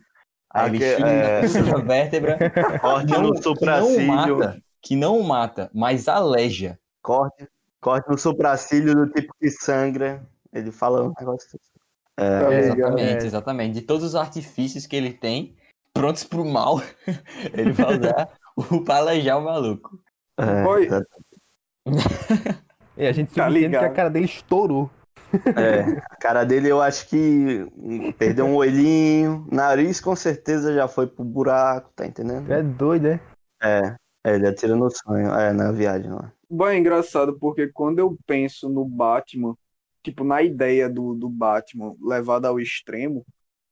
Aí 0.52 0.68
ele 0.68 0.80
chute 0.90 1.02
na 1.02 1.08
é. 1.08 1.40
terceira 1.40 1.78
vértebra, 1.78 2.38
Corte 2.80 3.12
não- 3.12 3.22
no 3.22 3.28
que 3.32 3.36
não 3.36 3.42
supracílio. 3.42 4.06
mata, 4.38 4.62
que 4.82 4.96
não 4.96 5.22
mata, 5.22 5.70
mas 5.72 6.08
aleja. 6.08 6.78
Corte, 7.02 7.46
corte 7.80 8.08
no 8.10 8.18
supracílio 8.18 8.94
do 8.94 9.08
tipo 9.10 9.32
que 9.40 9.48
sangra. 9.50 10.26
Ele 10.52 10.70
fala 10.72 11.04
um 11.04 11.12
negócio. 11.18 11.58
É, 12.16 12.40
Tá 12.40 12.48
ligado? 12.50 12.98
Exatamente, 12.98 13.22
É. 13.22 13.26
exatamente. 13.26 13.74
De 13.74 13.82
todos 13.82 14.04
os 14.04 14.14
artifícios 14.14 14.86
que 14.86 14.96
ele 14.96 15.12
tem, 15.12 15.56
prontos 15.94 16.24
pro 16.24 16.44
mal, 16.44 16.80
ele 17.54 17.72
vai 17.72 17.98
usar 17.98 18.28
o 18.56 18.84
pra 18.84 18.96
alejar 18.96 19.38
o 19.38 19.44
maluco. 19.44 19.98
é, 20.38 20.64
Oi. 20.66 20.88
E 22.96 23.06
a 23.06 23.12
gente 23.12 23.32
Tá 23.34 23.44
subentende 23.46 23.60
que 23.60 23.66
ligado. 23.68 23.84
a 23.84 23.90
cara 23.94 24.10
dele 24.10 24.24
estourou. 24.26 24.90
é. 25.56 25.98
A 26.10 26.16
cara 26.16 26.44
dele 26.44 26.68
eu 26.68 26.82
acho 26.82 27.08
que 27.08 27.64
perdeu 28.18 28.46
um 28.46 28.56
olhinho. 28.56 29.46
Nariz 29.50 30.00
com 30.00 30.14
certeza 30.16 30.74
já 30.74 30.88
foi 30.88 31.06
pro 31.06 31.24
buraco, 31.24 31.90
tá 31.94 32.06
entendendo? 32.06 32.50
É 32.52 32.62
doido, 32.62 33.04
né? 33.04 33.20
É. 33.62 33.94
É, 34.26 34.34
ele 34.34 34.46
atira 34.46 34.76
no 34.76 34.90
sonho. 34.90 35.32
É, 35.32 35.52
na 35.52 35.72
viagem 35.72 36.10
lá. 36.10 36.30
Bom, 36.50 36.66
é 36.66 36.76
engraçado 36.76 37.38
porque 37.38 37.68
quando 37.68 38.00
eu 38.00 38.18
penso 38.26 38.68
no 38.68 38.84
Batman, 38.84 39.54
tipo, 40.02 40.24
na 40.24 40.42
ideia 40.42 40.88
do, 40.88 41.14
do 41.14 41.28
Batman 41.28 41.94
levada 42.00 42.48
ao 42.48 42.60
extremo, 42.60 43.24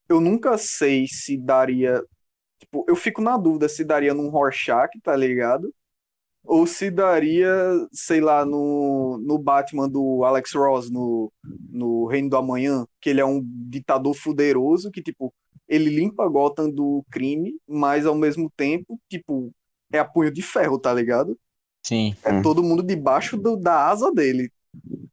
eu 0.09 0.21
nunca 0.21 0.59
sei 0.59 1.07
se 1.09 1.37
daria. 1.38 2.03
Tipo, 2.59 2.85
eu 2.88 2.97
fico 2.97 3.23
na 3.23 3.37
dúvida 3.38 3.69
se 3.69 3.85
daria 3.85 4.14
num 4.14 4.31
Rorschach, 4.31 4.91
tá 5.03 5.17
ligado? 5.17 5.73
Ou 6.45 6.67
se 6.67 6.91
daria, 6.91 7.53
sei 7.93 8.21
lá, 8.21 8.45
no, 8.45 9.19
no 9.19 9.38
Batman 9.38 9.88
do 9.88 10.25
Alex 10.25 10.55
Ross, 10.55 10.91
no, 10.91 11.31
no 11.71 12.07
Reino 12.07 12.31
do 12.31 12.37
Amanhã, 12.38 12.87
que 13.01 13.11
ele 13.11 13.21
é 13.21 13.25
um 13.25 13.43
ditador 13.45 14.14
fuderoso 14.14 14.91
que, 14.91 15.03
tipo, 15.03 15.33
ele 15.69 15.91
limpa 15.91 16.27
Gotham 16.29 16.71
do 16.71 17.05
crime, 17.11 17.55
mas 17.69 18.07
ao 18.07 18.14
mesmo 18.14 18.51
tempo, 18.57 18.99
tipo, 19.11 19.53
é 19.93 19.99
a 19.99 20.05
punho 20.05 20.31
de 20.33 20.41
ferro, 20.41 20.79
tá 20.79 20.93
ligado? 20.95 21.38
Sim. 21.83 22.14
É 22.25 22.33
Hum. 22.33 22.43
todo 22.43 22.62
mundo 22.62 22.83
debaixo 22.83 23.37
do- 23.37 23.57
da 23.57 23.88
asa 23.88 24.11
dele. 24.12 24.51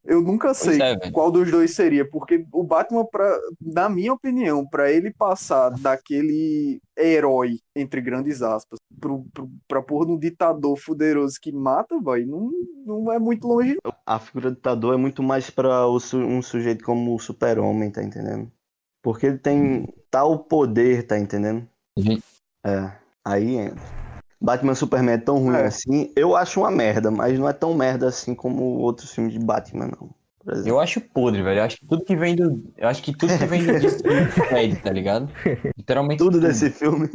Eu 0.04 0.22
nunca 0.22 0.54
sei 0.54 0.80
é, 0.80 1.12
qual 1.12 1.32
dos 1.32 1.50
dois 1.50 1.72
seria, 1.72 2.08
porque 2.08 2.46
o 2.52 2.64
Batman, 2.64 3.06
pra, 3.06 3.40
na 3.60 3.90
minha 3.90 4.14
opinião, 4.14 4.66
pra 4.66 4.92
ele 4.92 5.12
passar 5.12 5.72
daquele 5.72 6.80
herói, 6.96 7.60
entre 7.76 8.02
grandes 8.02 8.44
aspas, 8.44 8.80
pro, 9.00 9.26
pro, 9.34 9.50
pra 9.68 9.82
porra 9.82 10.06
de 10.06 10.12
um 10.12 10.20
ditador 10.20 10.78
fuderoso 10.78 11.40
que 11.42 11.52
mata, 11.52 12.00
vai, 12.00 12.24
não, 12.24 12.52
não 12.86 13.12
é 13.12 13.18
muito 13.18 13.48
longe. 13.48 13.78
A 14.06 14.20
figura 14.20 14.52
do 14.52 14.56
ditador 14.58 14.94
é 14.94 14.98
muito 14.98 15.24
mais 15.24 15.50
pra 15.50 15.90
um 15.90 16.42
sujeito 16.42 16.84
como 16.84 17.16
o 17.16 17.20
super-homem, 17.20 17.90
tá 17.90 18.04
entendendo? 18.04 18.52
Porque 19.02 19.26
ele 19.26 19.40
tem 19.40 19.92
tal 20.12 20.38
poder, 20.38 21.08
tá 21.08 21.18
entendendo? 21.18 21.68
Gente. 21.98 22.24
É, 22.64 22.92
aí 23.24 23.56
entra. 23.56 24.05
Batman 24.46 24.76
Superman 24.76 25.16
é 25.16 25.18
tão 25.18 25.38
ruim 25.40 25.56
É. 25.56 25.66
assim, 25.66 26.12
eu 26.16 26.36
acho 26.36 26.60
uma 26.62 26.72
merda, 26.72 27.10
mas 27.12 27.38
não 27.38 27.50
é 27.50 27.54
tão 27.54 27.74
merda 27.74 28.08
assim 28.08 28.34
como 28.36 28.64
outros 28.80 29.12
filmes 29.12 29.34
de 29.34 29.40
Batman, 29.40 29.88
não. 29.88 30.10
Eu 30.64 30.80
acho 30.80 31.02
podre, 31.02 31.42
velho. 31.42 31.60
Eu 31.60 31.64
acho 31.64 31.78
que 31.78 31.88
tudo 31.88 32.06
que 32.06 32.16
vem 32.16 32.36
do. 32.36 32.64
Eu 32.78 32.88
acho 32.88 33.02
que 33.02 33.12
tudo 33.18 33.36
que 33.36 33.46
vem 33.46 33.66
do 33.66 33.74
DC 33.82 34.04
fede, 34.48 34.76
tá 34.76 34.92
ligado? 34.92 35.28
Literalmente 35.76 36.20
Tudo 36.20 36.40
desse 36.40 36.70
filme. 36.70 37.10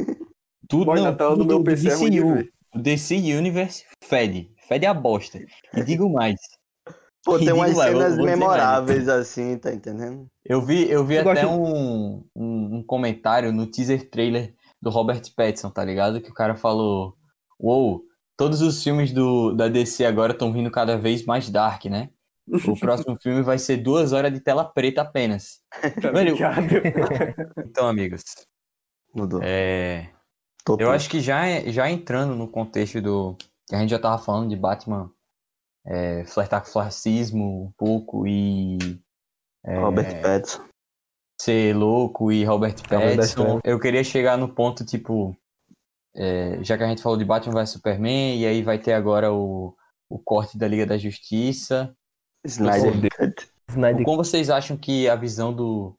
Tudo, 0.67 0.85
Boy, 0.85 0.97
não, 0.97 1.05
na 1.05 1.13
tela 1.13 1.31
do 1.31 1.37
tudo 1.37 1.47
meu 1.47 1.63
PC 1.63 1.89
é 1.89 1.95
ruim 1.95 2.09
DCU. 2.11 2.47
O 2.75 2.79
DC 2.79 3.15
Universe 3.15 3.85
fede. 4.03 4.51
Fede 4.67 4.85
a 4.85 4.93
bosta. 4.93 5.39
E 5.73 5.81
digo 5.83 6.09
mais. 6.11 6.35
Pô, 7.23 7.37
tem 7.39 7.53
umas 7.53 7.73
lá, 7.75 7.85
cenas 7.87 8.17
memoráveis 8.17 9.07
assim, 9.07 9.57
tá 9.57 9.71
entendendo? 9.73 10.25
Eu 10.43 10.61
vi, 10.61 10.89
eu 10.89 11.05
vi 11.05 11.15
Eu 11.15 11.21
até 11.29 11.43
gosto- 11.45 11.49
um, 11.61 12.23
um, 12.35 12.75
um 12.77 12.83
comentário 12.83 13.53
no 13.53 13.65
teaser 13.67 14.09
trailer 14.09 14.53
do 14.81 14.89
Robert 14.89 15.21
Pattinson, 15.37 15.69
tá 15.69 15.85
ligado? 15.85 16.19
Que 16.19 16.31
o 16.31 16.33
cara 16.33 16.55
falou: 16.55 17.15
Uou, 17.61 18.03
todos 18.35 18.61
os 18.61 18.83
filmes 18.83 19.13
do, 19.13 19.53
da 19.53 19.67
DC 19.67 20.03
agora 20.03 20.33
estão 20.33 20.51
vindo 20.51 20.71
cada 20.71 20.97
vez 20.97 21.23
mais 21.25 21.49
dark, 21.49 21.85
né? 21.85 22.09
O 22.67 22.77
próximo 22.77 23.15
filme 23.21 23.43
vai 23.43 23.59
ser 23.59 23.77
duas 23.77 24.13
horas 24.13 24.33
de 24.33 24.39
tela 24.39 24.65
preta 24.65 25.01
apenas. 25.01 25.61
Tá 26.01 26.11
Velho? 26.11 26.35
Então, 27.65 27.87
amigos, 27.87 28.23
Mudou. 29.13 29.41
é, 29.43 30.11
eu 30.79 30.89
acho 30.89 31.09
que 31.09 31.19
já, 31.19 31.59
já 31.69 31.89
entrando 31.89 32.35
no 32.35 32.47
contexto 32.47 33.01
do. 33.01 33.35
que 33.67 33.75
a 33.75 33.79
gente 33.79 33.91
já 33.91 33.99
tava 33.99 34.21
falando 34.21 34.49
de 34.49 34.55
Batman 34.55 35.11
é, 35.85 36.25
flertar 36.25 36.61
com 36.61 36.69
o 36.69 36.73
fascismo 36.73 37.65
um 37.65 37.71
pouco 37.77 38.27
e 38.27 38.77
é, 39.63 39.79
Robert 39.79 40.21
Pattinson. 40.21 40.63
ser 41.39 41.75
louco 41.75 42.31
e 42.31 42.43
Robert 42.43 42.75
Robert 42.89 43.15
Pattinson. 43.15 43.43
Pattinson. 43.43 43.59
Eu 43.63 43.79
queria 43.79 44.03
chegar 44.03 44.37
no 44.37 44.49
ponto, 44.49 44.85
tipo, 44.85 45.35
é, 46.15 46.59
já 46.61 46.77
que 46.77 46.83
a 46.83 46.87
gente 46.87 47.01
falou 47.01 47.17
de 47.17 47.25
Batman 47.25 47.61
vs 47.61 47.69
Superman, 47.69 48.39
e 48.39 48.45
aí 48.45 48.61
vai 48.61 48.77
ter 48.77 48.93
agora 48.93 49.31
o, 49.31 49.75
o 50.09 50.19
corte 50.19 50.57
da 50.57 50.67
Liga 50.67 50.85
da 50.85 50.97
Justiça. 50.97 51.95
Snyder. 52.45 53.09
Cut. 53.15 53.47
Snyder 53.69 54.03
Como 54.03 54.17
vocês 54.23 54.49
acham 54.49 54.75
que 54.75 55.07
a 55.07 55.15
visão 55.15 55.53
do, 55.53 55.97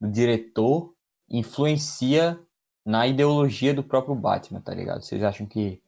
do 0.00 0.10
diretor 0.10 0.94
influencia 1.30 2.38
na 2.86 3.06
ideologia 3.06 3.72
do 3.74 3.82
próprio 3.82 4.14
Batman, 4.14 4.60
tá 4.60 4.74
ligado? 4.74 5.02
Vocês 5.02 5.22
acham 5.22 5.46
que. 5.46 5.80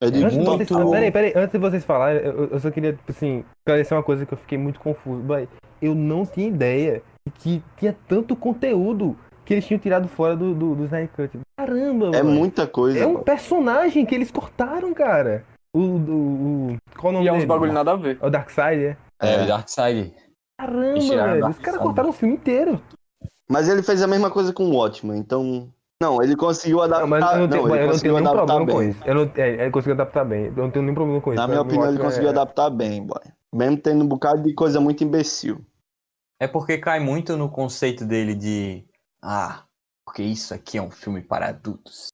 Antes 0.00 0.20
Muito- 0.34 0.44
vocês, 0.44 0.90
peraí, 0.90 1.12
peraí, 1.12 1.32
antes 1.36 1.52
de 1.52 1.58
vocês 1.58 1.84
falarem, 1.84 2.20
eu, 2.22 2.48
eu 2.48 2.58
só 2.58 2.72
queria, 2.72 2.92
tipo 2.92 3.12
assim, 3.12 3.44
esclarecer 3.58 3.96
uma 3.96 4.02
coisa 4.02 4.26
que 4.26 4.34
eu 4.34 4.38
fiquei 4.38 4.58
muito 4.58 4.80
confuso. 4.80 5.22
Boy, 5.22 5.48
Eu 5.80 5.94
não 5.94 6.26
tinha 6.26 6.48
ideia 6.48 7.02
de 7.24 7.32
que 7.32 7.62
tinha 7.76 7.96
tanto 8.08 8.34
conteúdo 8.34 9.16
que 9.52 9.54
eles 9.56 9.66
tinham 9.66 9.78
tirado 9.78 10.08
fora 10.08 10.34
do, 10.34 10.54
do, 10.54 10.74
do 10.74 10.84
Snyder 10.84 11.10
Cut. 11.14 11.38
Caramba, 11.56 12.10
É 12.16 12.22
muita 12.22 12.66
coisa. 12.66 12.98
É 13.00 13.06
um 13.06 13.12
mano. 13.14 13.24
personagem 13.24 14.06
que 14.06 14.14
eles 14.14 14.30
cortaram, 14.30 14.94
cara. 14.94 15.44
O. 15.74 15.78
o, 15.80 16.72
o 16.72 16.76
qual 16.98 17.10
o 17.10 17.12
nome 17.14 17.26
E 17.26 17.28
é 17.28 17.32
uns 17.32 17.44
bagulho 17.44 17.72
nada 17.72 17.92
a 17.92 17.96
ver. 17.96 18.18
É 18.20 18.26
o 18.26 18.30
Darkseid, 18.30 18.82
é? 18.84 18.96
É, 19.20 19.34
É. 19.34 19.44
o 19.44 19.46
Darkseid. 19.46 20.14
Caramba, 20.58 20.98
velho. 21.00 21.46
o 21.46 21.50
Os 21.50 21.58
caras 21.58 21.80
cortaram 21.80 22.08
o 22.10 22.12
filme 22.12 22.34
inteiro. 22.34 22.80
Mas 23.50 23.68
ele 23.68 23.82
fez 23.82 24.02
a 24.02 24.06
mesma 24.06 24.30
coisa 24.30 24.52
com 24.52 24.64
o 24.64 24.74
Watchmen, 24.76 25.18
então. 25.18 25.68
Não, 26.02 26.22
ele 26.22 26.34
conseguiu 26.34 26.82
adaptar. 26.82 27.00
Não, 27.02 27.08
mas 27.08 27.32
eu 27.32 27.38
não 27.38 27.48
tenho, 27.48 27.66
ele 27.68 27.74
eu 27.76 27.80
não 27.80 27.86
conseguiu 27.92 28.14
tenho 28.14 28.24
nenhum 28.24 28.30
adaptar 28.32 28.56
problema 28.56 28.72
com 28.72 28.78
bem. 28.78 28.88
isso. 28.90 29.00
Eu 29.04 29.14
não, 29.14 29.30
é, 29.36 29.62
ele 29.62 29.70
conseguiu 29.70 29.94
adaptar 29.94 30.24
bem. 30.24 30.44
Eu 30.46 30.52
não 30.56 30.70
tenho 30.70 30.82
nenhum 30.84 30.94
problema 30.94 31.20
com 31.20 31.32
isso. 31.32 31.40
Na 31.40 31.46
minha 31.48 31.60
opinião, 31.60 31.88
ele 31.88 31.98
conseguiu 31.98 32.28
é- 32.28 32.32
adaptar 32.32 32.70
bem, 32.70 33.04
boy. 33.06 33.20
Mesmo 33.54 33.76
tendo 33.76 34.02
um 34.04 34.08
bocado 34.08 34.42
de 34.42 34.54
coisa 34.54 34.80
muito 34.80 35.04
imbecil. 35.04 35.60
É 36.40 36.48
porque 36.48 36.76
cai 36.78 36.98
muito 36.98 37.36
no 37.36 37.48
conceito 37.48 38.04
dele 38.04 38.34
de. 38.34 38.84
Ah, 39.22 39.64
porque 40.04 40.22
isso 40.22 40.52
aqui 40.52 40.76
é 40.78 40.82
um 40.82 40.90
filme 40.90 41.22
para 41.22 41.48
adultos. 41.48 42.08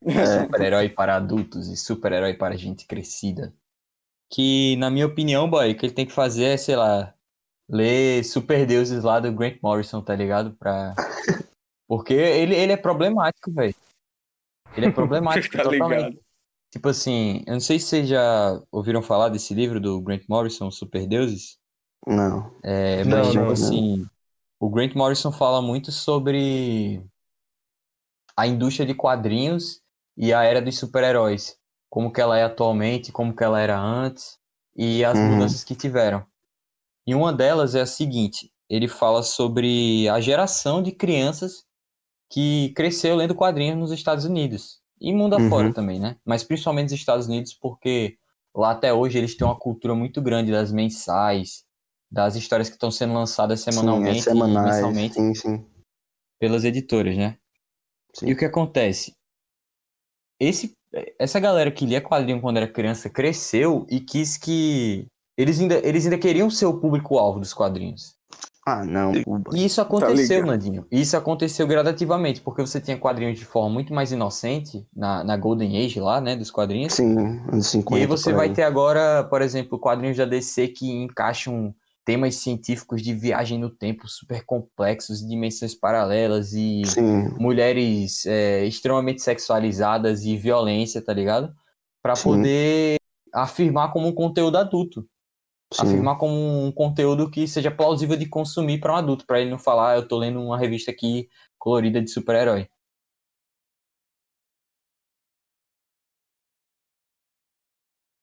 Super-herói 0.04 0.88
para 0.88 1.16
adultos 1.16 1.68
e 1.68 1.76
super-herói 1.76 2.34
para 2.34 2.56
gente 2.56 2.86
crescida. 2.86 3.52
Que, 4.30 4.76
na 4.76 4.90
minha 4.90 5.06
opinião, 5.06 5.48
boy, 5.48 5.72
o 5.72 5.76
que 5.76 5.86
ele 5.86 5.94
tem 5.94 6.06
que 6.06 6.12
fazer 6.12 6.44
é, 6.44 6.56
sei 6.56 6.76
lá, 6.76 7.14
ler 7.68 8.24
Super 8.24 8.66
Deuses 8.66 9.02
lá 9.04 9.20
do 9.20 9.32
Grant 9.32 9.58
Morrison, 9.62 10.02
tá 10.02 10.14
ligado? 10.14 10.52
Pra... 10.54 10.94
Porque 11.88 12.14
ele, 12.14 12.54
ele 12.54 12.72
é 12.72 12.76
problemático, 12.76 13.50
velho. 13.52 13.74
Ele 14.76 14.86
é 14.86 14.90
problemático 14.90 15.54
Tá 15.56 15.64
totalmente. 15.64 16.04
ligado? 16.04 16.24
Tipo 16.72 16.88
assim, 16.88 17.44
eu 17.46 17.52
não 17.52 17.60
sei 17.60 17.78
se 17.78 17.86
vocês 17.86 18.08
já 18.08 18.60
ouviram 18.72 19.00
falar 19.00 19.28
desse 19.28 19.54
livro 19.54 19.80
do 19.80 20.00
Grant 20.00 20.24
Morrison, 20.28 20.70
Super 20.70 21.06
Deuses. 21.06 21.56
Não. 22.06 22.52
É, 22.62 23.04
Não, 23.04 23.18
mas, 23.18 23.28
tipo 23.28 23.44
não, 23.44 23.50
assim, 23.52 24.06
o 24.60 24.70
Grant 24.70 24.94
Morrison 24.94 25.30
fala 25.32 25.62
muito 25.62 25.92
sobre 25.92 27.04
a 28.36 28.46
indústria 28.46 28.86
de 28.86 28.94
quadrinhos 28.94 29.80
e 30.16 30.32
a 30.32 30.42
era 30.44 30.60
dos 30.60 30.78
super-heróis. 30.78 31.56
Como 31.88 32.12
que 32.12 32.20
ela 32.20 32.38
é 32.38 32.44
atualmente, 32.44 33.12
como 33.12 33.34
que 33.34 33.44
ela 33.44 33.60
era 33.60 33.78
antes 33.78 34.38
e 34.76 35.04
as 35.04 35.20
Uhum. 35.20 35.22
mudanças 35.22 35.62
que 35.62 35.74
tiveram. 35.74 36.24
E 37.06 37.14
uma 37.14 37.32
delas 37.32 37.74
é 37.74 37.82
a 37.82 37.86
seguinte, 37.86 38.52
ele 38.68 38.88
fala 38.88 39.22
sobre 39.22 40.08
a 40.08 40.20
geração 40.20 40.82
de 40.82 40.92
crianças 40.92 41.64
que 42.30 42.70
cresceu 42.76 43.16
lendo 43.16 43.34
quadrinhos 43.34 43.78
nos 43.78 43.92
Estados 43.92 44.24
Unidos. 44.24 44.80
E 45.00 45.12
mundo 45.12 45.34
Uhum. 45.36 45.36
afora 45.36 45.72
também, 45.72 46.00
né? 46.00 46.16
Mas 46.24 46.44
principalmente 46.44 46.90
nos 46.90 47.00
Estados 47.00 47.26
Unidos 47.26 47.54
porque 47.54 48.18
lá 48.54 48.72
até 48.72 48.92
hoje 48.94 49.18
eles 49.18 49.36
têm 49.36 49.46
uma 49.46 49.58
cultura 49.58 49.94
muito 49.94 50.22
grande 50.22 50.52
das 50.52 50.72
mensais, 50.72 51.63
das 52.14 52.36
histórias 52.36 52.68
que 52.68 52.76
estão 52.76 52.92
sendo 52.92 53.12
lançadas 53.12 53.60
semanalmente 53.60 54.22
sim, 54.22 54.30
é 54.30 54.32
semanais. 54.32 54.76
mensalmente 54.76 55.14
Sim, 55.14 55.34
sim. 55.34 55.66
pelas 56.38 56.64
editoras, 56.64 57.16
né? 57.16 57.36
Sim. 58.14 58.28
E 58.28 58.32
o 58.32 58.36
que 58.36 58.44
acontece? 58.44 59.12
Esse, 60.38 60.72
essa 61.18 61.40
galera 61.40 61.72
que 61.72 61.84
lia 61.84 62.00
quadrinho 62.00 62.40
quando 62.40 62.58
era 62.58 62.68
criança 62.68 63.10
cresceu 63.10 63.84
e 63.90 63.98
quis 63.98 64.36
que 64.36 65.06
eles 65.36 65.60
ainda, 65.60 65.80
eles 65.86 66.04
ainda 66.04 66.18
queriam 66.18 66.48
ser 66.48 66.66
o 66.66 66.78
público-alvo 66.78 67.40
dos 67.40 67.52
quadrinhos. 67.52 68.14
Ah, 68.66 68.84
não. 68.84 69.12
E 69.52 69.64
isso 69.64 69.80
aconteceu, 69.80 70.40
ligado. 70.40 70.46
Nandinho. 70.46 70.86
E 70.90 71.00
isso 71.00 71.16
aconteceu 71.16 71.66
gradativamente, 71.66 72.40
porque 72.40 72.62
você 72.62 72.80
tinha 72.80 72.96
quadrinhos 72.96 73.38
de 73.38 73.44
forma 73.44 73.68
muito 73.68 73.92
mais 73.92 74.10
inocente 74.10 74.86
na, 74.94 75.22
na 75.22 75.36
Golden 75.36 75.84
Age 75.84 76.00
lá, 76.00 76.20
né, 76.20 76.34
dos 76.34 76.50
quadrinhos. 76.50 76.94
Sim, 76.94 77.18
anos 77.52 77.66
50. 77.66 77.98
E 77.98 78.00
aí 78.00 78.06
você 78.06 78.32
vai 78.32 78.50
ter 78.52 78.62
agora, 78.62 79.24
por 79.24 79.42
exemplo, 79.42 79.78
quadrinhos 79.78 80.16
da 80.16 80.24
DC 80.24 80.68
que 80.68 80.90
encaixam 80.90 81.74
temas 82.04 82.36
científicos 82.36 83.02
de 83.02 83.14
viagem 83.14 83.58
no 83.58 83.70
tempo 83.70 84.08
super 84.08 84.44
complexos, 84.44 85.26
dimensões 85.26 85.74
paralelas 85.74 86.52
e 86.52 86.82
Sim, 86.86 87.30
mulheres 87.38 88.26
é, 88.26 88.64
extremamente 88.66 89.22
sexualizadas 89.22 90.24
e 90.24 90.36
violência, 90.36 91.02
tá 91.02 91.12
ligado? 91.12 91.54
Pra 92.02 92.14
Sim. 92.14 92.30
poder 92.30 92.96
afirmar 93.32 93.92
como 93.92 94.08
um 94.08 94.12
conteúdo 94.14 94.56
adulto. 94.58 95.06
sim. 95.72 95.86
Afirmar 95.88 96.18
como 96.18 96.34
um 96.66 96.72
conteúdo 96.72 97.30
que 97.30 97.48
seja 97.48 97.70
plausível 97.70 98.16
de 98.16 98.26
consumir 98.28 98.78
para 98.80 98.92
um 98.94 98.96
adulto, 98.96 99.26
pra 99.26 99.40
ele 99.40 99.50
não 99.50 99.58
falar, 99.58 99.92
"Ah, 99.92 99.96
eu 99.96 100.06
tô 100.08 100.18
lendo 100.18 100.40
uma 100.40 100.58
revista 100.58 100.90
aqui 100.90 101.28
colorida 101.58 102.00
de 102.02 102.10
super-herói. 102.10 102.68